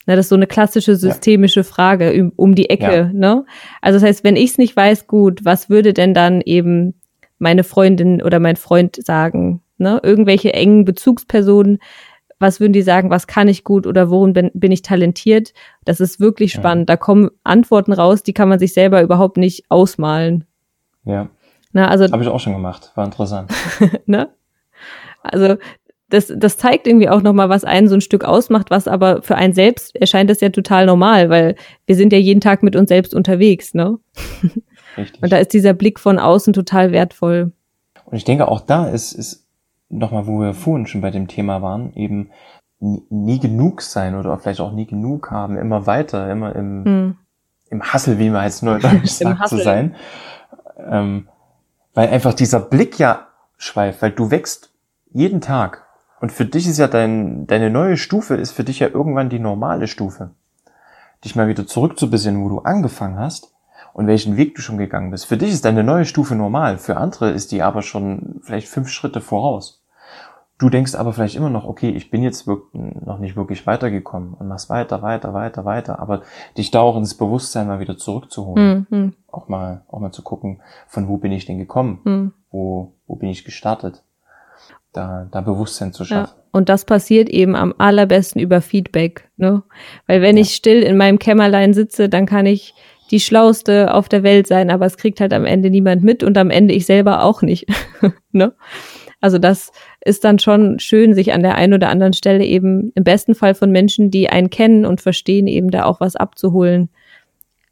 Na, 0.07 0.15
das 0.15 0.25
ist 0.25 0.29
so 0.29 0.35
eine 0.35 0.47
klassische 0.47 0.95
systemische 0.95 1.59
ja. 1.59 1.65
Frage 1.65 2.13
um, 2.13 2.31
um, 2.35 2.55
die 2.55 2.69
Ecke, 2.69 2.83
ja. 2.95 3.11
ne? 3.13 3.45
Also 3.81 3.99
das 3.99 4.07
heißt, 4.07 4.23
wenn 4.23 4.37
ich 4.37 4.51
es 4.51 4.57
nicht 4.57 4.75
weiß, 4.75 5.05
gut, 5.05 5.43
was 5.43 5.69
würde 5.69 5.93
denn 5.93 6.13
dann 6.13 6.41
eben 6.41 6.95
meine 7.39 7.63
Freundin 7.63 8.21
oder 8.23 8.39
mein 8.39 8.55
Freund 8.55 9.05
sagen? 9.05 9.61
Ne? 9.77 9.99
Irgendwelche 10.01 10.53
engen 10.53 10.85
Bezugspersonen, 10.85 11.79
was 12.39 12.59
würden 12.59 12.73
die 12.73 12.81
sagen, 12.83 13.09
was 13.09 13.27
kann 13.27 13.47
ich 13.47 13.63
gut 13.63 13.85
oder 13.85 14.09
worin 14.09 14.33
bin, 14.33 14.51
bin 14.53 14.71
ich 14.71 14.81
talentiert? 14.81 15.53
Das 15.85 15.99
ist 15.99 16.19
wirklich 16.19 16.53
spannend. 16.53 16.89
Ja. 16.89 16.95
Da 16.95 16.97
kommen 16.97 17.29
Antworten 17.43 17.93
raus, 17.93 18.23
die 18.23 18.33
kann 18.33 18.49
man 18.49 18.59
sich 18.59 18.73
selber 18.73 19.01
überhaupt 19.01 19.37
nicht 19.37 19.65
ausmalen. 19.69 20.45
Ja. 21.03 21.29
Na, 21.77 21.89
also, 21.89 22.11
Habe 22.11 22.23
ich 22.23 22.29
auch 22.29 22.39
schon 22.39 22.53
gemacht. 22.53 22.91
War 22.95 23.05
interessant. 23.05 23.51
ne? 24.07 24.29
Also 25.21 25.57
das, 26.09 26.33
das 26.35 26.57
zeigt 26.57 26.87
irgendwie 26.87 27.07
auch 27.07 27.21
nochmal, 27.21 27.49
was 27.49 27.65
einen 27.65 27.87
so 27.87 27.93
ein 27.93 28.01
Stück 28.01 28.23
ausmacht, 28.23 28.71
was 28.71 28.87
aber 28.87 29.21
für 29.21 29.35
einen 29.35 29.53
selbst 29.53 29.95
erscheint 29.95 30.27
das 30.31 30.41
ja 30.41 30.49
total 30.49 30.87
normal, 30.87 31.29
weil 31.29 31.55
wir 31.85 31.95
sind 31.95 32.11
ja 32.13 32.17
jeden 32.17 32.41
Tag 32.41 32.63
mit 32.63 32.75
uns 32.75 32.89
selbst 32.89 33.13
unterwegs, 33.13 33.75
ne? 33.75 33.99
Richtig. 34.97 35.21
Und 35.21 35.31
da 35.31 35.37
ist 35.37 35.53
dieser 35.53 35.73
Blick 35.73 35.99
von 35.99 36.17
außen 36.17 36.51
total 36.51 36.91
wertvoll. 36.91 37.51
Und 38.05 38.17
ich 38.17 38.23
denke, 38.23 38.47
auch 38.47 38.61
da 38.61 38.87
ist, 38.87 39.11
ist 39.11 39.45
nochmal, 39.89 40.25
wo 40.25 40.41
wir 40.41 40.55
vorhin 40.55 40.87
schon 40.87 41.01
bei 41.01 41.11
dem 41.11 41.27
Thema 41.27 41.61
waren, 41.61 41.93
eben 41.93 42.31
nie 42.79 43.39
genug 43.39 43.83
sein 43.83 44.15
oder 44.15 44.39
vielleicht 44.39 44.61
auch 44.61 44.71
nie 44.71 44.87
genug 44.87 45.29
haben, 45.29 45.57
immer 45.57 45.85
weiter, 45.85 46.31
immer 46.31 46.55
im, 46.55 46.85
hm. 46.85 47.15
im 47.69 47.83
Hassel, 47.83 48.17
wie 48.17 48.31
man 48.31 48.45
jetzt 48.45 48.63
neudeutsch 48.63 49.05
sagt, 49.09 49.47
zu 49.47 49.57
sein. 49.57 49.95
Ähm, 50.89 51.27
weil 51.97 52.09
einfach 52.09 52.35
dieser 52.35 52.59
Blick 52.59 52.99
ja 52.99 53.25
schweift, 53.57 54.03
weil 54.03 54.11
du 54.11 54.29
wächst 54.29 54.69
jeden 55.13 55.41
Tag. 55.41 55.87
Und 56.21 56.31
für 56.31 56.45
dich 56.45 56.67
ist 56.67 56.77
ja 56.77 56.87
dein, 56.87 57.47
deine 57.47 57.71
neue 57.71 57.97
Stufe 57.97 58.35
ist 58.35 58.51
für 58.51 58.63
dich 58.63 58.77
ja 58.77 58.87
irgendwann 58.87 59.29
die 59.29 59.39
normale 59.39 59.87
Stufe. 59.87 60.29
Dich 61.25 61.35
mal 61.35 61.47
wieder 61.47 61.65
zurückzubesinnen, 61.65 62.43
wo 62.43 62.49
du 62.49 62.59
angefangen 62.59 63.17
hast 63.17 63.51
und 63.93 64.05
welchen 64.05 64.37
Weg 64.37 64.53
du 64.53 64.61
schon 64.61 64.77
gegangen 64.77 65.09
bist. 65.09 65.25
Für 65.25 65.37
dich 65.37 65.49
ist 65.49 65.65
deine 65.65 65.83
neue 65.83 66.05
Stufe 66.05 66.35
normal, 66.35 66.77
für 66.77 66.97
andere 66.97 67.31
ist 67.31 67.51
die 67.51 67.63
aber 67.63 67.81
schon 67.81 68.41
vielleicht 68.43 68.67
fünf 68.67 68.89
Schritte 68.89 69.19
voraus. 69.19 69.76
Du 70.59 70.69
denkst 70.69 70.95
aber 70.95 71.13
vielleicht 71.13 71.35
immer 71.35 71.51
noch, 71.51 71.65
okay, 71.65 71.89
ich 71.91 72.09
bin 72.09 72.23
jetzt 72.23 72.47
noch 72.73 73.19
nicht 73.19 73.35
wirklich 73.35 73.67
weitergekommen 73.67 74.33
und 74.33 74.47
machst 74.47 74.71
weiter, 74.71 75.03
weiter, 75.03 75.33
weiter, 75.33 75.65
weiter, 75.65 75.99
aber 75.99 76.23
dich 76.57 76.71
da 76.71 76.81
auch 76.81 76.97
ins 76.97 77.15
Bewusstsein 77.15 77.67
mal 77.67 77.79
wieder 77.79 77.97
zurückzuholen. 77.97 78.87
Mhm. 78.89 79.13
Auch 79.31 79.49
mal, 79.49 79.81
auch 79.87 79.99
mal 79.99 80.11
zu 80.11 80.23
gucken, 80.23 80.61
von 80.87 81.07
wo 81.07 81.17
bin 81.17 81.31
ich 81.31 81.45
denn 81.45 81.59
gekommen? 81.59 81.99
Mhm. 82.03 82.33
Wo, 82.49 82.93
wo 83.05 83.15
bin 83.15 83.29
ich 83.29 83.45
gestartet? 83.45 84.03
Da, 84.93 85.27
da 85.29 85.41
Bewusstsein 85.41 85.93
zu 85.93 86.05
schaffen. 86.05 86.33
Ja. 86.35 86.43
Und 86.53 86.69
das 86.69 86.85
passiert 86.85 87.29
eben 87.29 87.55
am 87.55 87.75
allerbesten 87.77 88.41
über 88.41 88.61
Feedback, 88.61 89.29
ne? 89.37 89.61
Weil 90.07 90.23
wenn 90.23 90.37
ja. 90.37 90.41
ich 90.41 90.55
still 90.55 90.81
in 90.81 90.97
meinem 90.97 91.19
Kämmerlein 91.19 91.75
sitze, 91.75 92.09
dann 92.09 92.25
kann 92.25 92.47
ich 92.47 92.73
die 93.11 93.19
Schlauste 93.19 93.93
auf 93.93 94.09
der 94.09 94.23
Welt 94.23 94.47
sein, 94.47 94.71
aber 94.71 94.87
es 94.87 94.97
kriegt 94.97 95.21
halt 95.21 95.33
am 95.33 95.45
Ende 95.45 95.69
niemand 95.69 96.03
mit 96.03 96.23
und 96.23 96.35
am 96.35 96.49
Ende 96.49 96.73
ich 96.73 96.87
selber 96.87 97.23
auch 97.23 97.43
nicht. 97.43 97.67
ne? 98.31 98.53
Also 99.19 99.39
das 99.39 99.71
ist 100.01 100.23
dann 100.23 100.39
schon 100.39 100.79
schön, 100.79 101.13
sich 101.13 101.33
an 101.33 101.41
der 101.41 101.55
einen 101.55 101.73
oder 101.73 101.89
anderen 101.89 102.13
Stelle 102.13 102.45
eben 102.45 102.91
im 102.93 103.03
besten 103.03 103.33
Fall 103.33 103.55
von 103.55 103.71
Menschen, 103.71 104.11
die 104.11 104.29
einen 104.29 104.49
kennen 104.49 104.85
und 104.85 105.01
verstehen, 105.01 105.47
eben 105.47 105.71
da 105.71 105.85
auch 105.85 105.99
was 105.99 106.15
abzuholen. 106.15 106.89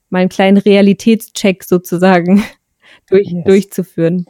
Mal 0.09 0.19
einen 0.19 0.29
kleinen 0.29 0.57
Realitätscheck 0.57 1.63
sozusagen 1.63 2.43
durch, 3.09 3.29
yes. 3.29 3.43
durchzuführen. 3.45 4.25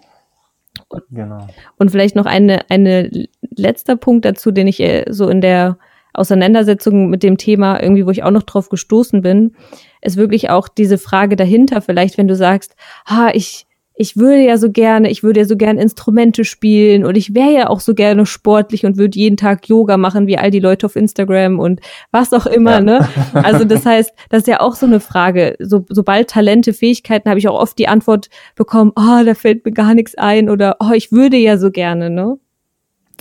Und, 0.89 1.03
genau. 1.09 1.47
und 1.77 1.91
vielleicht 1.91 2.15
noch 2.15 2.25
eine, 2.25 2.69
eine 2.69 3.27
letzter 3.41 3.95
Punkt 3.95 4.25
dazu, 4.25 4.51
den 4.51 4.67
ich 4.67 4.79
äh, 4.81 5.05
so 5.09 5.29
in 5.29 5.39
der 5.41 5.77
Auseinandersetzung 6.13 7.09
mit 7.09 7.23
dem 7.23 7.37
Thema 7.37 7.81
irgendwie, 7.81 8.05
wo 8.05 8.11
ich 8.11 8.23
auch 8.23 8.31
noch 8.31 8.43
drauf 8.43 8.69
gestoßen 8.69 9.21
bin, 9.21 9.55
ist 10.01 10.17
wirklich 10.17 10.49
auch 10.49 10.67
diese 10.67 10.97
Frage 10.97 11.35
dahinter, 11.35 11.81
vielleicht, 11.81 12.17
wenn 12.17 12.27
du 12.27 12.35
sagst, 12.35 12.75
ha, 13.05 13.29
ich, 13.33 13.67
ich 13.97 14.17
würde 14.17 14.43
ja 14.43 14.57
so 14.57 14.69
gerne, 14.71 15.09
ich 15.09 15.23
würde 15.23 15.39
ja 15.39 15.45
so 15.45 15.55
gerne 15.55 15.81
Instrumente 15.81 16.43
spielen 16.43 17.05
und 17.05 17.15
ich 17.15 17.33
wäre 17.33 17.51
ja 17.51 17.69
auch 17.69 17.79
so 17.79 17.93
gerne 17.93 18.25
sportlich 18.25 18.85
und 18.85 18.97
würde 18.97 19.17
jeden 19.17 19.37
Tag 19.37 19.69
Yoga 19.69 19.95
machen, 19.95 20.27
wie 20.27 20.37
all 20.37 20.51
die 20.51 20.59
Leute 20.59 20.85
auf 20.85 20.97
Instagram 20.97 21.59
und 21.59 21.79
was 22.11 22.33
auch 22.33 22.45
immer, 22.45 22.73
ja. 22.73 22.81
ne? 22.81 23.09
Also 23.33 23.63
das 23.63 23.85
heißt, 23.85 24.11
das 24.29 24.41
ist 24.41 24.47
ja 24.47 24.59
auch 24.59 24.75
so 24.75 24.85
eine 24.85 24.99
Frage. 24.99 25.55
So, 25.59 25.85
sobald 25.89 26.29
Talente, 26.29 26.73
Fähigkeiten, 26.73 27.29
habe 27.29 27.39
ich 27.39 27.47
auch 27.47 27.59
oft 27.59 27.77
die 27.79 27.87
Antwort 27.87 28.29
bekommen, 28.55 28.91
oh, 28.95 29.23
da 29.23 29.33
fällt 29.33 29.63
mir 29.63 29.71
gar 29.71 29.93
nichts 29.93 30.15
ein 30.15 30.49
oder 30.49 30.77
oh, 30.81 30.91
ich 30.93 31.11
würde 31.11 31.37
ja 31.37 31.57
so 31.57 31.71
gerne, 31.71 32.09
ne? 32.09 32.37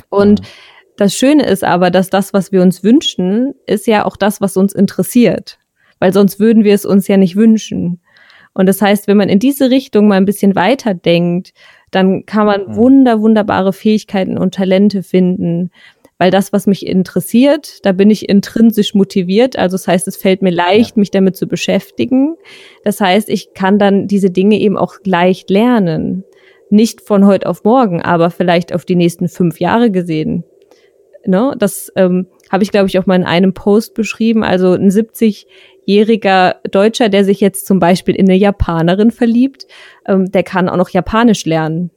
Und 0.08 0.40
ja. 0.40 0.46
das 0.96 1.14
Schöne 1.14 1.46
ist 1.46 1.62
aber, 1.62 1.92
dass 1.92 2.10
das, 2.10 2.32
was 2.32 2.50
wir 2.50 2.62
uns 2.62 2.82
wünschen, 2.82 3.54
ist 3.66 3.86
ja 3.86 4.04
auch 4.04 4.16
das, 4.16 4.40
was 4.40 4.56
uns 4.56 4.72
interessiert 4.72 5.58
weil 6.04 6.12
sonst 6.12 6.38
würden 6.38 6.64
wir 6.64 6.74
es 6.74 6.84
uns 6.84 7.08
ja 7.08 7.16
nicht 7.16 7.34
wünschen. 7.34 8.00
Und 8.54 8.66
das 8.66 8.80
heißt, 8.80 9.08
wenn 9.08 9.16
man 9.16 9.28
in 9.28 9.40
diese 9.40 9.70
Richtung 9.70 10.08
mal 10.08 10.16
ein 10.16 10.24
bisschen 10.24 10.54
weiter 10.54 10.94
denkt, 10.94 11.52
dann 11.90 12.24
kann 12.24 12.46
man 12.46 12.68
mhm. 12.68 12.76
wunder, 12.76 13.20
wunderbare 13.20 13.72
Fähigkeiten 13.72 14.38
und 14.38 14.54
Talente 14.54 15.02
finden. 15.02 15.70
Weil 16.16 16.30
das, 16.30 16.52
was 16.52 16.68
mich 16.68 16.86
interessiert, 16.86 17.84
da 17.84 17.90
bin 17.90 18.08
ich 18.08 18.28
intrinsisch 18.28 18.94
motiviert. 18.94 19.58
Also 19.58 19.74
das 19.74 19.88
heißt, 19.88 20.06
es 20.06 20.16
fällt 20.16 20.42
mir 20.42 20.52
leicht, 20.52 20.96
mich 20.96 21.10
damit 21.10 21.36
zu 21.36 21.48
beschäftigen. 21.48 22.36
Das 22.84 23.00
heißt, 23.00 23.28
ich 23.28 23.52
kann 23.52 23.80
dann 23.80 24.06
diese 24.06 24.30
Dinge 24.30 24.58
eben 24.60 24.76
auch 24.76 24.94
leicht 25.04 25.50
lernen. 25.50 26.22
Nicht 26.70 27.00
von 27.00 27.26
heute 27.26 27.48
auf 27.48 27.64
morgen, 27.64 28.00
aber 28.00 28.30
vielleicht 28.30 28.72
auf 28.72 28.84
die 28.84 28.96
nächsten 28.96 29.28
fünf 29.28 29.58
Jahre 29.58 29.90
gesehen. 29.90 30.44
ne, 31.26 31.54
das 31.58 31.92
ähm, 31.96 32.28
habe 32.50 32.62
ich, 32.62 32.70
glaube 32.70 32.86
ich, 32.86 32.98
auch 32.98 33.06
mal 33.06 33.16
in 33.16 33.24
einem 33.24 33.52
Post 33.52 33.94
beschrieben. 33.94 34.44
Also 34.44 34.72
ein 34.72 34.90
70-jähriger 35.86 36.56
Deutscher, 36.70 37.08
der 37.08 37.24
sich 37.24 37.40
jetzt 37.40 37.66
zum 37.66 37.78
Beispiel 37.78 38.14
in 38.14 38.28
eine 38.28 38.38
Japanerin 38.38 39.10
verliebt, 39.10 39.66
ähm, 40.06 40.30
der 40.30 40.42
kann 40.42 40.68
auch 40.68 40.76
noch 40.76 40.90
Japanisch 40.90 41.44
lernen. 41.44 41.90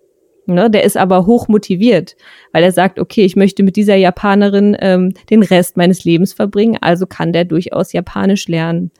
Ne, 0.49 0.69
der 0.69 0.85
ist 0.85 0.95
aber 0.95 1.25
hoch 1.25 1.49
motiviert, 1.49 2.15
weil 2.53 2.63
er 2.63 2.71
sagt, 2.71 2.99
okay, 2.99 3.25
ich 3.25 3.35
möchte 3.35 3.63
mit 3.63 3.75
dieser 3.75 3.95
Japanerin 3.95 4.77
ähm, 4.79 5.13
den 5.29 5.43
Rest 5.43 5.75
meines 5.75 6.05
Lebens 6.05 6.31
verbringen, 6.31 6.77
also 6.79 7.05
kann 7.05 7.33
der 7.33 7.43
durchaus 7.43 7.91
Japanisch 7.91 8.47
lernen. 8.47 8.91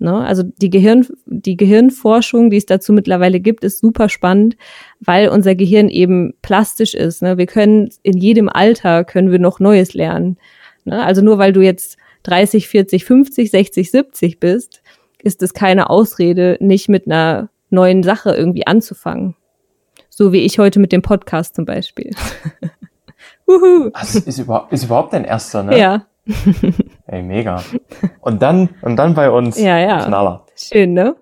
Ne? 0.00 0.12
Also 0.12 0.42
die 0.42 0.70
Gehirn, 0.70 1.06
die 1.26 1.56
Gehirnforschung, 1.56 2.50
die 2.50 2.56
es 2.56 2.66
dazu 2.66 2.92
mittlerweile 2.92 3.38
gibt, 3.38 3.64
ist 3.64 3.78
super 3.78 4.08
spannend, 4.08 4.56
weil 4.98 5.28
unser 5.28 5.54
Gehirn 5.54 5.88
eben 5.88 6.34
plastisch 6.42 6.94
ist. 6.94 7.22
Ne? 7.22 7.38
Wir 7.38 7.46
können 7.46 7.90
in 8.02 8.16
jedem 8.16 8.48
Alter 8.48 9.04
können 9.04 9.30
wir 9.30 9.38
noch 9.38 9.60
Neues 9.60 9.94
lernen. 9.94 10.36
Ne? 10.84 11.00
Also 11.04 11.22
nur 11.22 11.38
weil 11.38 11.52
du 11.52 11.60
jetzt 11.60 11.96
30, 12.28 12.68
40, 12.68 13.04
50, 13.04 13.50
60, 13.50 13.90
70 13.90 14.40
bist, 14.40 14.82
ist 15.22 15.42
es 15.42 15.54
keine 15.54 15.88
Ausrede, 15.88 16.58
nicht 16.60 16.88
mit 16.88 17.06
einer 17.06 17.48
neuen 17.70 18.02
Sache 18.02 18.34
irgendwie 18.34 18.66
anzufangen. 18.66 19.34
So 20.10 20.32
wie 20.32 20.40
ich 20.40 20.58
heute 20.58 20.78
mit 20.78 20.92
dem 20.92 21.02
Podcast 21.02 21.56
zum 21.56 21.64
Beispiel. 21.64 22.14
Das 23.94 24.14
ist, 24.14 24.38
überhaupt, 24.38 24.74
ist 24.74 24.84
überhaupt 24.84 25.14
dein 25.14 25.24
erster, 25.24 25.62
ne? 25.62 25.78
Ja. 25.78 26.04
Ey, 27.06 27.22
mega. 27.22 27.62
Und 28.20 28.42
dann, 28.42 28.68
und 28.82 28.96
dann 28.96 29.14
bei 29.14 29.30
uns 29.30 29.58
ja, 29.58 29.78
ja. 29.78 30.04
Knaller. 30.04 30.44
Schön, 30.54 30.92
ne? 30.92 31.16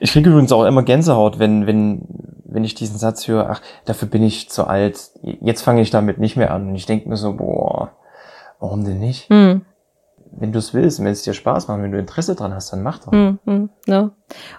Ich 0.00 0.12
kriege 0.12 0.30
übrigens 0.30 0.50
auch 0.50 0.64
immer 0.64 0.82
Gänsehaut, 0.82 1.38
wenn, 1.38 1.66
wenn, 1.66 2.00
wenn 2.44 2.64
ich 2.64 2.74
diesen 2.74 2.96
Satz 2.96 3.28
höre, 3.28 3.50
ach, 3.50 3.60
dafür 3.84 4.08
bin 4.08 4.22
ich 4.22 4.48
zu 4.48 4.66
alt, 4.66 5.10
jetzt 5.42 5.60
fange 5.60 5.82
ich 5.82 5.90
damit 5.90 6.16
nicht 6.16 6.36
mehr 6.36 6.52
an. 6.52 6.70
Und 6.70 6.74
ich 6.74 6.86
denke 6.86 7.06
mir 7.06 7.18
so, 7.18 7.34
boah, 7.34 7.92
warum 8.58 8.84
denn 8.86 8.98
nicht? 8.98 9.28
Hm 9.28 9.60
wenn 10.38 10.52
du 10.52 10.58
es 10.58 10.74
willst, 10.74 11.00
wenn 11.00 11.06
es 11.06 11.22
dir 11.22 11.32
Spaß 11.32 11.68
macht, 11.68 11.82
wenn 11.82 11.92
du 11.92 11.98
Interesse 11.98 12.34
dran 12.34 12.54
hast, 12.54 12.72
dann 12.72 12.82
mach 12.82 12.98
doch. 12.98 13.12
Mm, 13.12 13.38
mm, 13.44 13.70
no. 13.86 14.10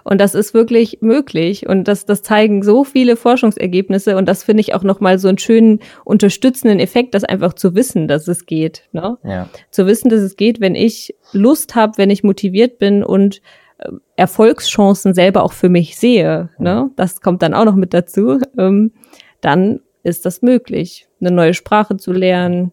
Und 0.02 0.20
das 0.20 0.34
ist 0.34 0.54
wirklich 0.54 0.98
möglich 1.00 1.68
und 1.68 1.84
das, 1.86 2.06
das 2.06 2.22
zeigen 2.22 2.62
so 2.62 2.84
viele 2.84 3.16
Forschungsergebnisse 3.16 4.16
und 4.16 4.28
das 4.28 4.42
finde 4.42 4.62
ich 4.62 4.74
auch 4.74 4.82
nochmal 4.82 5.18
so 5.18 5.28
einen 5.28 5.38
schönen 5.38 5.80
unterstützenden 6.04 6.80
Effekt, 6.80 7.14
das 7.14 7.24
einfach 7.24 7.54
zu 7.54 7.74
wissen, 7.74 8.08
dass 8.08 8.28
es 8.28 8.46
geht. 8.46 8.88
Ne? 8.92 9.18
Ja. 9.24 9.48
Zu 9.70 9.86
wissen, 9.86 10.08
dass 10.08 10.20
es 10.20 10.36
geht, 10.36 10.60
wenn 10.60 10.74
ich 10.74 11.14
Lust 11.32 11.74
habe, 11.74 11.98
wenn 11.98 12.10
ich 12.10 12.24
motiviert 12.24 12.78
bin 12.78 13.04
und 13.04 13.40
äh, 13.78 13.90
Erfolgschancen 14.16 15.14
selber 15.14 15.42
auch 15.42 15.52
für 15.52 15.68
mich 15.68 15.96
sehe. 15.96 16.50
Mhm. 16.58 16.64
Ne? 16.64 16.90
Das 16.96 17.20
kommt 17.20 17.42
dann 17.42 17.54
auch 17.54 17.64
noch 17.64 17.76
mit 17.76 17.94
dazu. 17.94 18.38
Ähm, 18.56 18.92
dann 19.40 19.80
ist 20.02 20.26
das 20.26 20.42
möglich, 20.42 21.08
eine 21.20 21.30
neue 21.30 21.54
Sprache 21.54 21.96
zu 21.96 22.12
lernen 22.12 22.72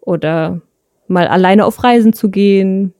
oder 0.00 0.62
mal 1.12 1.28
alleine 1.28 1.64
auf 1.64 1.82
Reisen 1.84 2.12
zu 2.12 2.30
gehen. 2.30 2.94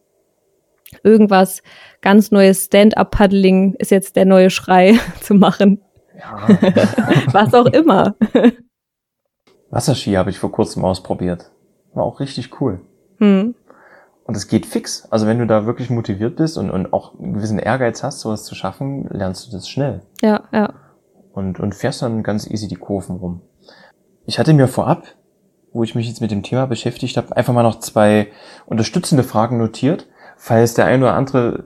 Irgendwas 1.03 1.63
ganz 2.01 2.31
neues 2.31 2.67
Stand-up-Paddling 2.67 3.75
ist 3.75 3.91
jetzt 3.91 4.17
der 4.17 4.25
neue 4.25 4.51
Schrei 4.51 4.99
zu 5.21 5.35
machen. 5.35 5.81
Ja. 6.17 6.49
Was 7.33 7.55
auch 7.55 7.67
immer. 7.67 8.15
Wasserski 9.71 10.13
habe 10.13 10.31
ich 10.31 10.39
vor 10.39 10.53
kurzem 10.53 10.85
ausprobiert. 10.85 11.51
War 11.95 12.05
auch 12.05 12.21
richtig 12.21 12.61
cool. 12.61 12.81
Hm. 13.19 13.55
Und 14.25 14.37
es 14.37 14.47
geht 14.47 14.67
fix. 14.67 15.07
Also 15.11 15.27
wenn 15.27 15.39
du 15.39 15.47
da 15.47 15.67
wirklich 15.67 15.91
motiviert 15.91 16.37
bist 16.37 16.57
und, 16.57 16.71
und 16.71 16.93
auch 16.93 17.19
einen 17.19 17.35
gewissen 17.35 17.59
Ehrgeiz 17.59 18.03
hast, 18.03 18.21
sowas 18.21 18.45
zu 18.45 18.55
schaffen, 18.55 19.09
lernst 19.11 19.47
du 19.47 19.53
das 19.53 19.69
schnell. 19.69 20.03
Ja, 20.21 20.45
ja. 20.53 20.75
Und, 21.33 21.59
und 21.59 21.75
fährst 21.75 22.03
dann 22.03 22.23
ganz 22.23 22.49
easy 22.49 22.69
die 22.69 22.77
Kurven 22.77 23.17
rum. 23.17 23.41
Ich 24.27 24.39
hatte 24.39 24.53
mir 24.53 24.69
vorab 24.69 25.07
wo 25.73 25.83
ich 25.83 25.95
mich 25.95 26.09
jetzt 26.09 26.21
mit 26.21 26.31
dem 26.31 26.43
Thema 26.43 26.67
beschäftigt 26.67 27.17
habe, 27.17 27.37
einfach 27.37 27.55
mal 27.55 27.63
noch 27.63 27.81
zwei 27.81 28.29
unterstützende 28.67 29.23
Fragen 29.23 29.59
notiert, 29.59 30.07
falls 30.37 30.75
der 30.75 30.87
eine 30.87 31.05
oder 31.05 31.15
andere 31.15 31.65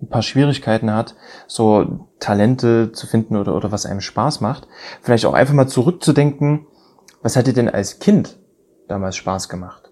ein 0.00 0.08
paar 0.08 0.22
Schwierigkeiten 0.22 0.92
hat, 0.92 1.16
so 1.46 2.06
Talente 2.20 2.92
zu 2.92 3.06
finden 3.06 3.36
oder, 3.36 3.54
oder 3.54 3.72
was 3.72 3.86
einem 3.86 4.00
Spaß 4.00 4.40
macht. 4.40 4.68
Vielleicht 5.02 5.26
auch 5.26 5.34
einfach 5.34 5.54
mal 5.54 5.66
zurückzudenken, 5.66 6.66
was 7.22 7.36
hat 7.36 7.46
dir 7.46 7.52
denn 7.52 7.68
als 7.68 7.98
Kind 7.98 8.38
damals 8.86 9.16
Spaß 9.16 9.48
gemacht? 9.48 9.90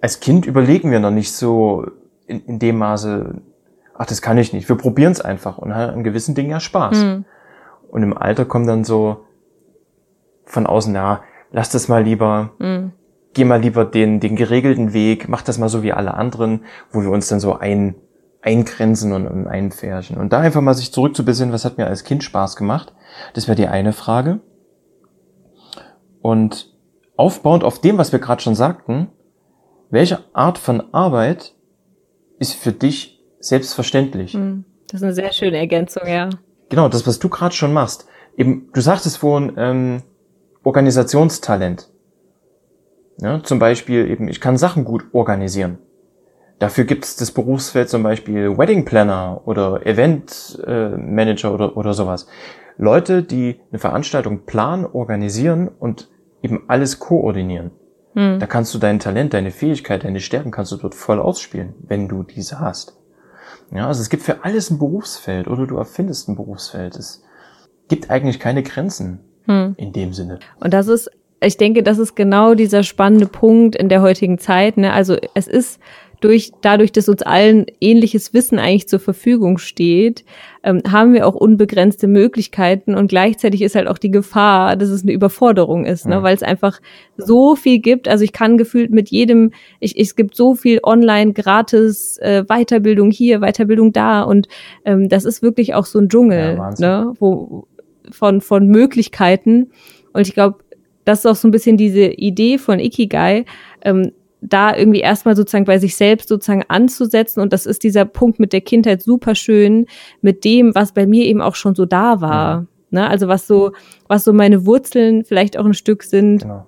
Als 0.00 0.20
Kind 0.20 0.46
überlegen 0.46 0.90
wir 0.90 1.00
noch 1.00 1.10
nicht 1.10 1.32
so 1.32 1.86
in, 2.26 2.44
in 2.44 2.58
dem 2.58 2.78
Maße, 2.78 3.40
ach, 3.94 4.06
das 4.06 4.22
kann 4.22 4.38
ich 4.38 4.52
nicht. 4.52 4.68
Wir 4.68 4.76
probieren 4.76 5.12
es 5.12 5.20
einfach 5.20 5.58
und 5.58 5.74
haben 5.74 5.94
an 5.94 6.04
gewissen 6.04 6.34
Dingen 6.34 6.50
ja 6.50 6.60
Spaß. 6.60 6.98
Mhm. 6.98 7.24
Und 7.90 8.02
im 8.02 8.16
Alter 8.16 8.44
kommen 8.44 8.66
dann 8.66 8.84
so 8.84 9.24
von 10.44 10.66
außen, 10.66 10.94
ja, 10.94 11.22
lass 11.52 11.70
das 11.70 11.88
mal 11.88 12.02
lieber, 12.02 12.50
mhm. 12.58 12.92
geh 13.34 13.44
mal 13.44 13.60
lieber 13.60 13.84
den, 13.84 14.20
den 14.20 14.36
geregelten 14.36 14.92
Weg, 14.92 15.28
mach 15.28 15.42
das 15.42 15.58
mal 15.58 15.68
so 15.68 15.82
wie 15.82 15.92
alle 15.92 16.14
anderen, 16.14 16.64
wo 16.90 17.02
wir 17.02 17.10
uns 17.10 17.28
dann 17.28 17.40
so 17.40 17.56
ein, 17.56 17.94
eingrenzen 18.42 19.12
und, 19.12 19.26
und 19.26 19.46
einpferchen. 19.46 20.16
Und 20.16 20.32
da 20.32 20.40
einfach 20.40 20.60
mal 20.60 20.74
sich 20.74 20.92
zurückzubesinnen, 20.92 21.52
was 21.52 21.64
hat 21.64 21.78
mir 21.78 21.86
als 21.86 22.04
Kind 22.04 22.24
Spaß 22.24 22.56
gemacht, 22.56 22.94
das 23.34 23.48
wäre 23.48 23.56
die 23.56 23.66
eine 23.66 23.92
Frage. 23.92 24.40
Und 26.22 26.74
aufbauend 27.16 27.64
auf 27.64 27.80
dem, 27.80 27.98
was 27.98 28.12
wir 28.12 28.18
gerade 28.18 28.42
schon 28.42 28.54
sagten, 28.54 29.08
welche 29.90 30.20
Art 30.32 30.58
von 30.58 30.94
Arbeit 30.94 31.54
ist 32.38 32.54
für 32.54 32.72
dich 32.72 33.20
selbstverständlich? 33.40 34.34
Mhm. 34.34 34.64
Das 34.88 35.00
ist 35.00 35.04
eine 35.04 35.14
sehr 35.14 35.32
schöne 35.32 35.58
Ergänzung, 35.58 36.06
ja. 36.06 36.30
Genau, 36.68 36.88
das, 36.88 37.06
was 37.06 37.18
du 37.18 37.28
gerade 37.28 37.54
schon 37.54 37.72
machst. 37.72 38.06
Eben, 38.36 38.70
du 38.72 38.80
sagtest 38.80 39.18
vorhin, 39.18 39.52
ähm, 39.56 40.02
Organisationstalent. 40.62 41.90
Ja, 43.18 43.42
zum 43.42 43.58
Beispiel 43.58 44.10
eben, 44.10 44.28
ich 44.28 44.40
kann 44.40 44.56
Sachen 44.56 44.84
gut 44.84 45.04
organisieren. 45.12 45.78
Dafür 46.58 46.84
gibt 46.84 47.04
es 47.04 47.16
das 47.16 47.32
Berufsfeld 47.32 47.88
zum 47.88 48.02
Beispiel 48.02 48.56
Wedding 48.56 48.84
Planner 48.84 49.42
oder 49.46 49.86
Event 49.86 50.62
äh, 50.66 50.90
Manager 50.90 51.54
oder, 51.54 51.76
oder 51.76 51.94
sowas. 51.94 52.26
Leute, 52.76 53.22
die 53.22 53.60
eine 53.70 53.78
Veranstaltung 53.78 54.44
planen, 54.46 54.84
organisieren 54.86 55.68
und 55.68 56.10
eben 56.42 56.64
alles 56.68 56.98
koordinieren. 56.98 57.70
Hm. 58.14 58.38
Da 58.38 58.46
kannst 58.46 58.74
du 58.74 58.78
dein 58.78 58.98
Talent, 58.98 59.32
deine 59.32 59.50
Fähigkeit, 59.50 60.04
deine 60.04 60.20
Stärken 60.20 60.50
kannst 60.50 60.72
du 60.72 60.76
dort 60.76 60.94
voll 60.94 61.20
ausspielen, 61.20 61.74
wenn 61.80 62.08
du 62.08 62.22
diese 62.22 62.60
hast. 62.60 62.98
Ja, 63.70 63.86
also 63.86 64.02
es 64.02 64.10
gibt 64.10 64.22
für 64.22 64.44
alles 64.44 64.70
ein 64.70 64.78
Berufsfeld 64.78 65.46
oder 65.46 65.66
du 65.66 65.76
erfindest 65.76 66.28
ein 66.28 66.36
Berufsfeld. 66.36 66.96
Es 66.96 67.22
gibt 67.88 68.10
eigentlich 68.10 68.40
keine 68.40 68.62
Grenzen 68.62 69.20
hm. 69.50 69.74
in 69.76 69.92
dem 69.92 70.12
Sinne. 70.12 70.38
Und 70.60 70.72
das 70.72 70.88
ist, 70.88 71.10
ich 71.42 71.56
denke, 71.56 71.82
das 71.82 71.98
ist 71.98 72.14
genau 72.14 72.54
dieser 72.54 72.82
spannende 72.82 73.26
Punkt 73.26 73.76
in 73.76 73.88
der 73.88 74.02
heutigen 74.02 74.38
Zeit. 74.38 74.76
Ne? 74.76 74.92
Also 74.92 75.16
es 75.34 75.46
ist 75.46 75.80
durch, 76.20 76.52
dadurch, 76.60 76.92
dass 76.92 77.08
uns 77.08 77.22
allen 77.22 77.66
ähnliches 77.80 78.34
Wissen 78.34 78.58
eigentlich 78.58 78.88
zur 78.88 79.00
Verfügung 79.00 79.58
steht, 79.58 80.24
ähm, 80.62 80.82
haben 80.90 81.14
wir 81.14 81.26
auch 81.26 81.34
unbegrenzte 81.34 82.06
Möglichkeiten 82.06 82.94
und 82.94 83.08
gleichzeitig 83.08 83.62
ist 83.62 83.74
halt 83.74 83.88
auch 83.88 83.96
die 83.96 84.10
Gefahr, 84.10 84.76
dass 84.76 84.90
es 84.90 85.02
eine 85.02 85.12
Überforderung 85.12 85.86
ist, 85.86 86.06
ne? 86.06 86.22
weil 86.22 86.34
es 86.34 86.42
einfach 86.42 86.80
so 87.16 87.56
viel 87.56 87.78
gibt. 87.78 88.08
Also 88.08 88.24
ich 88.24 88.32
kann 88.32 88.58
gefühlt 88.58 88.90
mit 88.90 89.08
jedem, 89.08 89.52
ich, 89.80 89.98
es 89.98 90.16
gibt 90.16 90.36
so 90.36 90.54
viel 90.54 90.80
online 90.82 91.32
gratis 91.32 92.18
äh, 92.18 92.44
Weiterbildung 92.44 93.10
hier, 93.10 93.40
Weiterbildung 93.40 93.92
da 93.92 94.22
und 94.22 94.48
ähm, 94.84 95.08
das 95.08 95.24
ist 95.24 95.42
wirklich 95.42 95.74
auch 95.74 95.86
so 95.86 95.98
ein 95.98 96.10
Dschungel, 96.10 96.56
ja, 96.58 96.74
ne? 96.78 97.14
wo 97.18 97.66
von, 98.12 98.40
von 98.40 98.66
Möglichkeiten. 98.66 99.70
Und 100.12 100.26
ich 100.26 100.34
glaube, 100.34 100.58
das 101.04 101.20
ist 101.20 101.26
auch 101.26 101.36
so 101.36 101.48
ein 101.48 101.52
bisschen 101.52 101.76
diese 101.76 102.06
Idee 102.06 102.58
von 102.58 102.78
Ikigai, 102.78 103.44
ähm, 103.82 104.12
da 104.42 104.74
irgendwie 104.74 105.00
erstmal 105.00 105.36
sozusagen 105.36 105.64
bei 105.64 105.78
sich 105.78 105.96
selbst 105.96 106.28
sozusagen 106.28 106.64
anzusetzen. 106.68 107.40
Und 107.40 107.52
das 107.52 107.66
ist 107.66 107.82
dieser 107.82 108.04
Punkt 108.04 108.40
mit 108.40 108.52
der 108.52 108.62
Kindheit 108.62 109.02
super 109.02 109.34
schön, 109.34 109.86
mit 110.22 110.44
dem, 110.44 110.74
was 110.74 110.92
bei 110.92 111.06
mir 111.06 111.24
eben 111.26 111.42
auch 111.42 111.54
schon 111.54 111.74
so 111.74 111.84
da 111.84 112.20
war. 112.20 112.60
Mhm. 112.62 112.68
Ne? 112.90 113.08
Also 113.08 113.28
was 113.28 113.46
so, 113.46 113.72
was 114.08 114.24
so 114.24 114.32
meine 114.32 114.66
Wurzeln 114.66 115.24
vielleicht 115.24 115.58
auch 115.58 115.64
ein 115.64 115.74
Stück 115.74 116.02
sind. 116.02 116.42
Genau. 116.42 116.66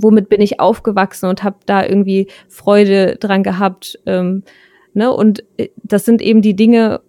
Womit 0.00 0.28
bin 0.28 0.40
ich 0.40 0.58
aufgewachsen 0.58 1.28
und 1.28 1.44
habe 1.44 1.56
da 1.66 1.86
irgendwie 1.86 2.26
Freude 2.48 3.16
dran 3.16 3.44
gehabt. 3.44 3.98
Ähm, 4.06 4.42
ne? 4.92 5.12
Und 5.12 5.44
äh, 5.56 5.68
das 5.82 6.04
sind 6.04 6.20
eben 6.20 6.42
die 6.42 6.56
Dinge, 6.56 7.00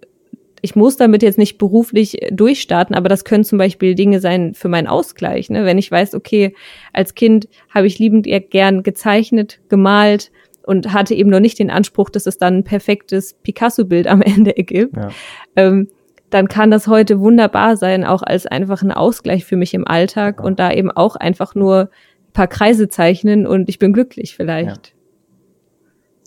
ich 0.61 0.75
muss 0.75 0.97
damit 0.97 1.23
jetzt 1.23 1.37
nicht 1.37 1.57
beruflich 1.57 2.21
äh, 2.21 2.31
durchstarten, 2.31 2.95
aber 2.95 3.09
das 3.09 3.23
können 3.23 3.43
zum 3.43 3.57
Beispiel 3.57 3.95
Dinge 3.95 4.19
sein 4.19 4.53
für 4.53 4.69
meinen 4.69 4.87
Ausgleich. 4.87 5.49
Ne? 5.49 5.65
Wenn 5.65 5.77
ich 5.77 5.91
weiß, 5.91 6.15
okay, 6.15 6.55
als 6.93 7.15
Kind 7.15 7.47
habe 7.69 7.87
ich 7.87 7.99
liebend 7.99 8.27
gern 8.49 8.83
gezeichnet, 8.83 9.59
gemalt 9.69 10.31
und 10.63 10.93
hatte 10.93 11.13
eben 11.13 11.29
noch 11.29 11.39
nicht 11.39 11.59
den 11.59 11.69
Anspruch, 11.69 12.09
dass 12.09 12.25
es 12.25 12.37
dann 12.37 12.57
ein 12.57 12.63
perfektes 12.63 13.35
Picasso-Bild 13.43 14.07
am 14.07 14.21
Ende 14.23 14.57
ergibt. 14.57 14.95
Ja. 14.95 15.09
Ähm, 15.55 15.89
dann 16.29 16.47
kann 16.47 16.71
das 16.71 16.87
heute 16.87 17.19
wunderbar 17.19 17.77
sein, 17.77 18.03
auch 18.03 18.23
als 18.23 18.45
einfach 18.45 18.81
ein 18.81 18.91
Ausgleich 18.91 19.45
für 19.45 19.55
mich 19.55 19.73
im 19.73 19.87
Alltag 19.87 20.37
ja. 20.39 20.45
und 20.45 20.59
da 20.59 20.71
eben 20.71 20.91
auch 20.91 21.15
einfach 21.15 21.55
nur 21.55 21.81
ein 21.81 22.33
paar 22.33 22.47
Kreise 22.47 22.89
zeichnen 22.89 23.45
und 23.45 23.69
ich 23.69 23.79
bin 23.79 23.93
glücklich 23.93 24.35
vielleicht. 24.35 24.87
Ja. 24.87 24.94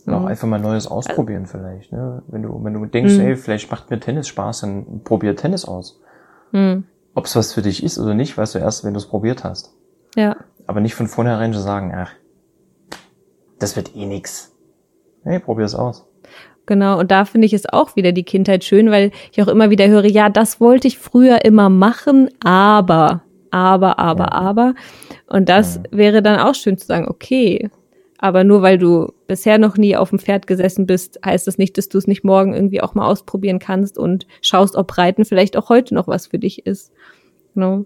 Und 0.05 0.13
auch 0.13 0.21
mhm. 0.21 0.27
einfach 0.27 0.47
mal 0.47 0.59
Neues 0.59 0.87
ausprobieren 0.87 1.43
also, 1.43 1.57
vielleicht. 1.57 1.91
Ne? 1.91 2.23
Wenn 2.27 2.43
du, 2.43 2.63
wenn 2.63 2.73
du 2.73 2.85
denkst, 2.85 3.15
mhm. 3.15 3.21
ey, 3.21 3.35
vielleicht 3.35 3.69
macht 3.69 3.89
mir 3.89 3.99
Tennis 3.99 4.27
Spaß, 4.27 4.61
dann 4.61 5.01
probier 5.03 5.35
Tennis 5.35 5.65
aus. 5.65 5.99
Mhm. 6.51 6.85
Ob 7.15 7.25
es 7.25 7.35
was 7.35 7.53
für 7.53 7.61
dich 7.61 7.83
ist 7.83 7.99
oder 7.99 8.13
nicht, 8.13 8.37
weißt 8.37 8.55
du 8.55 8.59
erst, 8.59 8.83
wenn 8.83 8.93
du 8.93 8.99
es 8.99 9.07
probiert 9.07 9.43
hast. 9.43 9.73
Ja. 10.15 10.37
Aber 10.67 10.79
nicht 10.79 10.95
von 10.95 11.07
vornherein 11.07 11.53
zu 11.53 11.59
sagen, 11.59 11.93
ach, 11.95 12.11
das 13.59 13.75
wird 13.75 13.95
eh 13.95 14.05
nix. 14.05 14.55
Hey, 15.23 15.39
probier's 15.39 15.75
aus. 15.75 16.05
Genau, 16.65 16.99
und 16.99 17.09
da 17.09 17.25
finde 17.25 17.47
ich 17.47 17.53
es 17.53 17.67
auch 17.67 17.95
wieder 17.95 18.11
die 18.11 18.23
Kindheit 18.23 18.63
schön, 18.63 18.91
weil 18.91 19.11
ich 19.31 19.41
auch 19.41 19.47
immer 19.47 19.71
wieder 19.71 19.87
höre, 19.87 20.05
ja, 20.05 20.29
das 20.29 20.61
wollte 20.61 20.87
ich 20.87 20.99
früher 20.99 21.43
immer 21.43 21.67
machen, 21.69 22.29
aber, 22.43 23.23
aber, 23.49 23.97
aber, 23.97 24.25
ja. 24.25 24.31
aber. 24.31 24.75
Und 25.25 25.49
das 25.49 25.77
ja. 25.77 25.81
wäre 25.89 26.21
dann 26.21 26.39
auch 26.39 26.53
schön 26.53 26.77
zu 26.77 26.85
sagen, 26.85 27.07
okay, 27.07 27.71
aber 28.21 28.43
nur 28.43 28.61
weil 28.61 28.77
du 28.77 29.13
bisher 29.27 29.57
noch 29.57 29.77
nie 29.77 29.95
auf 29.95 30.09
dem 30.09 30.19
Pferd 30.19 30.45
gesessen 30.45 30.85
bist, 30.85 31.19
heißt 31.25 31.47
das 31.47 31.57
nicht, 31.57 31.77
dass 31.77 31.87
du 31.87 31.97
es 31.97 32.05
nicht 32.05 32.25
morgen 32.25 32.53
irgendwie 32.53 32.81
auch 32.81 32.93
mal 32.93 33.07
ausprobieren 33.07 33.59
kannst 33.59 33.97
und 33.97 34.27
schaust, 34.41 34.75
ob 34.75 34.97
Reiten 34.97 35.23
vielleicht 35.23 35.55
auch 35.55 35.69
heute 35.69 35.95
noch 35.95 36.07
was 36.07 36.27
für 36.27 36.37
dich 36.37 36.65
ist. 36.65 36.91
Genau. 37.55 37.85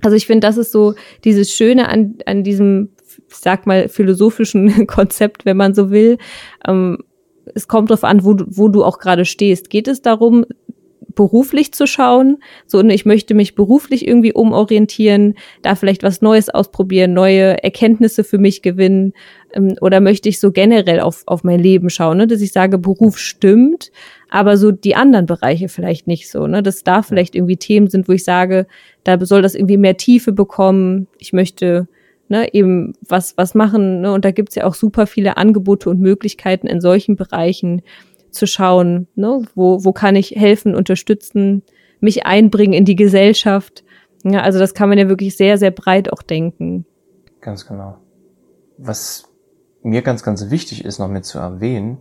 Also 0.00 0.16
ich 0.16 0.26
finde, 0.26 0.46
das 0.46 0.56
ist 0.56 0.72
so 0.72 0.94
dieses 1.24 1.52
Schöne 1.52 1.90
an, 1.90 2.16
an 2.24 2.42
diesem, 2.42 2.88
ich 3.28 3.36
sag 3.36 3.66
mal, 3.66 3.90
philosophischen 3.90 4.86
Konzept, 4.86 5.44
wenn 5.44 5.58
man 5.58 5.74
so 5.74 5.90
will. 5.90 6.16
Ähm, 6.66 7.04
es 7.54 7.68
kommt 7.68 7.90
darauf 7.90 8.04
an, 8.04 8.24
wo 8.24 8.32
du, 8.32 8.46
wo 8.48 8.68
du 8.68 8.82
auch 8.82 8.98
gerade 8.98 9.26
stehst. 9.26 9.68
Geht 9.68 9.88
es 9.88 10.00
darum, 10.00 10.46
beruflich 11.14 11.72
zu 11.72 11.86
schauen, 11.86 12.38
so 12.66 12.78
und 12.78 12.90
ich 12.90 13.04
möchte 13.04 13.34
mich 13.34 13.54
beruflich 13.54 14.06
irgendwie 14.06 14.32
umorientieren, 14.32 15.34
da 15.62 15.74
vielleicht 15.74 16.02
was 16.02 16.22
Neues 16.22 16.48
ausprobieren, 16.48 17.12
neue 17.12 17.62
Erkenntnisse 17.62 18.24
für 18.24 18.38
mich 18.38 18.62
gewinnen 18.62 19.12
ähm, 19.52 19.76
oder 19.80 20.00
möchte 20.00 20.28
ich 20.28 20.40
so 20.40 20.52
generell 20.52 21.00
auf, 21.00 21.22
auf 21.26 21.44
mein 21.44 21.60
Leben 21.60 21.90
schauen, 21.90 22.18
ne? 22.18 22.26
dass 22.26 22.40
ich 22.40 22.52
sage, 22.52 22.78
Beruf 22.78 23.18
stimmt, 23.18 23.90
aber 24.28 24.56
so 24.56 24.70
die 24.70 24.96
anderen 24.96 25.26
Bereiche 25.26 25.68
vielleicht 25.68 26.06
nicht 26.06 26.30
so, 26.30 26.46
ne? 26.46 26.62
dass 26.62 26.84
da 26.84 27.02
vielleicht 27.02 27.34
irgendwie 27.34 27.56
Themen 27.56 27.88
sind, 27.88 28.08
wo 28.08 28.12
ich 28.12 28.24
sage, 28.24 28.66
da 29.04 29.18
soll 29.24 29.42
das 29.42 29.54
irgendwie 29.54 29.78
mehr 29.78 29.96
Tiefe 29.96 30.32
bekommen, 30.32 31.08
ich 31.18 31.32
möchte 31.32 31.88
ne, 32.30 32.54
eben 32.54 32.94
was, 33.06 33.36
was 33.36 33.54
machen. 33.54 34.00
Ne? 34.00 34.12
Und 34.12 34.24
da 34.24 34.30
gibt's 34.30 34.54
ja 34.54 34.64
auch 34.64 34.74
super 34.74 35.06
viele 35.06 35.36
Angebote 35.36 35.90
und 35.90 36.00
Möglichkeiten 36.00 36.66
in 36.66 36.80
solchen 36.80 37.16
Bereichen 37.16 37.82
zu 38.30 38.46
schauen, 38.46 39.08
ne? 39.14 39.42
wo, 39.54 39.84
wo 39.84 39.92
kann 39.92 40.16
ich 40.16 40.32
helfen, 40.32 40.74
unterstützen, 40.74 41.62
mich 42.00 42.26
einbringen 42.26 42.72
in 42.72 42.84
die 42.84 42.96
Gesellschaft. 42.96 43.84
Ja, 44.24 44.40
also 44.42 44.58
das 44.58 44.74
kann 44.74 44.88
man 44.88 44.98
ja 44.98 45.08
wirklich 45.08 45.36
sehr, 45.36 45.58
sehr 45.58 45.70
breit 45.70 46.12
auch 46.12 46.22
denken. 46.22 46.86
Ganz 47.40 47.66
genau. 47.66 47.98
Was 48.76 49.24
mir 49.82 50.02
ganz, 50.02 50.22
ganz 50.22 50.50
wichtig 50.50 50.84
ist, 50.84 50.98
noch 50.98 51.08
mit 51.08 51.24
zu 51.24 51.38
erwähnen, 51.38 51.98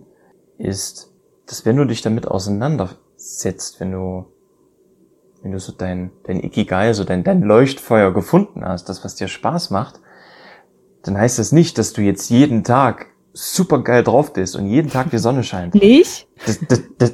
ist, 0.58 1.14
dass 1.46 1.66
wenn 1.66 1.78
du 1.78 1.86
dich 1.86 2.02
damit 2.02 2.28
auseinandersetzt, 2.28 3.80
wenn 3.80 3.92
du, 3.92 4.26
wenn 5.42 5.52
du 5.52 5.60
so 5.60 5.72
dein, 5.72 6.12
dein 6.24 6.44
Ikigai, 6.44 6.94
so 6.94 7.04
dein, 7.06 7.24
dein 7.24 7.42
Leuchtfeuer 7.42 8.14
gefunden 8.14 8.66
hast, 8.66 8.90
das, 8.90 9.04
was 9.04 9.16
dir 9.16 9.28
Spaß 9.28 9.70
macht, 9.70 10.02
dann 11.04 11.18
heißt 11.18 11.40
das 11.40 11.52
nicht, 11.52 11.78
dass 11.78 11.94
du 11.94 12.02
jetzt 12.02 12.30
jeden 12.30 12.64
Tag 12.64 13.08
super 13.40 13.84
geil 13.84 14.04
drauf 14.04 14.34
bist 14.34 14.56
und 14.56 14.68
jeden 14.68 14.90
Tag 14.90 15.10
die 15.12 15.18
Sonne 15.18 15.44
scheint. 15.44 15.74
Nicht? 15.82 16.28
Das, 16.46 16.60
das, 16.68 16.82
das, 16.98 17.14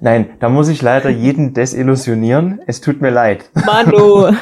nein, 0.00 0.30
da 0.40 0.48
muss 0.48 0.68
ich 0.68 0.82
leider 0.82 1.10
jeden 1.10 1.54
desillusionieren. 1.54 2.60
Es 2.66 2.80
tut 2.80 3.00
mir 3.00 3.10
leid. 3.10 3.50
Manu. 3.66 4.32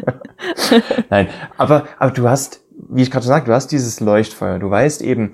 nein, 1.10 1.28
aber, 1.56 1.86
aber 1.98 2.10
du 2.10 2.28
hast, 2.28 2.60
wie 2.88 3.02
ich 3.02 3.10
gerade 3.10 3.26
sagte, 3.26 3.50
du 3.50 3.54
hast 3.54 3.68
dieses 3.68 4.00
Leuchtfeuer. 4.00 4.58
Du 4.58 4.70
weißt 4.70 5.02
eben, 5.02 5.32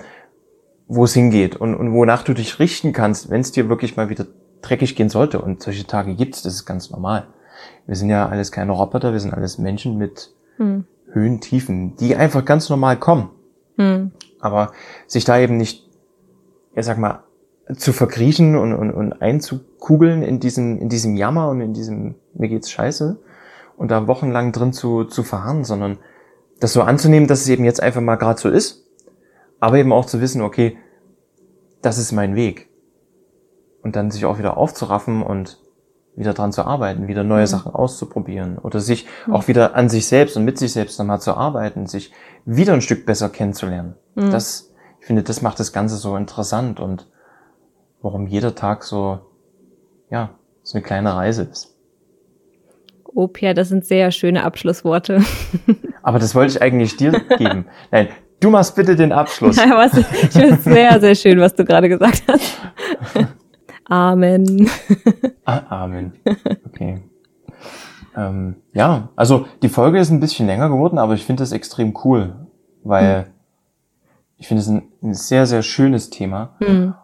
wo 0.89 1.05
es 1.05 1.15
hingeht 1.15 1.57
und, 1.57 1.75
und 1.75 1.93
wonach 1.93 2.23
du 2.25 2.35
dich 2.35 2.59
richten 2.59 2.93
kannst, 2.93 3.31
wenn 3.31 3.41
es 3.41 3.53
dir 3.53 3.69
wirklich 3.69 3.97
mal 3.97 4.09
wieder 4.09 4.27
dreckig 4.63 4.97
gehen 4.97 5.09
sollte. 5.09 5.41
Und 5.41 5.63
solche 5.63 5.87
Tage 5.87 6.15
gibt's, 6.15 6.43
das 6.43 6.55
ist 6.55 6.67
ganz 6.67 6.91
normal. 6.91 7.29
Wir 7.87 7.97
sind 7.97 8.09
ja 8.09 8.29
alles 8.29 8.53
keine 8.53 8.73
Roboter, 8.73 9.13
wir 9.13 9.21
sind 9.21 9.35
alles 9.35 9.59
Menschen 9.59 9.99
mit 9.99 10.31
hm. 10.57 10.85
Höhen, 11.13 11.41
Tiefen, 11.41 11.97
die 11.97 12.17
einfach 12.17 12.45
ganz 12.45 12.69
normal 12.69 12.99
kommen. 12.99 13.31
Hm. 13.77 14.13
Aber 14.41 14.73
sich 15.07 15.25
da 15.25 15.39
eben 15.39 15.57
nicht, 15.57 15.89
ja 16.75 16.83
sag 16.83 16.99
mal, 16.99 17.25
zu 17.77 17.93
verkriechen 17.93 18.57
und, 18.57 18.73
und, 18.75 18.91
und 18.91 19.13
einzukugeln 19.23 20.23
in 20.23 20.41
diesem, 20.41 20.79
in 20.79 20.89
diesem 20.89 21.17
Jammer 21.17 21.49
und 21.51 21.61
in 21.61 21.73
diesem, 21.73 22.17
mir 22.35 22.49
geht's 22.49 22.71
scheiße, 22.71 23.21
und 23.77 23.91
da 23.91 24.07
wochenlang 24.07 24.53
drin 24.53 24.73
zu, 24.73 25.05
zu 25.05 25.23
verharren, 25.23 25.65
sondern 25.65 25.99
das 26.59 26.73
so 26.73 26.83
anzunehmen, 26.83 27.29
dass 27.29 27.41
es 27.41 27.49
eben 27.49 27.65
jetzt 27.65 27.83
einfach 27.83 28.03
mal 28.03 28.17
gerade 28.17 28.39
so 28.39 28.51
ist, 28.51 28.87
aber 29.59 29.79
eben 29.79 29.93
auch 29.93 30.05
zu 30.05 30.21
wissen, 30.21 30.43
okay, 30.43 30.77
das 31.81 31.97
ist 31.97 32.13
mein 32.13 32.35
Weg. 32.35 32.69
Und 33.83 33.97
dann 33.97 34.11
sich 34.11 34.27
auch 34.27 34.39
wieder 34.39 34.59
aufzuraffen 34.59 35.23
und 35.23 35.59
wieder 36.21 36.35
dran 36.35 36.53
zu 36.53 36.65
arbeiten, 36.65 37.09
wieder 37.09 37.25
neue 37.25 37.43
mhm. 37.43 37.47
Sachen 37.47 37.75
auszuprobieren 37.75 38.59
oder 38.59 38.79
sich 38.79 39.07
mhm. 39.27 39.35
auch 39.35 39.49
wieder 39.49 39.75
an 39.75 39.89
sich 39.89 40.07
selbst 40.07 40.37
und 40.37 40.45
mit 40.45 40.59
sich 40.59 40.73
selbst 40.73 40.99
nochmal 40.99 41.21
zu 41.21 41.35
arbeiten, 41.35 41.87
sich 41.87 42.13
wieder 42.45 42.75
ein 42.75 42.83
Stück 42.83 43.07
besser 43.07 43.31
kennenzulernen. 43.31 43.95
Mhm. 44.15 44.31
Das, 44.31 44.71
ich 45.01 45.07
finde, 45.07 45.23
das 45.23 45.41
macht 45.41 45.59
das 45.59 45.73
Ganze 45.73 45.97
so 45.97 46.17
interessant 46.17 46.79
und 46.79 47.09
warum 48.03 48.27
jeder 48.27 48.55
Tag 48.55 48.85
so, 48.85 49.21
ja, 50.11 50.31
so 50.63 50.77
eine 50.77 50.85
kleine 50.85 51.17
Reise 51.17 51.45
ist. 51.45 51.75
Oh, 53.05 53.27
Pierre, 53.27 53.55
das 53.55 53.71
sind 53.71 53.87
sehr 53.87 54.13
schöne 54.13 54.45
Abschlussworte. 54.45 55.23
Aber 56.03 56.19
das 56.19 56.35
wollte 56.35 56.53
ich 56.53 56.63
eigentlich 56.63 56.97
dir 56.97 57.13
geben. 57.39 57.65
Nein, 57.91 58.09
du 58.41 58.51
machst 58.51 58.77
bitte 58.77 58.95
den 58.95 59.11
Abschluss. 59.11 59.57
Ja, 59.57 59.71
was, 59.71 59.97
ich 59.97 60.07
finde 60.07 60.55
es 60.55 60.65
sehr, 60.65 61.01
sehr 61.01 61.15
schön, 61.15 61.41
was 61.41 61.55
du 61.55 61.65
gerade 61.65 61.89
gesagt 61.89 62.23
hast. 62.29 62.61
Amen. 63.91 64.71
Ah, 65.47 65.83
Amen. 65.83 66.13
Okay. 66.67 67.03
ähm, 68.17 68.55
ja, 68.73 69.09
also 69.17 69.47
die 69.63 69.69
Folge 69.69 69.99
ist 69.99 70.11
ein 70.11 70.21
bisschen 70.21 70.47
länger 70.47 70.69
geworden, 70.69 70.97
aber 70.97 71.15
ich 71.15 71.25
finde 71.25 71.43
das 71.43 71.51
extrem 71.51 71.97
cool, 72.05 72.47
weil 72.85 73.25
hm. 73.25 73.25
ich 74.37 74.47
finde 74.47 74.63
es 74.63 74.69
ein, 74.69 74.83
ein, 75.03 75.15
sehr, 75.15 75.47
sehr 75.47 75.63
schönes 75.63 76.11
Thema. 76.11 76.55
Hm. 76.59 76.95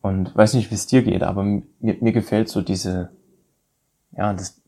Und 0.00 0.36
weiß 0.36 0.54
nicht, 0.54 0.70
wie 0.70 0.76
es 0.76 0.86
dir 0.86 1.02
geht, 1.02 1.24
aber 1.24 1.42
mir, 1.42 1.64
mir 1.80 2.12
gefällt 2.12 2.48
so 2.48 2.62
diese, 2.62 3.10
ja, 4.12 4.32
das, 4.34 4.62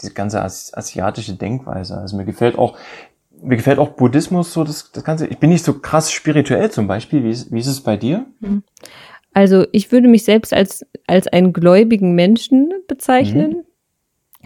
diese 0.00 0.14
ganze 0.14 0.42
asiatische 0.42 1.34
Denkweise. 1.34 1.98
Also 1.98 2.16
mir 2.16 2.24
gefällt 2.24 2.56
auch, 2.56 2.78
mir 3.42 3.56
gefällt 3.56 3.78
auch 3.78 3.90
Buddhismus 3.90 4.54
so 4.54 4.64
das, 4.64 4.90
das 4.90 5.04
Ganze. 5.04 5.26
Ich 5.26 5.38
bin 5.38 5.50
nicht 5.50 5.66
so 5.66 5.80
krass 5.80 6.10
spirituell 6.10 6.70
zum 6.70 6.86
Beispiel. 6.86 7.24
Wie 7.24 7.30
ist, 7.30 7.52
wie 7.52 7.60
ist 7.60 7.66
es 7.66 7.82
bei 7.82 7.98
dir? 7.98 8.24
Also 9.34 9.66
ich 9.72 9.92
würde 9.92 10.08
mich 10.08 10.24
selbst 10.24 10.52
als, 10.52 10.84
als 11.06 11.26
einen 11.26 11.52
gläubigen 11.52 12.14
Menschen 12.14 12.70
bezeichnen. 12.86 13.50
Mhm. 13.50 13.64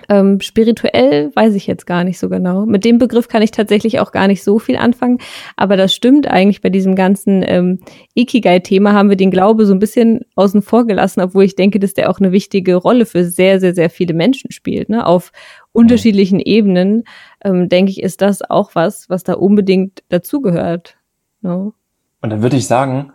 Ähm, 0.09 0.41
spirituell 0.41 1.35
weiß 1.35 1.55
ich 1.55 1.67
jetzt 1.67 1.87
gar 1.87 2.05
nicht 2.05 2.19
so 2.19 2.29
genau. 2.29 2.67
Mit 2.67 2.85
dem 2.85 2.99
Begriff 2.99 3.29
kann 3.29 3.43
ich 3.43 3.51
tatsächlich 3.51 3.99
auch 3.99 4.13
gar 4.13 4.29
nicht 4.29 4.45
so 4.45 4.59
viel 4.59 4.77
anfangen. 4.77 5.19
Aber 5.57 5.77
das 5.77 5.95
stimmt 5.95 6.27
eigentlich 6.27 6.61
bei 6.61 6.69
diesem 6.69 6.95
ganzen 6.95 7.43
ähm, 7.47 7.81
Ikigai-Thema 8.15 8.93
haben 8.93 9.09
wir 9.09 9.17
den 9.17 9.31
Glaube 9.31 9.65
so 9.65 9.73
ein 9.73 9.79
bisschen 9.79 10.21
außen 10.35 10.63
vor 10.63 10.87
gelassen, 10.87 11.23
obwohl 11.23 11.45
ich 11.45 11.57
denke, 11.57 11.81
dass 11.81 11.95
der 11.95 12.11
auch 12.11 12.21
eine 12.21 12.31
wichtige 12.31 12.75
Rolle 12.75 13.07
für 13.07 13.25
sehr, 13.25 13.59
sehr, 13.59 13.75
sehr 13.75 13.89
viele 13.89 14.15
Menschen 14.15 14.53
spielt. 14.53 14.91
Ne? 14.91 15.07
Auf 15.07 15.33
unterschiedlichen 15.73 16.41
Ebenen, 16.41 17.05
ähm, 17.43 17.69
denke 17.69 17.91
ich, 17.91 18.03
ist 18.03 18.21
das 18.21 18.43
auch 18.43 18.75
was, 18.75 19.09
was 19.09 19.25
da 19.25 19.35
unbedingt 19.35 20.03
dazugehört. 20.11 20.99
Ne? 21.41 21.73
Und 22.21 22.31
dann 22.31 22.43
würde 22.43 22.57
ich 22.57 22.67
sagen, 22.67 23.13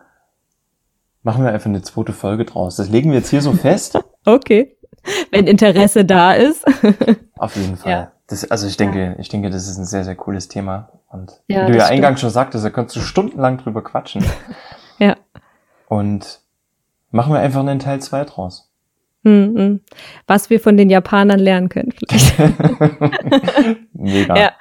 machen 1.24 1.44
wir 1.44 1.52
einfach 1.52 1.68
eine 1.68 1.82
zweite 1.82 2.14
Folge 2.14 2.46
draus. 2.46 2.76
Das 2.76 2.90
legen 2.90 3.12
wir 3.12 3.18
jetzt 3.18 3.30
hier 3.30 3.42
so 3.42 3.54
fest. 3.54 4.00
okay. 4.26 4.78
Wenn 5.32 5.48
Interesse 5.48 6.06
da 6.06 6.34
ist. 6.34 6.66
Auf 7.38 7.56
jeden 7.56 7.78
Fall. 7.78 7.92
Ja. 7.92 8.12
Das, 8.28 8.50
also 8.50 8.68
ich 8.68 8.78
denke, 8.78 9.00
ja. 9.00 9.16
ich 9.20 9.30
denke, 9.30 9.50
das 9.50 9.68
ist 9.68 9.78
ein 9.78 9.86
sehr, 9.86 10.04
sehr 10.04 10.16
cooles 10.16 10.48
Thema. 10.48 10.90
Und 11.10 11.42
ja, 11.48 11.68
wie 11.68 11.72
du 11.72 11.78
ja 11.78 11.86
stimmt. 11.86 11.98
eingangs 11.98 12.22
schon 12.22 12.30
sagtest, 12.30 12.64
da 12.64 12.70
könntest 12.70 12.96
du 12.96 13.02
stundenlang 13.02 13.58
drüber 13.58 13.84
quatschen. 13.84 14.24
ja. 15.00 15.18
Und 15.88 16.42
machen 17.10 17.34
wir 17.34 17.40
einfach 17.40 17.60
einen 17.60 17.80
Teil 17.80 18.02
2 18.02 18.26
draus. 18.26 18.72
Mhm. 19.24 19.82
Was 20.28 20.50
wir 20.50 20.60
von 20.60 20.78
den 20.78 20.90
Japanern 20.90 21.40
lernen 21.40 21.70
können, 21.70 21.92
vielleicht. 21.92 22.40
Mega. 23.94 24.36
Ja. 24.38 24.52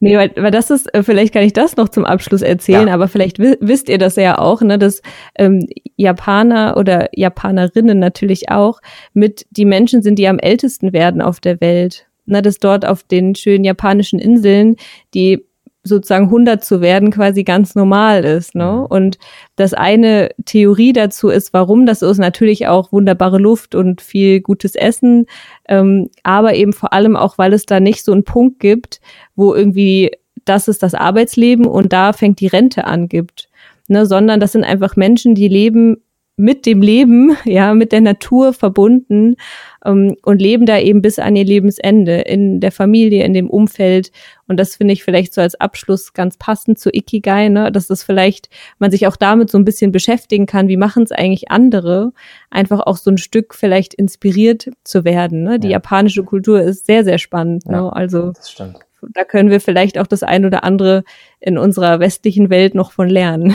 Nee, 0.00 0.16
weil, 0.16 0.32
weil 0.36 0.50
das 0.50 0.70
ist, 0.70 0.92
äh, 0.94 1.02
vielleicht 1.02 1.32
kann 1.32 1.42
ich 1.42 1.52
das 1.52 1.76
noch 1.76 1.88
zum 1.88 2.04
Abschluss 2.04 2.42
erzählen, 2.42 2.88
ja. 2.88 2.94
aber 2.94 3.08
vielleicht 3.08 3.38
wisst 3.38 3.88
ihr 3.88 3.98
das 3.98 4.16
ja 4.16 4.38
auch, 4.38 4.62
ne, 4.62 4.78
dass 4.78 5.02
ähm, 5.36 5.66
Japaner 5.96 6.76
oder 6.76 7.08
Japanerinnen 7.12 7.98
natürlich 7.98 8.50
auch 8.50 8.80
mit 9.12 9.46
die 9.50 9.64
Menschen 9.64 10.02
sind, 10.02 10.18
die 10.18 10.28
am 10.28 10.38
ältesten 10.38 10.92
werden 10.92 11.22
auf 11.22 11.40
der 11.40 11.60
Welt. 11.60 12.06
Ne, 12.26 12.40
dass 12.40 12.58
dort 12.58 12.86
auf 12.86 13.02
den 13.02 13.34
schönen 13.34 13.64
japanischen 13.64 14.18
Inseln 14.18 14.76
die 15.12 15.44
sozusagen 15.84 16.24
100 16.24 16.64
zu 16.64 16.80
werden 16.80 17.10
quasi 17.10 17.44
ganz 17.44 17.74
normal 17.74 18.24
ist. 18.24 18.54
Ne? 18.54 18.64
Mhm. 18.64 18.86
Und 18.86 19.18
das 19.56 19.74
eine 19.74 20.30
Theorie 20.46 20.94
dazu 20.94 21.28
ist, 21.28 21.52
warum 21.52 21.84
das 21.86 22.02
ist, 22.02 22.18
natürlich 22.18 22.66
auch 22.66 22.90
wunderbare 22.90 23.38
Luft 23.38 23.74
und 23.74 24.00
viel 24.00 24.40
gutes 24.40 24.74
Essen, 24.74 25.26
ähm, 25.68 26.08
aber 26.22 26.54
eben 26.54 26.72
vor 26.72 26.92
allem 26.94 27.16
auch, 27.16 27.36
weil 27.36 27.52
es 27.52 27.66
da 27.66 27.80
nicht 27.80 28.02
so 28.02 28.12
einen 28.12 28.24
Punkt 28.24 28.60
gibt, 28.60 29.00
wo 29.36 29.54
irgendwie 29.54 30.10
das 30.46 30.68
ist 30.68 30.82
das 30.82 30.94
Arbeitsleben 30.94 31.66
und 31.66 31.92
da 31.92 32.12
fängt 32.12 32.40
die 32.40 32.46
Rente 32.46 32.84
an 32.86 33.08
gibt, 33.08 33.48
ne? 33.88 34.06
sondern 34.06 34.40
das 34.40 34.52
sind 34.52 34.64
einfach 34.64 34.96
Menschen, 34.96 35.34
die 35.34 35.48
leben 35.48 35.98
mit 36.36 36.66
dem 36.66 36.82
Leben, 36.82 37.36
ja, 37.44 37.74
mit 37.74 37.92
der 37.92 38.00
Natur 38.00 38.52
verbunden 38.52 39.36
ähm, 39.84 40.16
und 40.22 40.40
leben 40.40 40.66
da 40.66 40.78
eben 40.78 41.02
bis 41.02 41.18
an 41.18 41.36
ihr 41.36 41.44
Lebensende 41.44 42.20
in 42.20 42.60
der 42.60 42.72
Familie, 42.72 43.24
in 43.24 43.34
dem 43.34 43.50
Umfeld. 43.50 44.10
Und 44.46 44.58
das 44.58 44.76
finde 44.76 44.92
ich 44.92 45.04
vielleicht 45.04 45.34
so 45.34 45.40
als 45.40 45.54
Abschluss 45.54 46.12
ganz 46.12 46.36
passend 46.36 46.78
zu 46.78 46.90
Ikigai, 46.92 47.48
ne? 47.48 47.72
dass 47.72 47.86
das 47.86 48.02
vielleicht 48.02 48.48
man 48.78 48.90
sich 48.90 49.06
auch 49.06 49.16
damit 49.16 49.50
so 49.50 49.58
ein 49.58 49.64
bisschen 49.64 49.92
beschäftigen 49.92 50.46
kann, 50.46 50.68
wie 50.68 50.76
machen 50.76 51.04
es 51.04 51.12
eigentlich 51.12 51.50
andere, 51.50 52.12
einfach 52.50 52.80
auch 52.80 52.96
so 52.96 53.10
ein 53.10 53.18
Stück 53.18 53.54
vielleicht 53.54 53.94
inspiriert 53.94 54.70
zu 54.84 55.04
werden. 55.04 55.42
Ne? 55.42 55.58
Die 55.58 55.68
ja. 55.68 55.74
japanische 55.74 56.24
Kultur 56.24 56.60
ist 56.60 56.86
sehr, 56.86 57.04
sehr 57.04 57.18
spannend. 57.18 57.66
Ne? 57.66 57.76
Ja, 57.76 57.82
ne? 57.82 57.92
Also 57.92 58.32
das 58.32 58.50
stimmt 58.50 58.80
da 59.12 59.24
können 59.24 59.50
wir 59.50 59.60
vielleicht 59.60 59.98
auch 59.98 60.06
das 60.06 60.22
ein 60.22 60.46
oder 60.46 60.64
andere 60.64 61.04
in 61.40 61.58
unserer 61.58 62.00
westlichen 62.00 62.50
Welt 62.50 62.74
noch 62.74 62.92
von 62.92 63.08
lernen. 63.08 63.54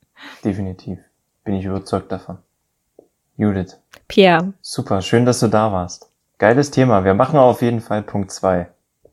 Definitiv. 0.44 0.98
Bin 1.44 1.54
ich 1.54 1.64
überzeugt 1.64 2.12
davon. 2.12 2.38
Judith. 3.40 3.78
Pierre. 4.06 4.52
Super, 4.60 5.00
schön, 5.00 5.24
dass 5.24 5.40
du 5.40 5.48
da 5.48 5.72
warst. 5.72 6.10
Geiles 6.36 6.70
Thema. 6.70 7.06
Wir 7.06 7.14
machen 7.14 7.38
auf 7.38 7.62
jeden 7.62 7.80
Fall 7.80 8.02
Punkt 8.02 8.30
2. 8.30 8.68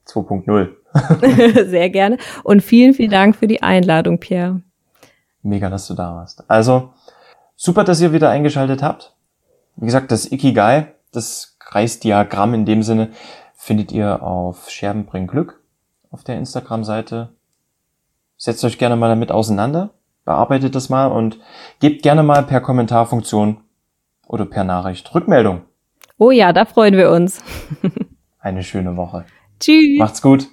2.0. 0.06 1.66
Sehr 1.70 1.90
gerne. 1.90 2.18
Und 2.44 2.62
vielen, 2.62 2.94
vielen 2.94 3.12
Dank 3.12 3.38
für 3.38 3.48
die 3.48 3.64
Einladung, 3.64 4.20
Pierre. 4.20 4.62
Mega, 5.44 5.70
dass 5.70 5.88
du 5.88 5.94
da 5.94 6.14
warst. 6.14 6.44
Also, 6.50 6.90
super, 7.56 7.86
dass 7.86 8.02
ihr 8.02 8.12
wieder 8.12 8.30
eingeschaltet 8.30 8.84
habt. 8.84 9.16
Wie 9.78 9.86
gesagt, 9.86 10.12
das 10.12 10.30
Ikigai, 10.30 10.88
das 11.14 11.56
Kreisdiagramm 11.60 12.54
in 12.54 12.66
dem 12.66 12.84
Sinne, 12.84 13.12
findet 13.56 13.94
ihr 13.94 14.22
auf 14.22 14.70
Scherben 14.70 15.06
bringen 15.06 15.28
Glück 15.28 15.62
auf 16.12 16.26
der 16.26 16.38
Instagram-Seite. 16.38 17.30
Setzt 18.36 18.66
euch 18.66 18.78
gerne 18.78 18.98
mal 18.98 19.08
damit 19.08 19.32
auseinander, 19.32 19.92
bearbeitet 20.26 20.76
das 20.76 20.90
mal 20.90 21.08
und 21.08 21.40
gebt 21.80 22.04
gerne 22.04 22.24
mal 22.24 22.44
per 22.44 22.60
Kommentarfunktion 22.60 23.62
oder 24.28 24.46
per 24.46 24.64
Nachricht 24.64 25.14
Rückmeldung. 25.14 25.62
Oh 26.18 26.32
ja, 26.32 26.54
da 26.54 26.66
freuen 26.66 26.96
wir 26.96 27.12
uns. 27.12 27.42
Eine 28.40 28.64
schöne 28.64 28.96
Woche. 28.98 29.26
Tschüss. 29.60 30.00
Macht's 30.00 30.22
gut. 30.22 30.48